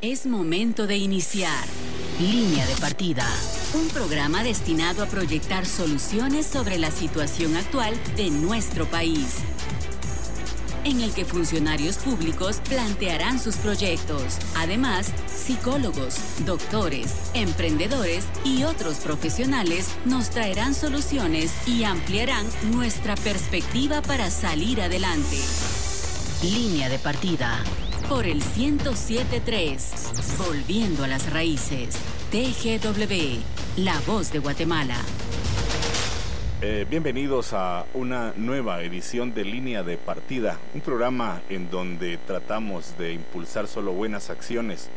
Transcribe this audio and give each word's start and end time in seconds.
Es 0.00 0.26
momento 0.26 0.86
de 0.86 0.96
iniciar 0.96 1.64
Línea 2.20 2.64
de 2.66 2.76
Partida, 2.76 3.26
un 3.74 3.88
programa 3.88 4.44
destinado 4.44 5.02
a 5.02 5.06
proyectar 5.06 5.66
soluciones 5.66 6.46
sobre 6.46 6.78
la 6.78 6.92
situación 6.92 7.56
actual 7.56 7.94
de 8.14 8.30
nuestro 8.30 8.86
país 8.86 9.38
en 10.84 11.00
el 11.00 11.12
que 11.12 11.24
funcionarios 11.24 11.96
públicos 11.96 12.62
plantearán 12.68 13.40
sus 13.40 13.56
proyectos. 13.56 14.38
Además, 14.56 15.12
psicólogos, 15.26 16.14
doctores, 16.46 17.14
emprendedores 17.34 18.24
y 18.44 18.62
otros 18.62 18.98
profesionales 18.98 19.88
nos 20.04 20.30
traerán 20.30 20.74
soluciones 20.74 21.52
y 21.66 21.82
ampliarán 21.82 22.46
nuestra 22.70 23.16
perspectiva 23.16 24.00
para 24.00 24.30
salir 24.30 24.80
adelante. 24.80 25.38
Línea 26.42 26.88
de 26.88 27.00
partida 27.00 27.64
por 28.08 28.26
el 28.26 28.42
1073, 28.56 30.38
volviendo 30.38 31.04
a 31.04 31.08
las 31.08 31.30
raíces. 31.30 31.98
TGW, 32.30 33.82
la 33.84 34.00
voz 34.06 34.32
de 34.32 34.38
Guatemala. 34.38 34.96
Eh, 36.62 36.86
bienvenidos 36.88 37.52
a 37.52 37.84
una 37.92 38.32
nueva 38.36 38.82
edición 38.82 39.34
de 39.34 39.44
Línea 39.44 39.82
de 39.82 39.98
Partida, 39.98 40.58
un 40.74 40.80
programa 40.80 41.42
en 41.50 41.70
donde 41.70 42.16
tratamos 42.16 42.96
de 42.96 43.12
impulsar 43.12 43.68
solo 43.68 43.92
buenas 43.92 44.30
acciones, 44.30 44.88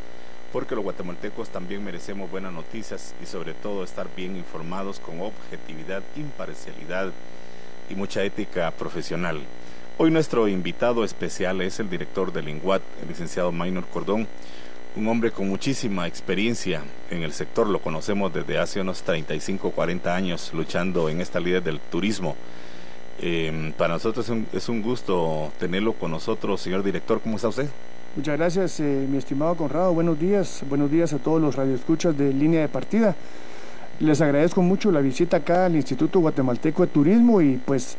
porque 0.53 0.75
los 0.75 0.83
guatemaltecos 0.85 1.49
también 1.49 1.83
merecemos 1.83 2.31
buenas 2.31 2.53
noticias 2.53 3.13
y 3.21 3.25
sobre 3.25 3.53
todo 3.53 3.83
estar 3.83 4.07
bien 4.15 4.37
informados 4.37 4.99
con 4.99 5.19
objetividad, 5.19 6.01
imparcialidad 6.15 7.11
y 7.89 7.95
mucha 7.95 8.23
ética 8.23 8.71
profesional. 8.71 9.41
Hoy 9.97 10.09
nuestro 10.09 10.47
invitado 10.47 11.03
especial 11.03 11.61
es 11.61 11.79
el 11.79 11.89
director 11.89 12.33
del 12.33 12.49
INGUAT, 12.49 12.81
el 13.03 13.09
licenciado 13.09 13.51
Maynor 13.51 13.85
Cordón, 13.85 14.27
un 14.95 15.07
hombre 15.07 15.31
con 15.31 15.47
muchísima 15.47 16.07
experiencia 16.07 16.81
en 17.11 17.21
el 17.23 17.33
sector, 17.33 17.67
lo 17.67 17.81
conocemos 17.81 18.33
desde 18.33 18.57
hace 18.57 18.81
unos 18.81 19.03
35, 19.03 19.71
40 19.71 20.15
años 20.15 20.51
luchando 20.53 21.07
en 21.07 21.21
esta 21.21 21.39
línea 21.39 21.61
del 21.61 21.79
turismo. 21.79 22.35
Em, 23.19 23.71
para 23.73 23.93
nosotros 23.93 24.31
es 24.51 24.69
un, 24.69 24.81
gusto 24.81 25.51
tenerlo 25.59 25.93
con 25.93 26.09
nosotros, 26.09 26.59
señor 26.59 26.81
director. 26.81 27.21
¿Cómo 27.21 27.35
está 27.35 27.49
usted? 27.49 27.69
Muchas 28.15 28.37
gracias, 28.37 28.79
eh, 28.79 29.07
mi 29.09 29.17
estimado 29.17 29.55
Conrado. 29.55 29.93
Buenos 29.93 30.19
días. 30.19 30.63
Buenos 30.67 30.89
días 30.89 31.13
a 31.13 31.19
todos 31.19 31.39
los 31.39 31.55
radioescuchas 31.55 32.17
de 32.17 32.33
línea 32.33 32.61
de 32.61 32.67
partida. 32.67 33.15
Les 33.99 34.19
agradezco 34.19 34.63
mucho 34.63 34.91
la 34.91 35.01
visita 35.01 35.37
acá 35.37 35.65
al 35.65 35.75
Instituto 35.75 36.19
Guatemalteco 36.19 36.81
de 36.81 36.87
Turismo 36.87 37.41
y 37.41 37.57
pues, 37.57 37.95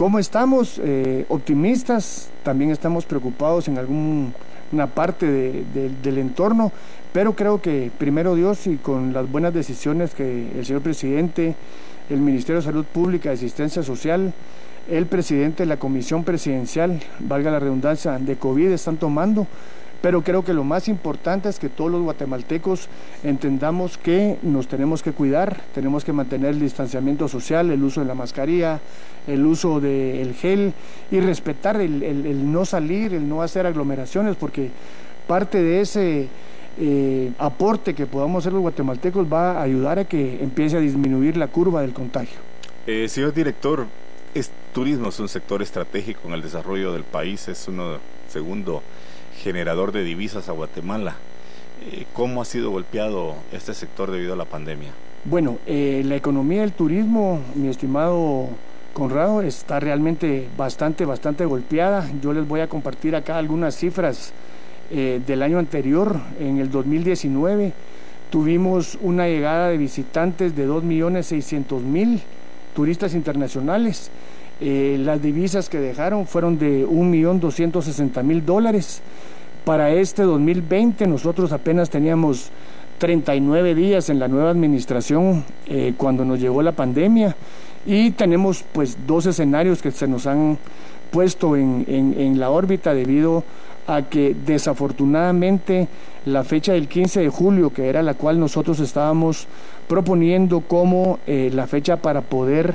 ¿cómo 0.00 0.18
estamos? 0.18 0.80
Eh, 0.82 1.26
optimistas, 1.28 2.30
también 2.42 2.70
estamos 2.70 3.04
preocupados 3.04 3.68
en 3.68 3.76
algún 3.76 4.32
una 4.72 4.86
parte 4.86 5.26
del 5.30 6.16
entorno, 6.16 6.72
pero 7.12 7.34
creo 7.34 7.60
que 7.60 7.90
primero 7.98 8.34
Dios 8.34 8.66
y 8.66 8.76
con 8.76 9.12
las 9.12 9.30
buenas 9.30 9.52
decisiones 9.52 10.14
que 10.14 10.52
el 10.56 10.64
señor 10.64 10.80
presidente, 10.80 11.54
el 12.08 12.20
Ministerio 12.20 12.62
de 12.62 12.66
Salud 12.66 12.86
Pública 12.86 13.28
y 13.28 13.34
Asistencia 13.34 13.82
Social, 13.82 14.32
el 14.88 15.04
presidente 15.04 15.64
de 15.64 15.66
la 15.66 15.76
Comisión 15.76 16.24
Presidencial, 16.24 16.98
valga 17.18 17.50
la 17.50 17.58
redundancia, 17.58 18.18
de 18.18 18.36
COVID 18.36 18.70
están 18.70 18.96
tomando, 18.96 19.46
pero 20.02 20.22
creo 20.22 20.44
que 20.44 20.54
lo 20.54 20.64
más 20.64 20.88
importante 20.88 21.48
es 21.48 21.58
que 21.58 21.68
todos 21.68 21.90
los 21.90 22.02
guatemaltecos 22.02 22.88
entendamos 23.22 23.98
que 23.98 24.38
nos 24.42 24.66
tenemos 24.66 25.02
que 25.02 25.12
cuidar, 25.12 25.60
tenemos 25.74 26.04
que 26.04 26.12
mantener 26.12 26.50
el 26.50 26.60
distanciamiento 26.60 27.28
social, 27.28 27.70
el 27.70 27.82
uso 27.82 28.00
de 28.00 28.06
la 28.06 28.14
mascarilla, 28.14 28.80
el 29.26 29.44
uso 29.44 29.80
del 29.80 30.34
gel 30.34 30.72
y 31.10 31.20
respetar 31.20 31.80
el, 31.80 32.52
no 32.52 32.64
salir, 32.64 33.14
el 33.14 33.28
no 33.28 33.42
hacer 33.42 33.66
aglomeraciones, 33.66 34.36
porque 34.36 34.70
parte 35.26 35.62
de 35.62 35.80
ese 35.80 36.28
eh, 36.78 37.32
aporte 37.38 37.94
que 37.94 38.06
podamos 38.06 38.42
hacer 38.42 38.52
los 38.52 38.62
guatemaltecos 38.62 39.30
va 39.30 39.58
a 39.58 39.62
ayudar 39.62 39.98
a 39.98 40.04
que 40.04 40.42
empiece 40.42 40.76
a 40.76 40.80
disminuir 40.80 41.36
la 41.36 41.48
curva 41.48 41.82
del 41.82 41.92
contagio. 41.92 42.38
Eh, 42.86 43.06
señor 43.08 43.34
director, 43.34 43.86
es, 44.34 44.50
turismo 44.72 45.10
es 45.10 45.20
un 45.20 45.28
sector 45.28 45.60
estratégico 45.60 46.28
en 46.28 46.34
el 46.34 46.42
desarrollo 46.42 46.92
del 46.92 47.04
país, 47.04 47.46
es 47.48 47.68
uno 47.68 47.98
segundo 48.28 48.82
generador 49.40 49.90
de 49.92 50.04
divisas 50.04 50.48
a 50.48 50.52
Guatemala. 50.52 51.16
Eh, 51.90 52.04
¿Cómo 52.12 52.42
ha 52.42 52.44
sido 52.44 52.70
golpeado 52.70 53.34
este 53.52 53.72
sector 53.72 54.10
debido 54.10 54.34
a 54.34 54.36
la 54.36 54.44
pandemia? 54.44 54.90
Bueno, 55.24 55.58
eh, 55.66 56.02
la 56.04 56.16
economía 56.16 56.60
del 56.60 56.72
turismo, 56.72 57.40
mi 57.54 57.68
estimado 57.68 58.48
Conrado, 58.92 59.40
está 59.42 59.80
realmente 59.80 60.46
bastante, 60.56 61.04
bastante 61.04 61.44
golpeada. 61.44 62.10
Yo 62.20 62.32
les 62.32 62.46
voy 62.46 62.60
a 62.60 62.68
compartir 62.68 63.16
acá 63.16 63.38
algunas 63.38 63.76
cifras 63.76 64.32
eh, 64.90 65.20
del 65.26 65.42
año 65.42 65.58
anterior, 65.58 66.20
en 66.38 66.58
el 66.58 66.70
2019. 66.70 67.72
Tuvimos 68.30 68.98
una 69.00 69.26
llegada 69.26 69.68
de 69.68 69.78
visitantes 69.78 70.54
de 70.54 70.68
2.600.000 70.68 72.20
turistas 72.74 73.14
internacionales. 73.14 74.10
las 74.60 75.22
divisas 75.22 75.70
que 75.70 75.78
dejaron 75.78 76.26
fueron 76.26 76.58
de 76.58 76.86
1.260.000 76.86 78.42
dólares. 78.42 79.02
Para 79.64 79.90
este 79.90 80.22
2020 80.22 81.06
nosotros 81.06 81.52
apenas 81.52 81.90
teníamos 81.90 82.50
39 82.98 83.74
días 83.74 84.10
en 84.10 84.18
la 84.18 84.28
nueva 84.28 84.50
administración 84.50 85.44
eh, 85.66 85.94
cuando 85.96 86.24
nos 86.24 86.40
llegó 86.40 86.62
la 86.62 86.72
pandemia. 86.72 87.36
Y 87.86 88.10
tenemos 88.12 88.64
pues 88.72 88.98
dos 89.06 89.26
escenarios 89.26 89.80
que 89.80 89.90
se 89.90 90.06
nos 90.06 90.26
han 90.26 90.58
puesto 91.10 91.56
en, 91.56 91.84
en, 91.88 92.38
la 92.38 92.50
órbita 92.50 92.94
debido 92.94 93.42
a 93.86 94.02
que 94.02 94.36
desafortunadamente 94.46 95.88
la 96.26 96.44
fecha 96.44 96.74
del 96.74 96.88
15 96.88 97.20
de 97.20 97.28
julio, 97.30 97.72
que 97.72 97.88
era 97.88 98.02
la 98.02 98.14
cual 98.14 98.38
nosotros 98.38 98.78
estábamos 98.80 99.46
proponiendo 99.88 100.60
como 100.60 101.18
eh, 101.26 101.50
la 101.52 101.66
fecha 101.66 101.96
para 101.96 102.20
poder 102.20 102.74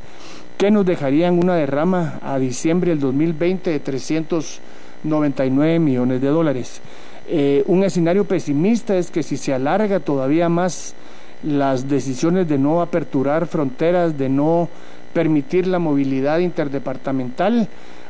que 0.58 0.72
nos 0.72 0.86
dejarían 0.86 1.38
una 1.38 1.56
derrama 1.56 2.22
a 2.24 2.40
diciembre 2.40 2.92
del 2.92 3.02
2020 3.02 3.70
de 3.70 3.82
399 3.82 5.80
millones 5.80 6.22
de 6.22 6.28
dólares. 6.30 6.80
Eh, 7.28 7.66
un 7.68 7.84
escenario 7.84 8.24
pesimista 8.24 8.96
es 8.96 9.12
que 9.12 9.24
si 9.24 9.36
se 9.36 9.54
alarga 9.54 10.00
todavía 10.00 10.48
más 10.48 10.96
las 11.44 11.90
decisiones 11.90 12.48
de 12.48 12.58
no 12.58 12.82
aperturar 12.82 13.46
fronteras, 13.46 14.18
de 14.18 14.30
no 14.30 14.70
permitir 15.18 15.66
la 15.66 15.80
movilidad 15.80 16.38
interdepartamental, 16.38 17.68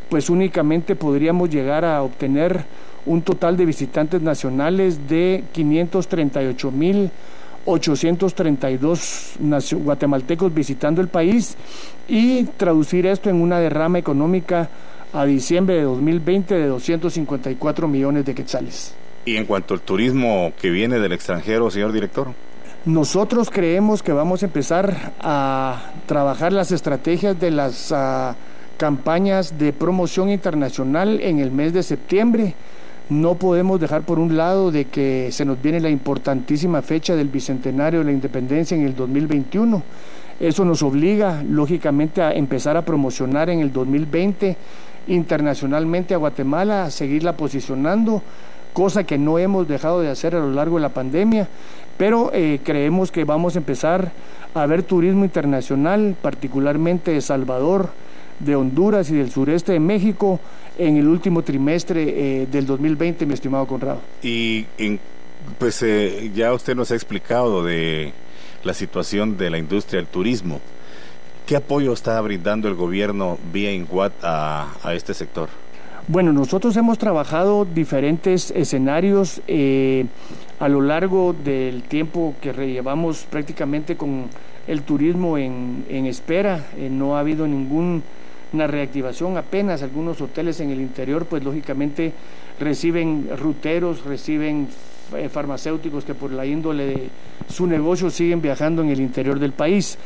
pues 0.09 0.29
únicamente 0.29 0.97
podríamos 0.97 1.49
llegar 1.49 1.85
a 1.85 2.03
obtener 2.03 2.65
un 3.05 3.21
total 3.21 3.55
de 3.55 3.65
visitantes 3.65 4.21
nacionales 4.21 5.07
de 5.07 5.45
538 5.53 6.69
mil 6.71 7.09
832 7.63 9.37
guatemaltecos 9.71 10.53
visitando 10.53 10.99
el 10.99 11.07
país 11.07 11.55
y 12.09 12.43
traducir 12.57 13.05
esto 13.05 13.29
en 13.29 13.41
una 13.41 13.61
derrama 13.61 13.99
económica 13.99 14.69
a 15.13 15.23
diciembre 15.23 15.77
de 15.77 15.83
2020 15.83 16.55
de 16.55 16.67
254 16.67 17.87
millones 17.87 18.25
de 18.25 18.35
quetzales. 18.35 18.93
Y 19.23 19.37
en 19.37 19.45
cuanto 19.45 19.73
al 19.73 19.79
turismo 19.79 20.51
que 20.59 20.69
viene 20.71 20.99
del 20.99 21.13
extranjero, 21.13 21.71
señor 21.71 21.93
director. 21.93 22.33
Nosotros 22.87 23.49
creemos 23.49 24.01
que 24.01 24.13
vamos 24.13 24.41
a 24.41 24.45
empezar 24.45 25.11
a 25.19 25.91
trabajar 26.05 26.53
las 26.53 26.71
estrategias 26.71 27.37
de 27.37 27.51
las 27.51 27.91
ah, 27.91 28.33
campañas 28.77 29.59
de 29.59 29.73
promoción 29.73 30.29
internacional 30.29 31.19
en 31.19 31.39
el 31.39 31.51
mes 31.51 31.73
de 31.73 31.83
septiembre. 31.83 32.53
No 33.09 33.35
podemos 33.35 33.81
dejar 33.81 34.03
por 34.03 34.19
un 34.19 34.37
lado 34.37 34.71
de 34.71 34.85
que 34.85 35.33
se 35.33 35.43
nos 35.43 35.61
viene 35.61 35.81
la 35.81 35.89
importantísima 35.89 36.81
fecha 36.81 37.13
del 37.17 37.27
Bicentenario 37.27 37.99
de 37.99 38.05
la 38.05 38.13
Independencia 38.13 38.77
en 38.77 38.85
el 38.85 38.95
2021. 38.95 39.83
Eso 40.39 40.63
nos 40.63 40.81
obliga, 40.81 41.43
lógicamente, 41.43 42.21
a 42.21 42.31
empezar 42.31 42.77
a 42.77 42.85
promocionar 42.85 43.49
en 43.49 43.59
el 43.59 43.73
2020 43.73 44.55
internacionalmente 45.07 46.13
a 46.13 46.17
Guatemala, 46.17 46.85
a 46.85 46.91
seguirla 46.91 47.35
posicionando 47.35 48.21
cosa 48.77 49.05
que 49.05 49.17
no 49.17 49.39
hemos 49.39 49.67
dejado 49.67 50.01
de 50.01 50.11
hacer 50.11 50.35
a 50.35 50.39
lo 50.39 50.51
largo 50.51 50.75
de 50.75 50.83
la 50.83 50.89
pandemia, 50.89 51.47
pero 51.97 52.29
eh, 52.31 52.59
creemos 52.63 53.11
que 53.11 53.23
vamos 53.23 53.55
a 53.55 53.57
empezar 53.57 54.11
a 54.53 54.67
ver 54.67 54.83
turismo 54.83 55.25
internacional, 55.25 56.15
particularmente 56.21 57.09
de 57.09 57.21
Salvador, 57.21 57.89
de 58.37 58.55
Honduras 58.55 59.09
y 59.09 59.15
del 59.15 59.31
sureste 59.31 59.71
de 59.71 59.79
México 59.79 60.39
en 60.77 60.95
el 60.95 61.07
último 61.07 61.41
trimestre 61.41 62.03
eh, 62.41 62.45
del 62.51 62.67
2020, 62.67 63.25
mi 63.25 63.33
estimado 63.33 63.65
Conrado. 63.65 63.99
Y 64.21 64.67
pues 65.57 65.81
eh, 65.81 66.29
ya 66.35 66.53
usted 66.53 66.75
nos 66.75 66.91
ha 66.91 66.93
explicado 66.93 67.63
de 67.63 68.13
la 68.63 68.75
situación 68.75 69.39
de 69.39 69.49
la 69.49 69.57
industria 69.57 69.99
del 70.01 70.07
turismo. 70.07 70.61
¿Qué 71.47 71.55
apoyo 71.55 71.93
está 71.93 72.21
brindando 72.21 72.67
el 72.67 72.75
gobierno 72.75 73.39
vía 73.51 73.73
INGUAT 73.73 74.13
a 74.21 74.93
este 74.93 75.15
sector? 75.15 75.49
Bueno, 76.09 76.31
nosotros 76.31 76.77
hemos 76.77 76.97
trabajado 76.97 77.65
diferentes 77.65 78.51
escenarios 78.51 79.41
eh, 79.45 80.05
a 80.57 80.69
lo 80.69 80.79
largo 80.79 81.35
del 81.43 81.83
tiempo 81.83 82.33
que 82.39 82.53
llevamos 82.53 83.27
prácticamente 83.29 83.97
con 83.97 84.29
el 84.67 84.83
turismo 84.83 85.37
en, 85.37 85.83
espera. 85.89 86.65
no 86.89 87.17
ha 87.17 87.19
habido 87.19 87.45
ningún 87.45 88.03
una 88.53 88.67
reactivación 88.67 89.35
apenas. 89.35 89.83
Algunos 89.83 90.21
hoteles 90.21 90.61
en 90.61 90.69
el 90.69 90.79
interior, 90.79 91.25
pues 91.25 91.43
lógicamente 91.43 92.13
reciben 92.57 93.29
ruteros, 93.37 94.05
reciben 94.05 94.69
eh, 95.13 95.27
farmacéuticos 95.27 96.05
que 96.05 96.13
por 96.13 96.31
la 96.31 96.45
índole 96.45 96.85
de 96.85 97.09
su 97.49 97.67
negocio 97.67 98.09
siguen 98.09 98.41
viajando 98.41 98.81
en 98.81 98.91
el 98.91 99.01
interior 99.01 99.39
del 99.39 99.51
país. 99.51 99.97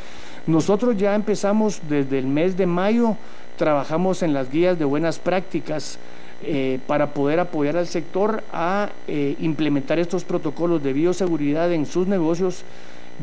Nosotros 0.46 0.96
ya 0.96 1.14
empezamos 1.14 1.80
desde 1.88 2.18
el 2.18 2.26
mes 2.26 2.56
de 2.56 2.66
mayo, 2.66 3.16
trabajamos 3.56 4.22
en 4.22 4.32
las 4.32 4.50
guías 4.50 4.78
de 4.78 4.84
buenas 4.84 5.18
prácticas 5.18 5.98
eh, 6.44 6.80
para 6.86 7.08
poder 7.14 7.38
apoyar 7.38 7.76
al 7.76 7.86
sector 7.86 8.42
a 8.52 8.90
eh, 9.06 9.36
implementar 9.40 9.98
estos 9.98 10.24
protocolos 10.24 10.82
de 10.82 10.92
bioseguridad 10.92 11.72
en 11.72 11.86
sus 11.86 12.06
negocios. 12.06 12.64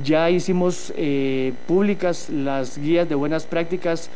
Ya 0.04 0.30
hicimos 0.30 0.94
públicas 1.68 2.30
las 2.30 2.78
guías 2.78 3.10
de 3.10 3.16
buenas 3.16 3.46
prácticas 3.46 4.10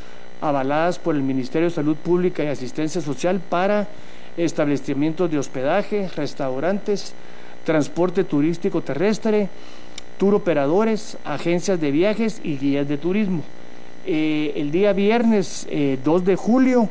avaladas 0.44 1.00
por 1.00 1.16
el 1.16 1.24
Ministerio 1.24 1.70
de 1.70 1.76
Salud 1.76 1.96
Pública 1.96 2.44
y 2.44 2.48
Asistencia 2.48 3.02
Social 3.02 3.42
para 3.50 3.88
establecimientos 4.38 5.32
de 5.32 5.40
hospedaje, 5.40 6.10
restaurantes, 6.16 7.14
transporte 7.66 8.24
turístico 8.24 8.82
terrestre, 8.82 9.50
operadores, 10.32 11.18
agencias 11.26 11.82
de 11.82 11.92
viajes 11.92 12.40
y 12.44 12.58
guías 12.58 12.88
de 12.88 12.98
turismo. 12.98 13.44
Eh, 14.06 14.54
el 14.56 14.72
día 14.72 14.94
viernes 14.94 15.66
2 15.66 15.72
eh, 15.72 16.26
de 16.26 16.36
julio 16.36 16.90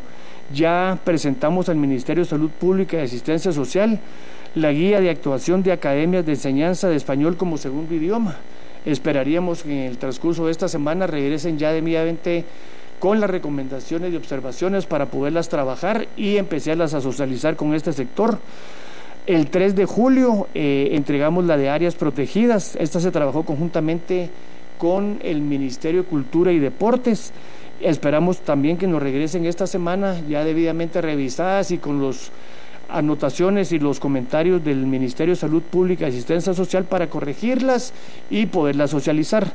ya 0.52 0.99
presentamos 1.05 1.69
al 1.69 1.76
Ministerio 1.76 2.25
de 2.25 2.31
Salud 2.31 2.50
Pública 2.50 2.96
y 2.96 3.00
Asistencia 3.00 3.52
Social 3.52 4.00
la 4.55 4.73
guía 4.73 5.00
de 5.00 5.11
actuación 5.11 5.62
de 5.62 5.73
academias 5.73 6.26
de 6.26 6.32
enseñanza 6.32 6.88
de 6.88 6.96
español 6.96 7.37
como 7.37 7.56
segundo 7.56 7.94
idioma. 7.94 8.37
Esperaríamos 8.84 9.62
que 9.62 9.87
en 9.87 9.90
el 9.90 9.99
transcurso 9.99 10.46
de 10.46 10.52
esta 10.52 10.69
semana 10.69 11.06
regresen 11.06 11.58
ya 11.58 11.73
debidamente 11.73 12.44
con 12.99 13.20
las 13.20 13.31
recomendaciones 13.31 14.12
y 14.12 14.17
observaciones 14.17 14.87
para 14.87 15.06
poderlas 15.06 15.49
trabajar 15.49 16.06
y 16.17 16.37
empezarlas 16.37 16.94
a 16.94 17.00
socializar 17.00 17.56
con 17.56 17.75
este 17.75 17.93
sector. 17.93 18.38
El 19.26 19.50
3 19.50 19.76
de 19.76 19.86
julio 19.86 20.48
eh, 20.52 20.88
entregamos 20.92 21.44
la 21.44 21.56
de 21.56 21.69
áreas 21.69 21.94
protegidas. 21.94 22.74
Esta 22.74 22.98
se 22.98 23.12
trabajó 23.12 23.44
conjuntamente 23.44 24.30
con 24.78 25.20
el 25.22 25.42
Ministerio 25.42 26.02
de 26.02 26.08
Cultura 26.08 26.50
y 26.50 26.58
Deportes. 26.58 27.32
Esperamos 27.80 28.40
también 28.40 28.76
que 28.76 28.88
nos 28.88 29.00
regresen 29.00 29.46
esta 29.46 29.69
semana 29.69 30.20
ya 30.28 30.44
debidamente 30.44 31.00
revisadas 31.00 31.70
y 31.70 31.78
con 31.78 32.04
las 32.04 32.32
anotaciones 32.88 33.70
y 33.70 33.78
los 33.78 34.00
comentarios 34.00 34.64
del 34.64 34.86
Ministerio 34.86 35.34
de 35.34 35.40
Salud 35.40 35.62
Pública 35.62 36.06
y 36.06 36.08
Asistencia 36.08 36.52
Social 36.52 36.84
para 36.84 37.08
corregirlas 37.08 37.92
y 38.28 38.46
poderlas 38.46 38.90
socializar. 38.90 39.52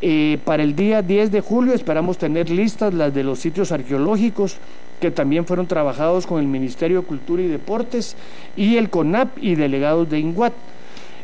Eh, 0.00 0.38
para 0.44 0.62
el 0.62 0.74
día 0.74 1.02
10 1.02 1.30
de 1.30 1.40
julio 1.42 1.74
esperamos 1.74 2.16
tener 2.16 2.48
listas 2.48 2.92
las 2.94 3.14
de 3.14 3.22
los 3.22 3.38
sitios 3.38 3.70
arqueológicos 3.70 4.56
que 5.04 5.10
también 5.10 5.44
fueron 5.44 5.66
trabajados 5.66 6.26
con 6.26 6.40
el 6.40 6.46
Ministerio 6.46 7.02
de 7.02 7.06
Cultura 7.06 7.42
y 7.42 7.46
Deportes 7.46 8.16
y 8.56 8.78
el 8.78 8.88
CONAP 8.88 9.36
y 9.36 9.54
delegados 9.54 10.08
de 10.08 10.18
INGUAT. 10.18 10.54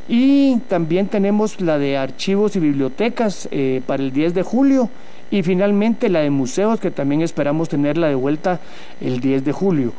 Y 0.06 0.58
también 0.68 1.06
tenemos 1.06 1.62
la 1.62 1.78
de 1.78 1.96
archivos 1.96 2.54
y 2.56 2.60
bibliotecas 2.60 3.48
eh, 3.50 3.80
para 3.86 4.02
el 4.02 4.12
10 4.12 4.34
de 4.34 4.42
julio 4.42 4.90
y 5.30 5.42
finalmente 5.42 6.10
la 6.10 6.20
de 6.20 6.28
museos 6.28 6.78
que 6.78 6.90
también 6.90 7.22
esperamos 7.22 7.70
tenerla 7.70 8.08
de 8.08 8.16
vuelta 8.16 8.60
el 9.00 9.18
10 9.18 9.46
de 9.46 9.52
julio. 9.52 9.94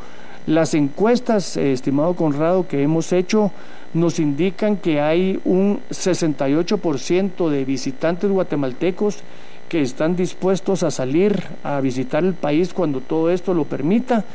Las 0.46 0.76
encuestas, 0.76 1.58
eh, 1.58 1.74
estimado 1.74 2.14
Conrado, 2.14 2.68
que 2.68 2.84
hemos 2.84 3.12
hecho 3.12 3.52
nos 3.96 4.20
indican 4.20 4.78
que 4.78 5.02
hay 5.02 5.40
un 5.44 5.80
68% 5.90 7.50
de 7.50 7.66
visitantes 7.66 8.30
guatemaltecos 8.30 9.24
que 9.72 9.82
están 9.82 10.18
dispuestos 10.18 10.84
a 10.84 10.92
salir 10.92 11.42
a 11.64 11.80
visitar 11.80 12.26
el 12.26 12.34
país 12.34 12.74
cuando 12.74 13.00
todo 13.00 13.32
esto 13.32 13.54
lo 13.54 13.64
permita. 13.64 14.26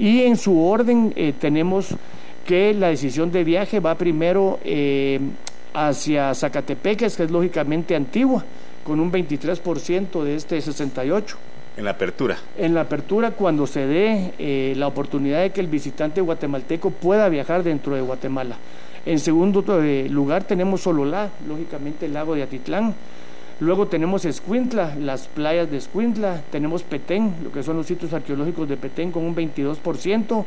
Y 0.00 0.22
en 0.22 0.36
su 0.36 0.60
orden 0.60 1.12
eh, 1.14 1.32
tenemos 1.38 1.94
que 2.44 2.74
la 2.74 2.88
decisión 2.88 3.30
de 3.30 3.44
viaje 3.44 3.78
va 3.78 3.94
primero 3.94 4.58
eh, 4.64 5.20
hacia 5.74 6.34
Zacatepeques, 6.34 7.16
que 7.16 7.22
es 7.22 7.30
lógicamente 7.30 7.94
antigua, 7.94 8.44
con 8.82 8.98
un 8.98 9.12
23% 9.12 10.24
de 10.24 10.34
este 10.34 10.58
68%. 10.58 11.36
En 11.76 11.84
la 11.84 11.92
apertura. 11.92 12.36
En 12.58 12.74
la 12.74 12.80
apertura, 12.80 13.30
cuando 13.30 13.68
se 13.68 13.86
dé 13.86 14.34
eh, 14.40 14.74
la 14.76 14.88
oportunidad 14.88 15.42
de 15.42 15.50
que 15.50 15.60
el 15.60 15.68
visitante 15.68 16.20
guatemalteco 16.20 16.90
pueda 16.90 17.28
viajar 17.28 17.62
dentro 17.62 17.94
de 17.94 18.00
Guatemala. 18.00 18.56
En 19.06 19.20
segundo 19.20 19.62
lugar 20.08 20.42
tenemos 20.42 20.80
Sololá, 20.80 21.30
lógicamente 21.46 22.06
el 22.06 22.12
lago 22.12 22.34
de 22.34 22.42
Atitlán. 22.42 22.92
Luego 23.60 23.88
tenemos 23.88 24.24
Escuintla, 24.24 24.94
las 24.98 25.28
playas 25.28 25.70
de 25.70 25.76
Escuintla. 25.76 26.40
Tenemos 26.50 26.82
Petén, 26.82 27.34
lo 27.44 27.52
que 27.52 27.62
son 27.62 27.76
los 27.76 27.86
sitios 27.86 28.14
arqueológicos 28.14 28.66
de 28.66 28.78
Petén 28.78 29.12
con 29.12 29.22
un 29.22 29.36
22%. 29.36 30.44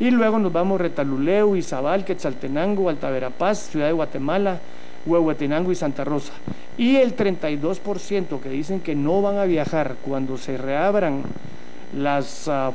Y 0.00 0.10
luego 0.10 0.38
nos 0.40 0.52
vamos 0.52 0.80
Retaluleu, 0.80 1.54
Izabal, 1.54 2.04
Quetzaltenango, 2.04 2.88
Altaverapaz, 2.88 3.70
Ciudad 3.70 3.86
de 3.86 3.92
Guatemala, 3.92 4.58
Huehuetenango 5.06 5.70
y 5.70 5.76
Santa 5.76 6.02
Rosa. 6.02 6.32
Y 6.76 6.96
el 6.96 7.16
32% 7.16 8.40
que 8.40 8.48
dicen 8.48 8.80
que 8.80 8.96
no 8.96 9.22
van 9.22 9.38
a 9.38 9.44
viajar 9.44 9.96
cuando 10.04 10.36
se 10.36 10.56
reabran 10.56 11.22
las 11.96 12.48
ah, 12.48 12.72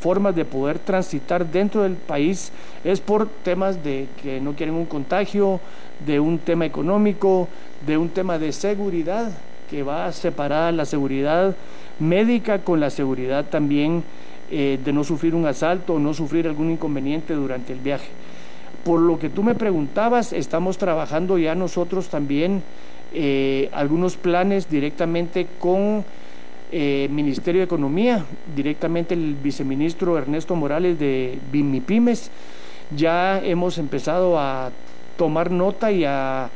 formas 0.00 0.34
de 0.34 0.44
poder 0.44 0.78
transitar 0.78 1.46
dentro 1.46 1.82
del 1.82 1.94
país 1.94 2.52
es 2.84 3.00
por 3.00 3.28
temas 3.28 3.82
de 3.84 4.08
que 4.22 4.40
no 4.40 4.54
quieren 4.54 4.74
un 4.74 4.86
contagio, 4.86 5.60
de 6.04 6.18
un 6.18 6.38
tema 6.38 6.66
económico, 6.66 7.48
de 7.86 7.96
un 7.96 8.08
tema 8.08 8.38
de 8.38 8.52
seguridad, 8.52 9.30
que 9.70 9.82
va 9.82 10.06
a 10.06 10.72
la 10.72 10.84
seguridad 10.84 11.54
médica 12.00 12.58
con 12.58 12.80
la 12.80 12.90
seguridad 12.90 13.44
también 13.44 14.02
eh, 14.50 14.80
de 14.84 14.92
no 14.92 15.04
sufrir 15.04 15.34
un 15.34 15.46
asalto 15.46 15.94
o 15.94 15.98
no 16.00 16.12
sufrir 16.12 16.48
algún 16.48 16.72
inconveniente 16.72 17.34
durante 17.34 17.72
el 17.72 17.78
viaje. 17.78 18.08
Por 18.84 19.00
lo 19.00 19.18
que 19.18 19.28
tú 19.28 19.44
me 19.44 19.54
preguntabas, 19.54 20.32
estamos 20.32 20.76
trabajando 20.78 21.38
ya 21.38 21.54
nosotros 21.54 22.08
también 22.08 22.62
eh, 23.12 23.68
algunos 23.72 24.16
planes 24.16 24.68
directamente 24.68 25.46
con 25.60 26.04
eh, 26.72 27.08
Ministerio 27.10 27.60
de 27.60 27.64
Economía, 27.64 28.24
directamente 28.54 29.14
el 29.14 29.34
viceministro 29.34 30.16
Ernesto 30.16 30.54
Morales 30.54 30.98
de 30.98 31.38
Bimipymes. 31.50 32.30
Ya 32.96 33.40
hemos 33.40 33.78
empezado 33.78 34.38
a 34.38 34.70
tomar 35.16 35.50
nota 35.50 35.90
y 35.92 36.04
a 36.04 36.50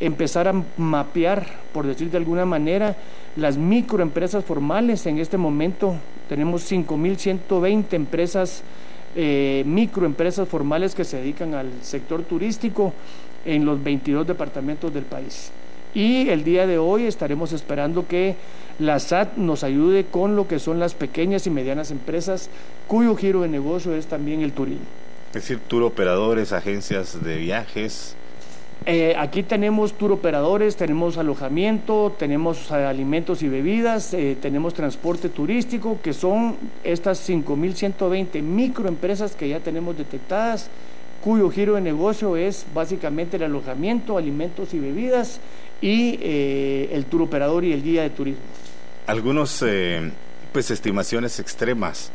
empezar 0.00 0.48
a 0.48 0.62
mapear, 0.76 1.46
por 1.72 1.86
decir 1.86 2.10
de 2.10 2.18
alguna 2.18 2.44
manera, 2.44 2.96
las 3.36 3.56
microempresas 3.56 4.44
formales. 4.44 5.06
En 5.06 5.18
este 5.18 5.38
momento 5.38 5.94
tenemos 6.28 6.70
5.120 6.70 7.92
empresas, 7.92 8.62
eh, 9.14 9.62
microempresas 9.66 10.48
formales 10.48 10.94
que 10.94 11.04
se 11.04 11.18
dedican 11.18 11.54
al 11.54 11.70
sector 11.82 12.22
turístico 12.22 12.92
en 13.44 13.64
los 13.64 13.82
22 13.82 14.26
departamentos 14.26 14.92
del 14.92 15.04
país. 15.04 15.52
Y 15.94 16.30
el 16.30 16.42
día 16.44 16.66
de 16.66 16.78
hoy 16.78 17.04
estaremos 17.04 17.52
esperando 17.52 18.06
que 18.06 18.36
la 18.78 18.98
SAT 18.98 19.36
nos 19.36 19.62
ayude 19.62 20.04
con 20.04 20.36
lo 20.36 20.48
que 20.48 20.58
son 20.58 20.80
las 20.80 20.94
pequeñas 20.94 21.46
y 21.46 21.50
medianas 21.50 21.90
empresas 21.90 22.48
cuyo 22.86 23.14
giro 23.14 23.42
de 23.42 23.48
negocio 23.48 23.94
es 23.94 24.06
también 24.06 24.40
el 24.40 24.52
turismo. 24.52 24.86
Es 25.28 25.34
decir, 25.34 25.60
tour 25.66 25.82
operadores, 25.82 26.52
agencias 26.52 27.22
de 27.22 27.36
viajes. 27.36 28.16
Eh, 28.84 29.14
aquí 29.16 29.42
tenemos 29.42 29.92
tour 29.92 30.12
operadores, 30.12 30.76
tenemos 30.76 31.16
alojamiento, 31.16 32.14
tenemos 32.18 32.70
eh, 32.70 32.74
alimentos 32.74 33.42
y 33.42 33.48
bebidas, 33.48 34.12
eh, 34.12 34.36
tenemos 34.40 34.74
transporte 34.74 35.28
turístico, 35.28 36.00
que 36.02 36.12
son 36.12 36.56
estas 36.82 37.28
5.120 37.28 38.42
microempresas 38.42 39.36
que 39.36 39.48
ya 39.48 39.60
tenemos 39.60 39.96
detectadas, 39.96 40.68
cuyo 41.22 41.48
giro 41.50 41.76
de 41.76 41.80
negocio 41.80 42.36
es 42.36 42.66
básicamente 42.74 43.36
el 43.36 43.44
alojamiento, 43.44 44.18
alimentos 44.18 44.74
y 44.74 44.80
bebidas 44.80 45.38
y 45.82 46.18
el 46.92 47.04
tour 47.06 47.22
operador 47.22 47.64
y 47.64 47.72
el 47.72 47.82
guía 47.82 48.02
de 48.02 48.10
turismo. 48.10 48.42
Algunos, 49.06 49.64
pues, 50.52 50.70
estimaciones 50.70 51.38
extremas 51.40 52.10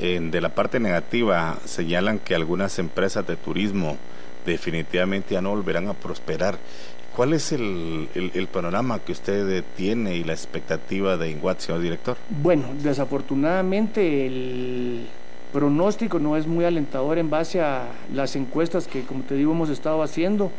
de 0.00 0.40
la 0.40 0.50
parte 0.50 0.78
negativa 0.78 1.58
señalan 1.64 2.20
que 2.20 2.34
algunas 2.34 2.78
empresas 2.78 3.26
de 3.26 3.36
turismo 3.36 3.98
definitivamente 4.46 5.34
ya 5.34 5.42
no 5.42 5.50
volverán 5.50 5.88
a 5.88 5.94
prosperar. 5.94 6.58
¿Cuál 7.14 7.32
es 7.32 7.50
el, 7.50 8.48
panorama 8.52 9.00
que 9.00 9.10
usted 9.10 9.64
tiene 9.76 10.14
y 10.14 10.22
la 10.22 10.34
expectativa 10.34 11.16
de 11.16 11.30
Inguat, 11.30 11.58
señor 11.58 11.80
director? 11.80 12.16
Bueno, 12.30 12.68
desafortunadamente 12.80 14.26
el 14.26 15.06
pronóstico 15.52 16.20
no 16.20 16.36
es 16.36 16.46
muy 16.46 16.64
alentador 16.64 17.18
en 17.18 17.28
base 17.28 17.60
a 17.60 17.88
las 18.14 18.36
encuestas 18.36 18.86
que, 18.86 19.02
como 19.02 19.24
te 19.24 19.34
digo, 19.34 19.50
hemos 19.50 19.68
estado 19.68 20.02
haciendo. 20.04 20.52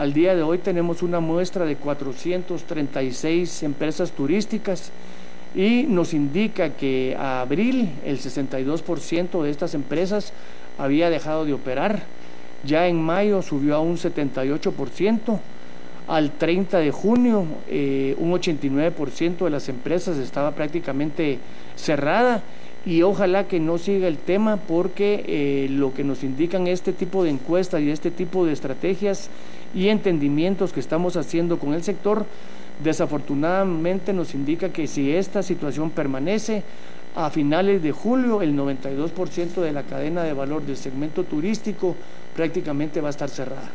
Al 0.00 0.14
día 0.14 0.34
de 0.34 0.42
hoy 0.42 0.56
tenemos 0.56 1.02
una 1.02 1.20
muestra 1.20 1.66
de 1.66 1.76
436 1.76 3.64
empresas 3.64 4.12
turísticas 4.12 4.92
y 5.54 5.82
nos 5.82 6.14
indica 6.14 6.70
que 6.70 7.14
a 7.18 7.42
abril 7.42 7.90
el 8.06 8.18
62% 8.18 9.42
de 9.42 9.50
estas 9.50 9.74
empresas 9.74 10.32
había 10.78 11.10
dejado 11.10 11.44
de 11.44 11.52
operar. 11.52 12.04
Ya 12.64 12.88
en 12.88 12.98
mayo 12.98 13.42
subió 13.42 13.76
a 13.76 13.80
un 13.80 13.98
78%. 13.98 15.38
Al 16.08 16.30
30 16.30 16.78
de 16.78 16.90
junio 16.92 17.44
eh, 17.68 18.16
un 18.16 18.32
89% 18.32 19.44
de 19.44 19.50
las 19.50 19.68
empresas 19.68 20.16
estaba 20.16 20.52
prácticamente 20.52 21.38
cerrada 21.76 22.42
y 22.86 23.02
ojalá 23.02 23.46
que 23.46 23.60
no 23.60 23.76
siga 23.76 24.08
el 24.08 24.16
tema 24.16 24.56
porque 24.56 25.24
eh, 25.26 25.68
lo 25.68 25.92
que 25.92 26.04
nos 26.04 26.24
indican 26.24 26.66
este 26.66 26.94
tipo 26.94 27.22
de 27.22 27.30
encuestas 27.30 27.82
y 27.82 27.90
este 27.90 28.10
tipo 28.10 28.46
de 28.46 28.54
estrategias 28.54 29.28
y 29.74 29.88
entendimientos 29.88 30.72
que 30.72 30.80
estamos 30.80 31.16
haciendo 31.16 31.58
con 31.58 31.74
el 31.74 31.82
sector, 31.82 32.26
desafortunadamente 32.82 34.12
nos 34.12 34.34
indica 34.34 34.70
que 34.70 34.86
si 34.86 35.12
esta 35.12 35.42
situación 35.42 35.90
permanece, 35.90 36.62
a 37.14 37.30
finales 37.30 37.82
de 37.82 37.92
julio 37.92 38.42
el 38.42 38.56
92% 38.56 39.60
de 39.60 39.72
la 39.72 39.82
cadena 39.82 40.22
de 40.22 40.32
valor 40.32 40.62
del 40.62 40.76
segmento 40.76 41.24
turístico 41.24 41.96
prácticamente 42.34 43.00
va 43.00 43.08
a 43.08 43.10
estar 43.10 43.28
cerrada. 43.28 43.68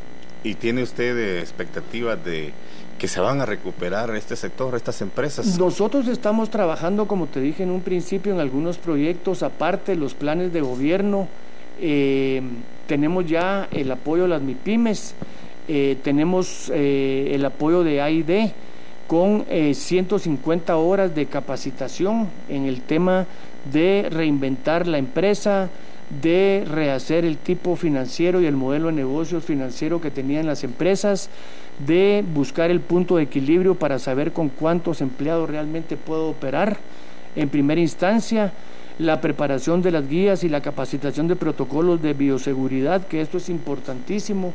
¿Y 0.44 0.56
tiene 0.56 0.84
usted 0.84 1.40
expectativas 1.40 2.24
de 2.24 2.54
que 3.00 3.08
se 3.08 3.20
van 3.20 3.42
a 3.42 3.46
recuperar 3.46 4.16
este 4.16 4.36
sector, 4.36 4.76
estas 4.76 5.02
empresas? 5.02 5.58
Nosotros 5.58 6.08
estamos 6.08 6.50
trabajando, 6.50 7.08
como 7.08 7.28
te 7.28 7.42
dije 7.42 7.64
en 7.64 7.72
un 7.72 7.82
principio, 7.82 8.32
en 8.32 8.40
algunos 8.40 8.78
proyectos, 8.78 9.44
aparte 9.44 9.96
los 9.96 10.14
planes 10.14 10.54
de 10.54 10.62
gobierno. 10.62 11.28
Eh, 11.82 12.42
tenemos 12.88 13.26
ya 13.28 13.68
el 13.72 13.92
apoyo 13.92 14.24
de 14.24 14.30
las 14.30 14.42
MIPIMES, 14.42 15.16
eh, 15.68 15.98
tenemos 16.04 16.72
eh, 16.74 17.32
el 17.34 17.46
apoyo 17.46 17.84
de 17.84 18.02
AID 18.02 18.52
con 19.08 19.46
150 19.46 20.78
horas 20.78 21.14
de 21.14 21.28
capacitación 21.28 22.28
en 22.50 22.66
el 22.66 22.82
tema 22.82 23.28
de 23.72 24.08
reinventar 24.10 24.88
la 24.88 24.98
empresa, 24.98 25.70
de 26.22 26.64
rehacer 26.68 27.26
el 27.26 27.38
tipo 27.38 27.76
financiero 27.76 28.42
y 28.42 28.46
el 28.46 28.56
modelo 28.56 28.88
de 28.88 28.94
negocios 28.94 29.44
financiero 29.44 30.02
que 30.02 30.12
tenían 30.12 30.48
las 30.48 30.64
empresas, 30.64 31.30
de 31.86 32.24
buscar 32.34 32.72
el 32.72 32.80
punto 32.80 33.18
de 33.18 33.24
equilibrio 33.24 33.76
para 33.76 34.00
saber 34.00 34.32
con 34.32 34.50
cuántos 34.50 35.02
empleados 35.02 35.50
realmente 35.50 35.98
puedo 35.98 36.30
operar. 36.30 36.78
En 37.36 37.50
primera 37.50 37.82
instancia, 37.82 38.54
la 38.98 39.20
preparación 39.20 39.82
de 39.82 39.92
las 39.92 40.08
guías 40.08 40.44
y 40.44 40.50
la 40.50 40.62
capacitación 40.62 41.28
de 41.28 41.36
protocolos 41.36 42.02
de 42.02 42.14
bioseguridad, 42.14 43.06
que 43.08 43.22
esto 43.22 43.38
es 43.38 43.50
importantísimo 43.50 44.54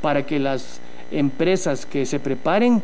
para 0.00 0.24
que 0.24 0.38
las 0.38 0.80
empresas 1.10 1.86
que 1.86 2.06
se 2.06 2.20
preparen 2.20 2.82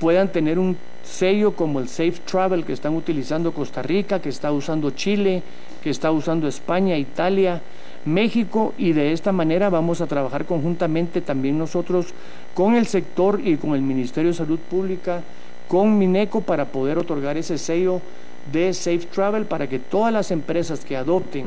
puedan 0.00 0.28
tener 0.28 0.58
un 0.58 0.76
sello 1.02 1.52
como 1.52 1.80
el 1.80 1.88
Safe 1.88 2.20
Travel 2.24 2.64
que 2.64 2.72
están 2.72 2.94
utilizando 2.94 3.52
Costa 3.52 3.82
Rica, 3.82 4.20
que 4.20 4.28
está 4.28 4.52
usando 4.52 4.90
Chile, 4.90 5.42
que 5.82 5.90
está 5.90 6.10
usando 6.10 6.48
España, 6.48 6.96
Italia, 6.96 7.60
México 8.04 8.74
y 8.76 8.92
de 8.92 9.12
esta 9.12 9.32
manera 9.32 9.70
vamos 9.70 10.00
a 10.00 10.06
trabajar 10.06 10.44
conjuntamente 10.44 11.20
también 11.20 11.58
nosotros 11.58 12.06
con 12.54 12.74
el 12.74 12.86
sector 12.86 13.40
y 13.42 13.56
con 13.56 13.74
el 13.74 13.82
Ministerio 13.82 14.30
de 14.30 14.36
Salud 14.36 14.58
Pública, 14.58 15.22
con 15.68 15.98
Mineco 15.98 16.42
para 16.42 16.66
poder 16.66 16.98
otorgar 16.98 17.36
ese 17.36 17.58
sello 17.58 18.00
de 18.52 18.74
Safe 18.74 19.06
Travel 19.12 19.46
para 19.46 19.68
que 19.68 19.78
todas 19.78 20.12
las 20.12 20.30
empresas 20.30 20.84
que 20.84 20.96
adopten 20.96 21.46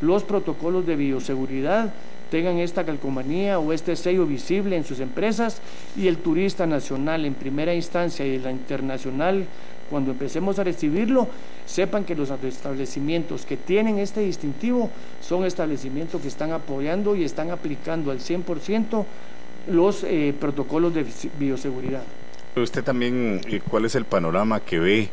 los 0.00 0.24
protocolos 0.24 0.86
de 0.86 0.96
bioseguridad 0.96 1.92
tengan 2.30 2.58
esta 2.58 2.84
calcomanía 2.84 3.58
o 3.58 3.72
este 3.72 3.96
sello 3.96 4.24
visible 4.24 4.76
en 4.76 4.84
sus 4.84 5.00
empresas 5.00 5.60
y 5.96 6.06
el 6.06 6.18
turista 6.18 6.66
nacional 6.66 7.24
en 7.24 7.34
primera 7.34 7.74
instancia 7.74 8.24
y 8.24 8.38
la 8.38 8.50
internacional, 8.50 9.44
cuando 9.90 10.12
empecemos 10.12 10.58
a 10.58 10.64
recibirlo, 10.64 11.28
sepan 11.66 12.04
que 12.04 12.14
los 12.14 12.30
establecimientos 12.30 13.44
que 13.44 13.56
tienen 13.56 13.98
este 13.98 14.20
distintivo 14.20 14.88
son 15.20 15.44
establecimientos 15.44 16.22
que 16.22 16.28
están 16.28 16.52
apoyando 16.52 17.16
y 17.16 17.24
están 17.24 17.50
aplicando 17.50 18.12
al 18.12 18.20
100% 18.20 19.04
los 19.68 20.04
eh, 20.04 20.34
protocolos 20.38 20.94
de 20.94 21.04
bioseguridad. 21.38 22.02
usted 22.56 22.84
también, 22.84 23.40
eh, 23.48 23.60
¿cuál 23.68 23.84
es 23.84 23.94
el 23.94 24.04
panorama 24.04 24.60
que 24.60 24.78
ve 24.78 25.08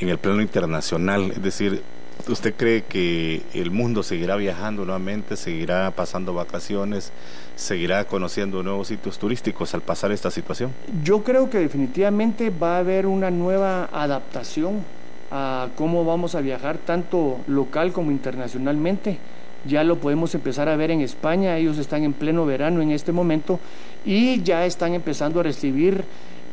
en 0.00 0.08
el 0.08 0.18
plano 0.18 0.40
internacional? 0.40 1.30
Es 1.30 1.42
decir, 1.42 1.82
¿Usted 2.26 2.54
cree 2.56 2.84
que 2.84 3.42
el 3.52 3.70
mundo 3.70 4.02
seguirá 4.02 4.36
viajando 4.36 4.84
nuevamente, 4.84 5.36
seguirá 5.36 5.90
pasando 5.90 6.32
vacaciones, 6.32 7.12
seguirá 7.54 8.04
conociendo 8.04 8.62
nuevos 8.62 8.88
sitios 8.88 9.18
turísticos 9.18 9.74
al 9.74 9.82
pasar 9.82 10.10
esta 10.10 10.30
situación? 10.30 10.72
Yo 11.02 11.22
creo 11.22 11.50
que 11.50 11.58
definitivamente 11.58 12.48
va 12.50 12.76
a 12.76 12.78
haber 12.78 13.06
una 13.06 13.30
nueva 13.30 13.90
adaptación 13.92 14.84
a 15.30 15.68
cómo 15.76 16.04
vamos 16.04 16.34
a 16.34 16.40
viajar 16.40 16.78
tanto 16.78 17.40
local 17.46 17.92
como 17.92 18.10
internacionalmente. 18.10 19.18
Ya 19.66 19.84
lo 19.84 19.98
podemos 19.98 20.34
empezar 20.34 20.68
a 20.68 20.76
ver 20.76 20.90
en 20.90 21.00
España, 21.00 21.58
ellos 21.58 21.78
están 21.78 22.04
en 22.04 22.12
pleno 22.12 22.46
verano 22.46 22.80
en 22.80 22.90
este 22.90 23.12
momento 23.12 23.60
y 24.04 24.42
ya 24.42 24.64
están 24.64 24.94
empezando 24.94 25.40
a 25.40 25.42
recibir 25.42 26.04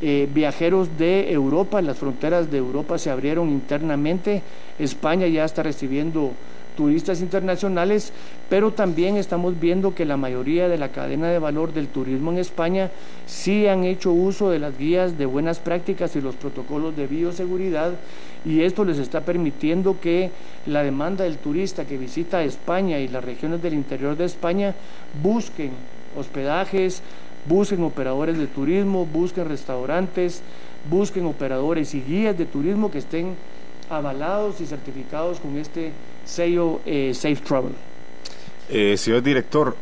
eh, 0.01 0.27
viajeros 0.33 0.97
de 0.97 1.31
Europa, 1.31 1.81
las 1.81 1.97
fronteras 1.97 2.49
de 2.49 2.57
Europa 2.57 2.97
se 2.97 3.09
abrieron 3.09 3.49
internamente, 3.49 4.41
España 4.79 5.27
ya 5.27 5.45
está 5.45 5.63
recibiendo 5.63 6.31
turistas 6.75 7.21
internacionales, 7.21 8.11
pero 8.49 8.71
también 8.71 9.17
estamos 9.17 9.59
viendo 9.59 9.93
que 9.93 10.05
la 10.05 10.17
mayoría 10.17 10.67
de 10.67 10.77
la 10.77 10.89
cadena 10.89 11.29
de 11.29 11.39
valor 11.39 11.73
del 11.73 11.87
turismo 11.87 12.31
en 12.31 12.39
España 12.39 12.89
sí 13.27 13.67
han 13.67 13.83
hecho 13.83 14.11
uso 14.11 14.49
de 14.49 14.59
las 14.59 14.77
guías 14.77 15.17
de 15.17 15.25
buenas 15.25 15.59
prácticas 15.59 16.15
y 16.15 16.21
los 16.21 16.35
protocolos 16.35 16.95
de 16.95 17.07
bioseguridad 17.07 17.93
y 18.45 18.61
esto 18.61 18.83
les 18.83 18.97
está 18.97 19.21
permitiendo 19.21 19.99
que 19.99 20.31
la 20.65 20.83
demanda 20.83 21.23
del 21.23 21.37
turista 21.37 21.85
que 21.85 21.97
visita 21.97 22.43
España 22.43 22.99
y 22.99 23.07
las 23.07 23.23
regiones 23.23 23.61
del 23.61 23.73
interior 23.73 24.17
de 24.17 24.25
España 24.25 24.73
busquen 25.21 25.71
hospedajes, 26.17 27.01
busquen 27.47 27.83
operadores 27.83 28.37
de 28.37 28.47
turismo, 28.47 29.05
busquen 29.05 29.47
restaurantes, 29.47 30.41
busquen 30.89 31.25
operadores 31.25 31.93
y 31.93 32.01
guías 32.01 32.37
de 32.37 32.45
turismo 32.45 32.91
que 32.91 32.99
estén 32.99 33.35
avalados 33.89 34.61
y 34.61 34.65
certificados 34.65 35.39
con 35.39 35.57
este 35.57 35.91
sello 36.25 36.79
eh, 36.85 37.13
Safe 37.13 37.35
Travel. 37.37 37.73
Eh, 38.69 38.95
señor 38.97 39.21
director, 39.21 39.75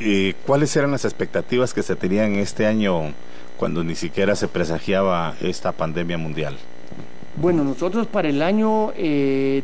eh, 0.00 0.34
¿cuáles 0.46 0.76
eran 0.76 0.90
las 0.90 1.04
expectativas 1.04 1.72
que 1.72 1.82
se 1.82 1.96
tenían 1.96 2.34
este 2.34 2.66
año 2.66 3.14
cuando 3.56 3.82
ni 3.82 3.94
siquiera 3.94 4.36
se 4.36 4.48
presagiaba 4.48 5.34
esta 5.40 5.72
pandemia 5.72 6.18
mundial? 6.18 6.58
Bueno, 7.36 7.64
nosotros 7.64 8.06
para 8.08 8.28
el 8.28 8.42
año 8.42 8.92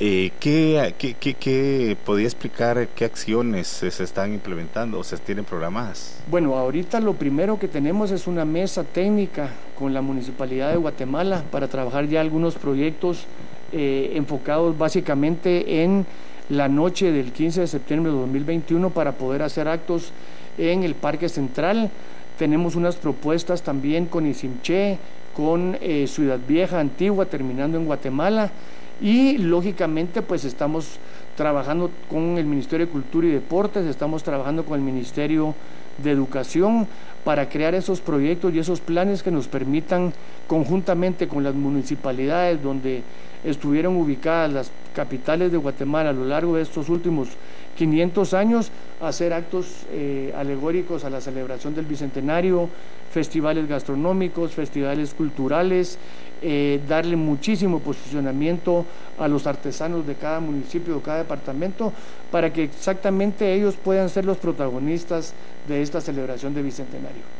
Eh, 0.00 0.30
¿qué, 0.38 0.94
qué, 0.96 1.96
podía 2.04 2.26
explicar 2.26 2.86
qué 2.94 3.04
acciones 3.04 3.66
se 3.66 4.04
están 4.04 4.32
implementando 4.32 5.00
o 5.00 5.02
se 5.02 5.16
tienen 5.16 5.44
programadas? 5.44 6.20
Bueno, 6.30 6.54
ahorita 6.54 7.00
lo 7.00 7.14
primero 7.14 7.58
que 7.58 7.66
tenemos 7.66 8.12
es 8.12 8.28
una 8.28 8.44
mesa 8.44 8.84
técnica 8.84 9.50
con 9.76 9.92
la 9.92 10.00
Municipalidad 10.00 10.70
de 10.70 10.76
Guatemala 10.76 11.42
para 11.50 11.66
trabajar 11.66 12.06
ya 12.06 12.20
algunos 12.20 12.54
proyectos 12.54 13.24
eh, 13.72 14.12
enfocados 14.14 14.78
básicamente 14.78 15.82
en 15.82 16.06
la 16.48 16.68
noche 16.68 17.10
del 17.10 17.32
15 17.32 17.62
de 17.62 17.66
septiembre 17.66 18.12
de 18.12 18.18
2021 18.18 18.90
para 18.90 19.10
poder 19.10 19.42
hacer 19.42 19.66
actos 19.66 20.12
en 20.58 20.84
el 20.84 20.94
Parque 20.94 21.28
Central. 21.28 21.90
Tenemos 22.38 22.76
unas 22.76 22.94
propuestas 22.94 23.62
también 23.62 24.06
con 24.06 24.28
Isimché, 24.28 24.96
con 25.34 25.76
eh, 25.80 26.06
Ciudad 26.06 26.38
Vieja 26.46 26.78
Antigua, 26.78 27.26
terminando 27.26 27.76
en 27.76 27.86
Guatemala 27.86 28.52
y 29.00 29.38
lógicamente 29.38 30.22
pues 30.22 30.44
estamos 30.44 30.98
trabajando 31.36 31.90
con 32.10 32.38
el 32.38 32.46
Ministerio 32.46 32.86
de 32.86 32.92
Cultura 32.92 33.28
y 33.28 33.30
Deportes, 33.30 33.86
estamos 33.86 34.22
trabajando 34.22 34.64
con 34.64 34.78
el 34.78 34.84
Ministerio 34.84 35.54
de 35.98 36.10
Educación 36.10 36.86
para 37.24 37.48
crear 37.48 37.74
esos 37.74 38.00
proyectos 38.00 38.54
y 38.54 38.58
esos 38.58 38.80
planes 38.80 39.22
que 39.22 39.30
nos 39.30 39.48
permitan 39.48 40.12
conjuntamente 40.46 41.28
con 41.28 41.44
las 41.44 41.54
municipalidades 41.54 42.62
donde 42.62 43.02
estuvieron 43.44 43.96
ubicadas 43.96 44.52
las 44.52 44.70
capitales 44.94 45.52
de 45.52 45.58
Guatemala 45.58 46.10
a 46.10 46.12
lo 46.12 46.24
largo 46.24 46.56
de 46.56 46.62
estos 46.62 46.88
últimos 46.88 47.28
500 47.76 48.34
años, 48.34 48.70
hacer 49.00 49.32
actos 49.32 49.86
eh, 49.92 50.34
alegóricos 50.36 51.04
a 51.04 51.10
la 51.10 51.20
celebración 51.20 51.74
del 51.76 51.84
Bicentenario, 51.84 52.68
festivales 53.12 53.68
gastronómicos, 53.68 54.52
festivales 54.52 55.14
culturales, 55.14 55.98
eh, 56.42 56.80
darle 56.88 57.16
muchísimo 57.16 57.80
posicionamiento 57.80 58.84
a 59.18 59.28
los 59.28 59.46
artesanos 59.46 60.06
de 60.06 60.14
cada 60.14 60.40
municipio, 60.40 60.96
de 60.96 61.02
cada 61.02 61.18
departamento, 61.18 61.92
para 62.30 62.52
que 62.52 62.64
exactamente 62.64 63.52
ellos 63.54 63.76
puedan 63.76 64.08
ser 64.08 64.24
los 64.24 64.38
protagonistas 64.38 65.34
de 65.66 65.82
esta 65.82 66.00
celebración 66.00 66.54
de 66.54 66.62
Bicentenario. 66.62 67.37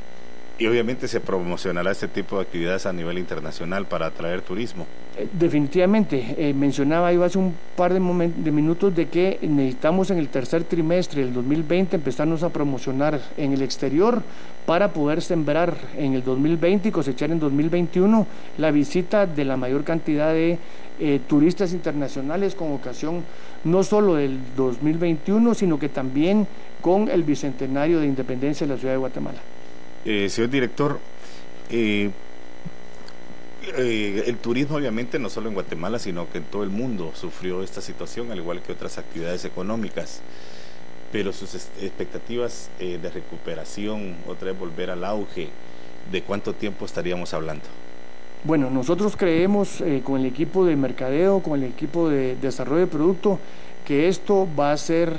Y 0.60 0.66
obviamente 0.66 1.06
se 1.06 1.20
promocionará 1.20 1.92
este 1.92 2.08
tipo 2.08 2.36
de 2.36 2.42
actividades 2.42 2.84
a 2.84 2.92
nivel 2.92 3.16
internacional 3.18 3.86
para 3.86 4.06
atraer 4.06 4.42
turismo. 4.42 4.86
Eh, 5.16 5.28
definitivamente, 5.32 6.34
eh, 6.36 6.52
mencionaba 6.52 7.12
yo 7.12 7.22
hace 7.22 7.38
un 7.38 7.54
par 7.76 7.94
de, 7.94 8.00
minutos 8.00 8.94
de 8.96 9.06
que 9.06 9.38
necesitamos 9.40 10.10
en 10.10 10.18
el 10.18 10.28
tercer 10.28 10.64
trimestre 10.64 11.24
del 11.24 11.32
2020 11.32 11.94
empezarnos 11.94 12.42
a 12.42 12.48
promocionar 12.48 13.20
en 13.36 13.52
el 13.52 13.62
exterior 13.62 14.20
para 14.66 14.92
poder 14.92 15.22
sembrar 15.22 15.76
en 15.96 16.14
el 16.14 16.24
2020 16.24 16.88
y 16.88 16.92
cosechar 16.92 17.30
en 17.30 17.38
2021 17.38 18.26
la 18.58 18.72
visita 18.72 19.26
de 19.26 19.44
la 19.44 19.56
mayor 19.56 19.84
cantidad 19.84 20.32
de 20.32 20.58
eh, 20.98 21.20
turistas 21.28 21.72
internacionales 21.72 22.56
con 22.56 22.72
ocasión 22.72 23.22
no 23.62 23.84
solo 23.84 24.16
del 24.16 24.40
2021, 24.56 25.54
sino 25.54 25.78
que 25.78 25.88
también 25.88 26.48
con 26.80 27.08
el 27.08 27.22
bicentenario 27.22 28.00
de 28.00 28.06
independencia 28.06 28.66
de 28.66 28.74
la 28.74 28.78
ciudad 28.78 28.94
de 28.94 28.98
Guatemala. 28.98 29.38
Eh, 30.04 30.28
señor 30.28 30.50
director, 30.50 30.98
eh, 31.70 32.10
eh, 33.76 34.24
el 34.26 34.36
turismo 34.38 34.76
obviamente 34.76 35.18
no 35.18 35.28
solo 35.28 35.48
en 35.48 35.54
Guatemala, 35.54 35.98
sino 35.98 36.30
que 36.30 36.38
en 36.38 36.44
todo 36.44 36.62
el 36.62 36.70
mundo 36.70 37.12
sufrió 37.14 37.62
esta 37.62 37.80
situación, 37.80 38.30
al 38.30 38.38
igual 38.38 38.62
que 38.62 38.72
otras 38.72 38.98
actividades 38.98 39.44
económicas. 39.44 40.20
Pero 41.10 41.32
sus 41.32 41.54
expectativas 41.54 42.68
de 42.78 43.10
recuperación, 43.10 44.16
otra 44.26 44.48
vez 44.48 44.58
volver 44.60 44.90
al 44.90 45.02
auge, 45.04 45.48
¿de 46.12 46.22
cuánto 46.22 46.52
tiempo 46.52 46.84
estaríamos 46.84 47.32
hablando? 47.32 47.64
Bueno, 48.44 48.68
nosotros 48.68 49.16
creemos 49.16 49.82
con 50.04 50.20
el 50.20 50.26
equipo 50.26 50.66
de 50.66 50.76
mercadeo, 50.76 51.40
con 51.40 51.62
el 51.62 51.70
equipo 51.70 52.10
de 52.10 52.36
desarrollo 52.36 52.80
de 52.80 52.86
producto, 52.88 53.38
que 53.86 54.08
esto 54.08 54.46
va 54.54 54.72
a 54.72 54.76
ser 54.76 55.14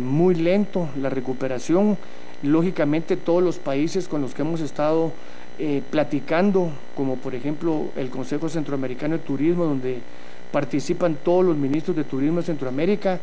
muy 0.00 0.36
lento, 0.36 0.90
la 0.96 1.10
recuperación 1.10 1.98
Lógicamente 2.42 3.16
todos 3.16 3.42
los 3.42 3.58
países 3.58 4.08
con 4.08 4.20
los 4.20 4.34
que 4.34 4.42
hemos 4.42 4.60
estado 4.60 5.12
eh, 5.58 5.82
platicando, 5.90 6.70
como 6.94 7.16
por 7.16 7.34
ejemplo 7.34 7.86
el 7.96 8.10
Consejo 8.10 8.48
Centroamericano 8.48 9.16
de 9.16 9.24
Turismo, 9.24 9.64
donde 9.64 9.98
participan 10.52 11.16
todos 11.24 11.44
los 11.44 11.56
ministros 11.56 11.96
de 11.96 12.04
Turismo 12.04 12.40
de 12.40 12.46
Centroamérica, 12.46 13.18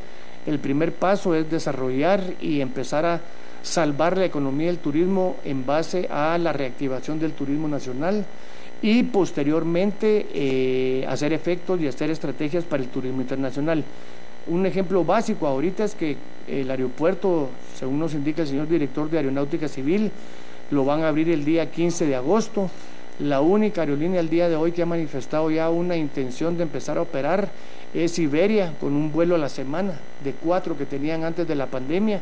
el 0.46 0.60
primer 0.60 0.94
paso 0.94 1.36
es 1.36 1.50
desarrollar 1.50 2.22
y 2.42 2.60
empezar 2.60 3.06
a 3.06 3.22
salvar 3.62 4.18
la 4.18 4.26
economía 4.26 4.68
del 4.68 4.80
turismo 4.80 5.38
en 5.46 5.66
base 5.66 6.08
a 6.12 6.38
la 6.38 6.52
reactivación 6.52 7.18
del 7.18 7.32
turismo 7.32 7.68
nacional 7.68 8.26
y 8.82 9.04
posteriormente 9.04 10.28
eh, 10.34 11.06
hacer 11.08 11.32
efectos 11.32 11.80
y 11.80 11.88
hacer 11.88 12.10
estrategias 12.12 12.66
para 12.66 12.84
el 12.84 12.90
turismo 12.90 13.22
internacional. 13.22 13.84
Un 14.46 14.66
ejemplo 14.66 15.06
básico 15.06 15.48
ahorita 15.48 15.86
es 15.86 15.96
que 15.96 16.18
el 16.48 16.70
aeropuerto, 16.70 17.50
según 17.80 18.00
nos 18.00 18.14
indica 18.14 18.42
el 18.42 18.48
señor 18.50 18.68
director 18.68 19.10
de 19.10 19.18
Aeronáutica 19.18 19.70
Civil, 19.70 20.12
lo 20.70 20.84
van 20.84 21.04
a 21.04 21.08
abrir 21.08 21.30
el 21.30 21.46
día 21.46 21.72
15 21.72 22.06
de 22.06 22.16
agosto. 22.16 22.70
La 23.20 23.40
única 23.40 23.82
aerolínea 23.82 24.20
al 24.20 24.30
día 24.30 24.50
de 24.50 24.58
hoy 24.58 24.74
que 24.74 24.82
ha 24.82 24.86
manifestado 24.86 25.50
ya 25.50 25.70
una 25.70 25.96
intención 25.96 26.58
de 26.58 26.64
empezar 26.64 26.98
a 26.98 27.04
operar 27.04 27.50
es 27.94 28.20
Iberia, 28.20 28.74
con 28.82 28.94
un 28.94 29.14
vuelo 29.14 29.36
a 29.36 29.38
la 29.38 29.50
semana, 29.50 29.94
de 30.24 30.34
cuatro 30.34 30.78
que 30.78 30.86
tenían 30.86 31.24
antes 31.24 31.48
de 31.48 31.56
la 31.56 31.68
pandemia. 31.68 32.20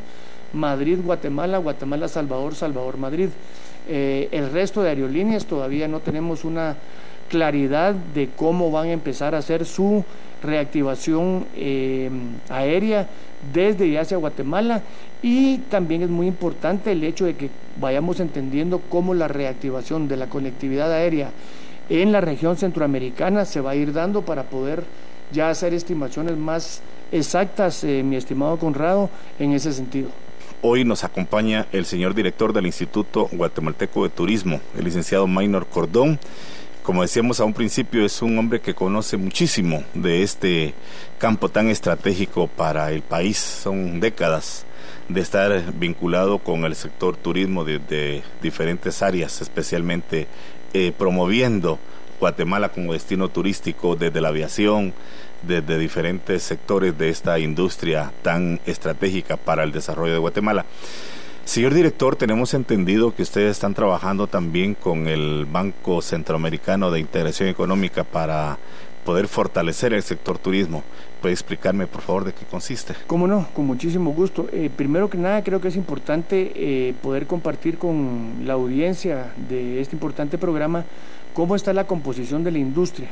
Madrid, 0.54 1.00
Guatemala, 1.04 1.58
Guatemala, 1.58 2.08
Salvador, 2.08 2.54
Salvador, 2.54 2.98
Madrid. 2.98 3.30
Eh, 3.88 4.28
el 4.32 4.52
resto 4.52 4.84
de 4.84 4.90
aerolíneas 4.90 5.46
todavía 5.46 5.88
no 5.88 6.02
tenemos 6.02 6.44
una 6.44 6.76
claridad 7.30 7.96
de 7.96 8.30
cómo 8.36 8.70
van 8.70 8.90
a 8.90 8.92
empezar 8.92 9.34
a 9.34 9.40
hacer 9.40 9.66
su 9.66 10.04
reactivación 10.42 11.46
eh, 11.56 12.10
aérea 12.50 13.08
desde 13.54 13.88
y 13.88 13.98
hacia 13.98 14.18
Guatemala 14.18 14.82
y 15.22 15.58
también 15.70 16.02
es 16.04 16.10
muy 16.10 16.28
importante 16.28 16.92
el 16.92 17.04
hecho 17.04 17.26
de 17.26 17.36
que 17.36 17.50
vayamos 17.80 18.20
entendiendo 18.20 18.82
cómo 18.90 19.14
la 19.14 19.28
reactivación 19.28 20.08
de 20.08 20.18
la 20.18 20.28
conectividad 20.28 20.92
aérea 20.92 21.32
en 21.90 22.12
la 22.12 22.22
región 22.22 22.58
centroamericana 22.58 23.46
se 23.46 23.62
va 23.62 23.72
a 23.72 23.76
ir 23.76 23.94
dando 23.94 24.22
para 24.22 24.44
poder 24.44 24.84
ya 25.32 25.50
hacer 25.50 25.74
estimaciones 25.74 26.38
más 26.38 26.82
exactas, 27.12 27.84
eh, 27.84 28.04
mi 28.04 28.16
estimado 28.16 28.58
Conrado, 28.58 29.10
en 29.40 29.54
ese 29.54 29.74
sentido. 29.74 30.10
Hoy 30.62 30.86
nos 30.86 31.04
acompaña 31.04 31.66
el 31.72 31.86
señor 31.86 32.14
director 32.14 32.54
del 32.54 32.68
Instituto 32.68 33.28
Guatemalteco 33.32 34.04
de 34.04 34.10
Turismo, 34.10 34.62
el 34.78 34.86
licenciado 34.86 35.26
Maynor 35.28 35.66
Cordón 35.66 36.20
como 36.84 37.04
decíamos 37.04 37.40
a 37.40 37.46
un 37.46 37.54
principio, 37.54 38.06
es 38.06 38.22
un 38.22 38.38
hombre 38.38 38.60
que 38.60 38.74
conoce 38.74 39.18
muchísimo 39.18 39.84
de 39.94 40.24
este 40.24 40.74
campo 41.20 41.50
tan 41.50 41.70
estratégico 41.70 42.48
para 42.48 42.92
el 42.92 43.02
país. 43.02 43.38
Son 43.38 44.00
décadas 44.00 44.66
de 45.08 45.22
estar 45.22 45.74
vinculado 45.74 46.40
con 46.40 46.66
el 46.66 46.76
sector 46.76 47.16
turismo 47.18 47.64
de, 47.64 48.24
diferentes 48.42 49.02
áreas, 49.02 49.42
especialmente 49.42 50.28
eh, 50.74 50.92
promoviendo 50.98 51.78
Guatemala 52.20 52.70
como 52.70 52.94
destino 52.94 53.30
turístico 53.30 53.96
desde 53.96 54.22
la 54.22 54.30
aviación, 54.30 54.94
desde 55.44 55.78
diferentes 55.78 56.44
sectores 56.44 56.98
de 56.98 57.10
esta 57.10 57.40
industria 57.40 58.12
tan 58.22 58.60
estratégica 58.66 59.38
para 59.38 59.64
el 59.64 59.72
desarrollo 59.72 60.14
de 60.14 60.20
Guatemala. 60.20 60.66
Señor 61.46 61.74
director, 61.74 62.16
tenemos 62.16 62.54
entendido 62.54 63.14
que 63.16 63.24
ustedes 63.24 63.52
están 63.52 63.74
trabajando 63.74 64.28
también 64.28 64.76
con 64.76 65.08
el 65.08 65.46
Banco 65.52 66.02
Centroamericano 66.02 66.92
de 66.92 67.00
Integración 67.00 67.50
Económica 67.50 68.04
para 68.04 68.58
poder 69.04 69.28
fortalecer 69.28 69.94
el 69.94 70.04
sector 70.04 70.38
turismo. 70.38 70.84
¿Puede 71.20 71.34
explicarme, 71.34 71.88
por 71.88 72.02
favor, 72.02 72.26
de 72.26 72.34
qué 72.34 72.46
consiste? 72.46 72.94
Cómo 73.08 73.28
no, 73.28 73.48
con 73.54 73.66
muchísimo 73.66 74.12
gusto. 74.12 74.48
Eh, 74.54 74.70
primero 74.74 75.10
que 75.10 75.18
nada, 75.18 75.44
creo 75.44 75.60
que 75.60 75.68
es 75.70 75.76
importante 75.76 76.52
eh, 76.56 76.94
poder 77.02 77.26
compartir 77.26 77.78
con 77.78 78.44
la 78.46 78.54
audiencia 78.54 79.34
de 79.50 79.82
este 79.82 79.96
importante 79.96 80.38
programa 80.38 80.86
cómo 81.34 81.56
está 81.56 81.74
la 81.74 81.86
composición 81.86 82.44
de 82.44 82.52
la 82.52 82.60
industria. 82.60 83.10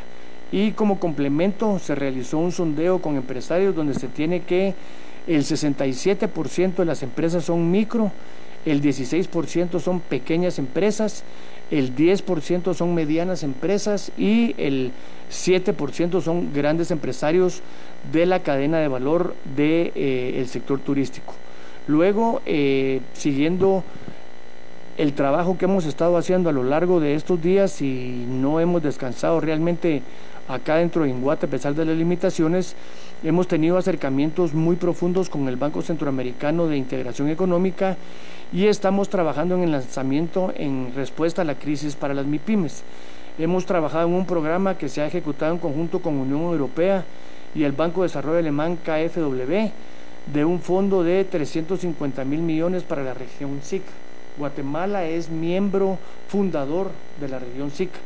Y 0.52 0.72
como 0.72 1.00
complemento 1.00 1.80
se 1.80 1.96
realizó 1.96 2.38
un 2.38 2.52
sondeo 2.52 3.00
con 3.00 3.16
empresarios 3.16 3.76
donde 3.76 3.96
se 3.96 4.08
tiene 4.08 4.42
que 4.42 4.74
el 5.30 5.44
67% 5.44 6.76
de 6.76 6.86
las 6.86 7.04
empresas 7.04 7.46
son 7.46 7.70
micro, 7.70 8.12
el 8.66 8.82
16% 8.82 9.80
son 9.80 10.00
pequeñas 10.00 10.58
empresas, 10.58 11.24
el 11.70 11.96
10% 11.96 12.74
son 12.74 12.96
medianas 12.96 13.44
empresas 13.44 14.12
y 14.18 14.56
el 14.58 14.92
7% 15.32 16.22
son 16.22 16.52
grandes 16.52 16.90
empresarios 16.90 17.62
de 18.12 18.26
la 18.26 18.42
cadena 18.42 18.80
de 18.80 18.88
valor 18.88 19.36
del 19.56 19.92
de, 19.94 20.42
eh, 20.42 20.46
sector 20.48 20.80
turístico. 20.80 21.36
Luego, 21.88 22.42
eh, 22.48 23.02
siguiendo 23.14 23.84
el 24.98 25.14
trabajo 25.14 25.60
que 25.60 25.66
hemos 25.66 25.86
estado 25.86 26.18
haciendo 26.18 26.50
a 26.50 26.54
lo 26.54 26.64
largo 26.64 27.00
de 27.00 27.14
estos 27.14 27.40
días 27.40 27.84
y 27.84 28.26
no 28.28 28.60
hemos 28.60 28.82
descansado 28.82 29.40
realmente 29.40 30.02
acá 30.48 30.78
dentro 30.78 31.04
de 31.04 31.10
Inguate 31.10 31.46
a 31.46 31.50
pesar 31.50 31.76
de 31.76 31.86
las 31.86 31.96
limitaciones, 31.96 32.76
hemos 33.24 33.48
tenido 33.48 33.78
acercamientos 33.78 34.54
muy 34.54 34.76
profundos 34.78 35.30
con 35.30 35.48
el 35.48 35.58
Banco 35.58 35.82
Centroamericano 35.82 36.68
de 36.68 36.78
Integración 36.78 37.30
Económica 37.30 37.98
y 38.54 38.66
estamos 38.66 39.10
trabajando 39.10 39.56
en 39.56 39.64
el 39.64 39.72
lanzamiento 39.72 40.54
en 40.56 40.94
respuesta 40.96 41.42
a 41.42 41.46
la 41.46 41.56
crisis 41.56 41.96
para 41.96 42.14
las 42.14 42.26
MIPIMES. 42.26 42.84
Hemos 43.38 43.66
trabajado 43.66 44.08
en 44.08 44.14
un 44.14 44.26
programa 44.26 44.78
que 44.78 44.90
se 44.90 45.02
ha 45.02 45.08
ejecutado 45.08 45.54
en 45.54 45.60
conjunto 45.60 46.02
con 46.02 46.16
Unión 46.16 46.42
Europea 46.42 47.04
y 47.54 47.64
el 47.64 47.74
Banco 47.74 48.02
de 48.02 48.08
Desarrollo 48.08 48.40
Alemán 48.40 48.78
KfW 48.78 49.72
de 50.34 50.46
un 50.46 50.60
fondo 50.60 51.04
de 51.04 51.26
350 51.26 52.24
mil 52.24 52.42
millones 52.42 52.84
para 52.84 53.04
la 53.04 53.14
región 53.14 53.60
SICA. 53.62 53.92
Guatemala 54.38 55.06
es 55.06 55.30
miembro 55.30 55.98
fundador 56.28 56.92
de 57.20 57.28
la 57.28 57.40
región 57.40 57.72
SICA. 57.72 58.00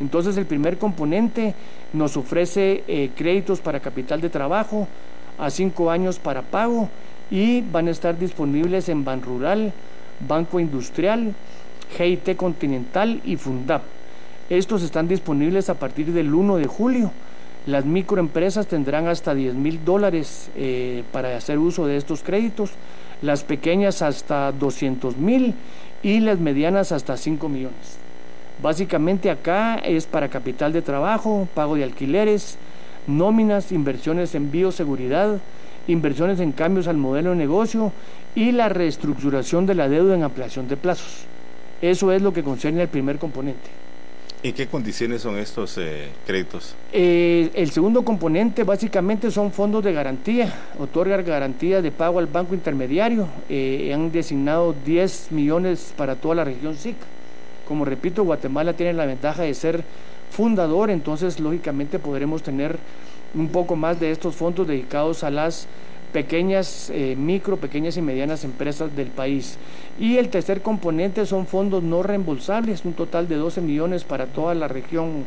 Entonces 0.00 0.36
el 0.36 0.46
primer 0.46 0.78
componente 0.78 1.54
nos 1.96 2.16
ofrece 2.16 2.84
eh, 2.86 3.10
créditos 3.16 3.60
para 3.60 3.80
capital 3.80 4.20
de 4.20 4.28
trabajo 4.28 4.86
a 5.38 5.50
cinco 5.50 5.90
años 5.90 6.18
para 6.18 6.42
pago 6.42 6.88
y 7.30 7.62
van 7.62 7.88
a 7.88 7.90
estar 7.90 8.18
disponibles 8.18 8.88
en 8.88 9.04
Ban 9.04 9.22
Rural, 9.22 9.72
Banco 10.26 10.60
Industrial, 10.60 11.34
GIT 11.96 12.36
Continental 12.36 13.20
y 13.24 13.36
Fundap. 13.36 13.82
Estos 14.48 14.82
están 14.82 15.08
disponibles 15.08 15.68
a 15.70 15.74
partir 15.74 16.12
del 16.12 16.32
1 16.32 16.56
de 16.58 16.66
julio. 16.66 17.10
Las 17.66 17.84
microempresas 17.84 18.68
tendrán 18.68 19.08
hasta 19.08 19.34
10 19.34 19.54
mil 19.54 19.84
dólares 19.84 20.50
eh, 20.54 21.02
para 21.10 21.36
hacer 21.36 21.58
uso 21.58 21.86
de 21.86 21.96
estos 21.96 22.22
créditos, 22.22 22.70
las 23.22 23.42
pequeñas 23.42 24.02
hasta 24.02 24.52
200 24.52 25.16
mil 25.16 25.54
y 26.02 26.20
las 26.20 26.38
medianas 26.38 26.92
hasta 26.92 27.16
5 27.16 27.48
millones. 27.48 28.05
Básicamente 28.62 29.30
acá 29.30 29.76
es 29.76 30.06
para 30.06 30.28
capital 30.28 30.72
de 30.72 30.82
trabajo, 30.82 31.46
pago 31.54 31.76
de 31.76 31.84
alquileres, 31.84 32.56
nóminas, 33.06 33.70
inversiones 33.70 34.34
en 34.34 34.50
bioseguridad, 34.50 35.38
inversiones 35.86 36.40
en 36.40 36.52
cambios 36.52 36.88
al 36.88 36.96
modelo 36.96 37.30
de 37.30 37.36
negocio 37.36 37.92
y 38.34 38.52
la 38.52 38.68
reestructuración 38.68 39.66
de 39.66 39.74
la 39.74 39.88
deuda 39.88 40.14
en 40.14 40.22
ampliación 40.22 40.68
de 40.68 40.76
plazos. 40.76 41.26
Eso 41.82 42.12
es 42.12 42.22
lo 42.22 42.32
que 42.32 42.42
concierne 42.42 42.82
al 42.82 42.88
primer 42.88 43.18
componente. 43.18 43.68
¿En 44.42 44.54
qué 44.54 44.66
condiciones 44.66 45.22
son 45.22 45.38
estos 45.38 45.76
eh, 45.78 46.08
créditos? 46.26 46.74
Eh, 46.92 47.50
el 47.54 47.70
segundo 47.70 48.04
componente 48.04 48.64
básicamente 48.64 49.30
son 49.30 49.50
fondos 49.50 49.82
de 49.82 49.92
garantía, 49.92 50.52
otorgar 50.78 51.22
garantía 51.24 51.82
de 51.82 51.90
pago 51.90 52.18
al 52.18 52.26
banco 52.26 52.54
intermediario. 52.54 53.26
Eh, 53.48 53.90
han 53.92 54.12
designado 54.12 54.74
10 54.84 55.32
millones 55.32 55.92
para 55.96 56.16
toda 56.16 56.36
la 56.36 56.44
región 56.44 56.76
SIC. 56.76 56.96
Como 57.66 57.84
repito, 57.84 58.24
Guatemala 58.24 58.74
tiene 58.74 58.92
la 58.92 59.06
ventaja 59.06 59.42
de 59.42 59.54
ser 59.54 59.84
fundador, 60.30 60.90
entonces 60.90 61.40
lógicamente 61.40 61.98
podremos 61.98 62.42
tener 62.42 62.78
un 63.34 63.48
poco 63.48 63.76
más 63.76 63.98
de 64.00 64.10
estos 64.10 64.34
fondos 64.34 64.66
dedicados 64.66 65.24
a 65.24 65.30
las 65.30 65.66
pequeñas, 66.12 66.90
eh, 66.94 67.14
micro, 67.16 67.56
pequeñas 67.56 67.96
y 67.96 68.02
medianas 68.02 68.44
empresas 68.44 68.94
del 68.94 69.08
país. 69.08 69.58
Y 69.98 70.16
el 70.16 70.28
tercer 70.28 70.62
componente 70.62 71.26
son 71.26 71.46
fondos 71.46 71.82
no 71.82 72.02
reembolsables, 72.02 72.84
un 72.84 72.94
total 72.94 73.28
de 73.28 73.36
12 73.36 73.60
millones 73.60 74.04
para 74.04 74.26
toda 74.26 74.54
la 74.54 74.68
región 74.68 75.24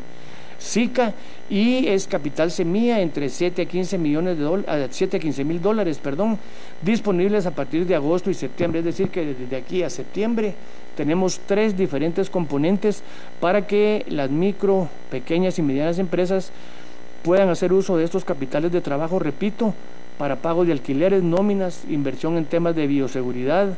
SICA 0.60 1.14
y 1.50 1.88
es 1.88 2.08
capital 2.08 2.52
semilla 2.52 3.00
entre 3.00 3.30
7 3.30 3.64
a 3.64 3.66
15 3.66 3.98
millones 3.98 4.38
de 4.38 4.44
dólares, 4.44 4.90
7 4.92 5.18
a 5.18 5.20
15 5.20 5.44
mil 5.46 5.62
dólares, 5.62 5.98
perdón, 5.98 6.38
disponibles 6.82 7.46
a 7.46 7.52
partir 7.52 7.86
de 7.86 7.96
agosto 7.96 8.30
y 8.30 8.34
septiembre, 8.34 8.80
es 8.80 8.86
decir 8.86 9.10
que 9.10 9.26
desde 9.26 9.56
aquí 9.56 9.84
a 9.84 9.90
septiembre 9.90 10.54
tenemos 10.96 11.40
tres 11.46 11.78
diferentes 11.78 12.30
componentes 12.30 13.04
para 13.40 13.66
que 13.66 14.06
las 14.10 14.30
micro, 14.30 14.90
pequeñas 15.10 15.58
y 15.58 15.62
medianas 15.62 15.98
empresas 15.98 16.52
puedan 17.24 17.50
hacer 17.50 17.74
uso 17.74 17.98
de 17.98 18.04
estos 18.04 18.26
capitales 18.26 18.72
de 18.72 18.82
trabajo, 18.82 19.20
repito, 19.20 19.74
para 20.18 20.36
pago 20.36 20.66
de 20.66 20.74
alquileres, 20.74 21.24
nóminas, 21.24 21.84
inversión 21.90 22.38
en 22.38 22.46
temas 22.46 22.76
de 22.76 22.88
bioseguridad, 22.88 23.78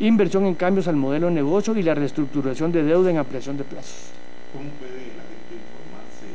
inversión 0.00 0.44
en 0.44 0.54
cambios 0.54 0.86
al 0.86 0.96
modelo 0.96 1.28
de 1.28 1.32
negocio 1.32 1.74
y 1.76 1.82
la 1.82 1.94
reestructuración 1.94 2.70
de 2.72 2.82
deuda 2.82 3.10
en 3.10 3.16
ampliación 3.16 3.56
de 3.56 3.64
plazos. 3.64 4.12
¿Cómo 4.52 4.68
puede 4.76 5.16
la 5.16 5.24
gente 5.24 5.56
informarse 5.56 6.28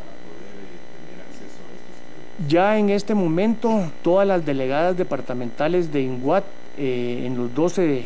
para 0.00 0.12
poder 0.24 0.56
eh, 0.56 0.80
tener 0.96 1.20
acceso 1.20 1.60
a 1.60 1.70
estos 1.76 1.96
créditos? 2.08 2.25
Ya 2.48 2.78
en 2.78 2.90
este 2.90 3.14
momento, 3.14 3.90
todas 4.02 4.28
las 4.28 4.44
delegadas 4.44 4.96
departamentales 4.96 5.90
de 5.90 6.02
INGUAT 6.02 6.44
eh, 6.76 7.22
en 7.24 7.36
los 7.36 7.54
12 7.54 8.04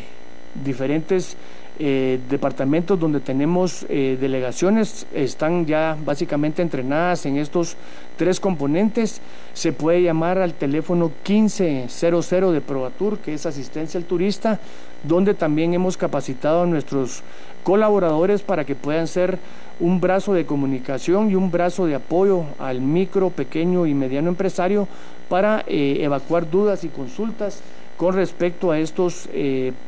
diferentes 0.63 1.35
eh, 1.79 2.19
departamentos 2.29 2.99
donde 2.99 3.19
tenemos 3.21 3.85
eh, 3.89 4.17
delegaciones 4.19 5.07
están 5.13 5.65
ya 5.65 5.97
básicamente 6.05 6.61
entrenadas 6.61 7.25
en 7.25 7.37
estos 7.37 7.75
tres 8.17 8.39
componentes. 8.39 9.19
Se 9.53 9.73
puede 9.73 10.03
llamar 10.03 10.37
al 10.37 10.53
teléfono 10.53 11.11
1500 11.27 12.29
de 12.53 12.61
Probatur, 12.61 13.17
que 13.17 13.33
es 13.33 13.45
asistencia 13.45 13.97
al 13.97 14.05
turista, 14.05 14.59
donde 15.03 15.33
también 15.33 15.73
hemos 15.73 15.97
capacitado 15.97 16.63
a 16.63 16.67
nuestros 16.67 17.23
colaboradores 17.63 18.43
para 18.43 18.63
que 18.63 18.75
puedan 18.75 19.07
ser 19.07 19.39
un 19.81 19.99
brazo 19.99 20.33
de 20.33 20.45
comunicación 20.45 21.29
y 21.29 21.35
un 21.35 21.51
brazo 21.51 21.85
de 21.85 21.95
apoyo 21.95 22.45
al 22.57 22.79
micro, 22.79 23.29
pequeño 23.29 23.85
y 23.85 23.93
mediano 23.93 24.29
empresario 24.29 24.87
para 25.27 25.65
eh, 25.67 25.97
evacuar 25.99 26.49
dudas 26.49 26.85
y 26.85 26.87
consultas 26.87 27.61
con 27.97 28.15
respecto 28.15 28.71
a 28.71 28.79
estos 28.79 29.29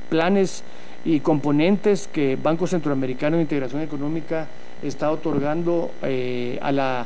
planes 0.09 0.63
y 1.05 1.19
componentes 1.19 2.07
que 2.07 2.37
Banco 2.41 2.67
Centroamericano 2.67 3.37
de 3.37 3.43
Integración 3.43 3.81
Económica 3.81 4.47
está 4.81 5.11
otorgando 5.11 5.91
eh, 6.01 6.59
a 6.61 6.71
la 6.71 7.05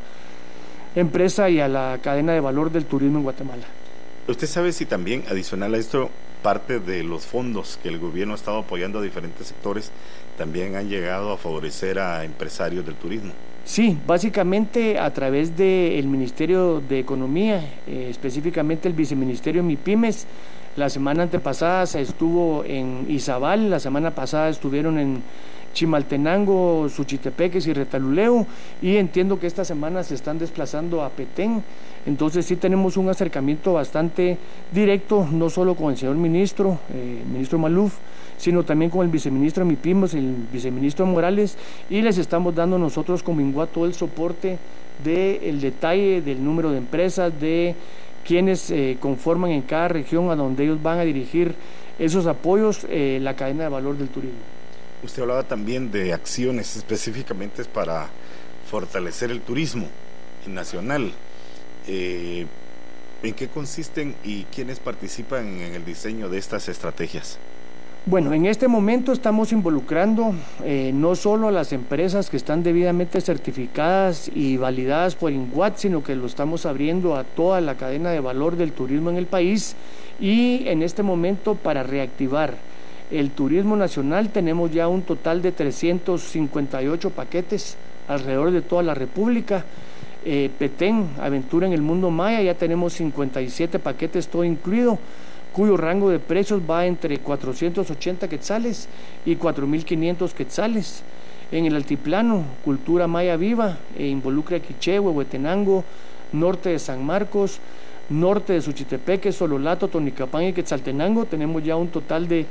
empresa 0.96 1.50
y 1.50 1.60
a 1.60 1.68
la 1.68 2.00
cadena 2.02 2.34
de 2.34 2.40
valor 2.40 2.72
del 2.72 2.86
turismo 2.86 3.20
en 3.20 3.24
Guatemala. 3.24 3.64
¿Usted 4.28 4.48
sabe 4.48 4.72
si 4.72 4.86
también, 4.86 5.24
adicional 5.30 5.74
a 5.74 5.78
esto, 5.78 6.10
parte 6.44 6.80
de 6.80 7.04
los 7.04 7.26
fondos 7.26 7.80
que 7.82 7.90
el 7.90 8.00
gobierno 8.00 8.34
ha 8.34 8.38
estado 8.38 8.60
apoyando 8.60 9.00
a 9.00 9.02
diferentes 9.02 9.48
sectores 9.48 9.92
también 10.38 10.76
han 10.76 10.88
llegado 10.88 11.32
a 11.32 11.38
favorecer 11.38 12.00
a 12.00 12.24
empresarios 12.24 12.86
del 12.86 12.96
turismo? 12.96 13.32
Sí, 13.66 13.98
básicamente 14.08 14.98
a 14.98 15.12
través 15.12 15.58
del 15.58 16.08
Ministerio 16.08 16.82
de 16.88 17.00
Economía, 17.00 17.58
eh, 17.86 18.08
específicamente 18.10 18.88
el 18.88 18.94
Viceministerio 18.94 19.62
MIPIMES, 19.62 20.26
la 20.78 20.90
semana 20.90 21.24
antepasada 21.24 21.86
se 21.86 22.02
estuvo 22.02 22.64
en 22.64 23.08
Izabal, 23.10 23.70
la 23.70 23.80
semana 23.80 24.12
pasada 24.12 24.48
estuvieron 24.48 25.00
en 25.00 25.22
Chimaltenango, 25.74 26.88
Suchitepeques 26.88 27.68
y 27.68 27.74
Retaluleo 27.74 28.46
y 28.82 28.96
entiendo 28.98 29.40
que 29.40 29.48
esta 29.48 29.66
semana 29.66 30.04
se 30.04 30.16
están 30.16 30.40
desplazando 30.40 31.04
a 31.04 31.10
Petén. 31.10 31.64
Entonces 32.06 32.46
sí 32.46 32.56
tenemos 32.56 32.96
un 32.96 33.10
acercamiento 33.10 33.74
bastante 33.74 34.38
directo, 34.72 35.28
no 35.30 35.50
solo 35.50 35.76
con 35.76 35.92
el 35.92 35.98
señor 35.98 36.16
ministro, 36.16 36.80
eh, 36.94 37.22
ministro 37.30 37.60
Maluf, 37.60 37.96
sino 38.38 38.64
también 38.64 38.92
con 38.92 39.06
el 39.06 39.12
viceministro 39.12 39.66
Mipimos, 39.66 40.14
el 40.14 40.34
viceministro 40.52 41.06
Morales, 41.06 41.58
y 41.90 42.02
les 42.02 42.18
estamos 42.18 42.56
dando 42.56 42.78
nosotros 42.78 43.24
como 43.24 43.42
INGUA 43.42 43.68
todo 43.68 43.86
el 43.86 43.94
soporte 43.94 44.58
del 45.04 45.60
detalle 45.60 46.22
del 46.22 46.44
número 46.44 46.72
de 46.72 46.78
empresas, 46.78 47.40
de 47.40 47.76
quienes 48.26 48.70
eh, 48.72 48.98
conforman 49.00 49.52
en 49.52 49.62
cada 49.62 49.88
región 49.88 50.30
a 50.30 50.36
donde 50.36 50.64
ellos 50.64 50.82
van 50.82 51.00
a 51.00 51.04
dirigir 51.04 51.56
esos 51.98 52.28
apoyos, 52.28 52.86
eh, 52.90 53.20
la 53.22 53.36
cadena 53.36 53.64
de 53.64 53.70
valor 53.70 53.98
del 53.98 54.10
turismo. 54.10 54.40
Usted 55.04 55.22
hablaba 55.22 55.44
también 55.44 55.92
de 55.92 56.14
acciones 56.14 56.76
específicamente 56.76 57.64
para 57.66 58.10
fortalecer 58.70 59.32
el 59.32 59.42
turismo 59.42 59.88
nacional. 60.48 61.12
Eh, 61.88 62.46
¿En 63.24 63.34
qué 63.34 63.48
consisten 63.48 64.16
y 64.24 64.44
quiénes 64.44 64.80
participan 64.80 65.60
en 65.60 65.74
el 65.74 65.86
diseño 65.86 66.30
de 66.30 66.38
estas 66.38 66.68
estrategias? 66.70 67.40
Bueno, 68.10 68.32
en 68.32 68.46
este 68.46 68.70
momento 68.70 69.12
estamos 69.12 69.52
involucrando 69.52 70.34
eh, 70.64 70.92
no 70.94 71.14
solo 71.14 71.50
a 71.50 71.52
las 71.52 71.74
empresas 71.74 72.30
que 72.30 72.38
están 72.38 72.64
debidamente 72.64 73.20
certificadas 73.20 74.32
y 74.34 74.56
validadas 74.56 75.16
por 75.16 75.34
INGUAT, 75.34 75.76
sino 75.76 76.02
que 76.02 76.16
lo 76.16 76.26
estamos 76.26 76.66
abriendo 76.66 77.18
a 77.18 77.26
toda 77.26 77.60
la 77.60 77.76
cadena 77.76 78.12
de 78.12 78.22
valor 78.22 78.56
del 78.56 78.72
turismo 78.72 79.10
en 79.10 79.18
el 79.18 79.26
país 79.26 79.76
y 80.22 80.70
en 80.70 80.84
este 80.84 81.04
momento 81.04 81.56
para 81.56 81.84
reactivar 81.84 82.54
el 83.12 83.32
turismo 83.32 83.76
nacional 83.76 84.30
tenemos 84.30 84.72
ya 84.72 84.88
un 84.88 85.02
total 85.02 85.42
de 85.42 85.52
358 85.52 87.10
paquetes 87.10 87.76
alrededor 88.08 88.52
de 88.52 88.62
toda 88.62 88.84
la 88.84 88.94
República. 88.94 89.66
Eh, 90.24 90.50
Petén, 90.58 91.10
Aventura 91.20 91.68
en 91.68 91.74
el 91.74 91.82
Mundo 91.82 92.10
Maya, 92.10 92.42
ya 92.42 92.54
tenemos 92.54 92.94
57 92.94 93.80
paquetes 93.80 94.30
todo 94.30 94.46
incluido 94.46 94.98
cuyo 95.58 95.76
rango 95.76 96.12
de 96.12 96.20
precios 96.20 96.62
va 96.70 96.86
entre 96.86 97.18
480 97.18 98.28
quetzales 98.28 98.88
y 99.26 99.36
4.500 99.36 100.32
quetzales. 100.34 101.02
En 101.52 101.66
el 101.66 101.76
altiplano, 101.76 102.44
cultura 102.64 103.08
maya 103.08 103.36
viva, 103.38 103.80
e 103.98 104.06
involucra 104.06 104.60
Quiché, 104.60 105.00
Huehuetenango, 105.00 105.84
norte 106.32 106.70
de 106.70 106.78
San 106.78 107.04
Marcos, 107.04 107.60
norte 108.08 108.54
de 108.54 108.62
Suchitepeque, 108.62 109.32
Sololato, 109.32 109.88
Tonicapán 109.88 110.44
y 110.44 110.54
Quetzaltenango. 110.54 111.26
Tenemos 111.26 111.64
ya 111.64 111.76
un 111.76 111.88
total 111.88 112.28
de 112.28 112.46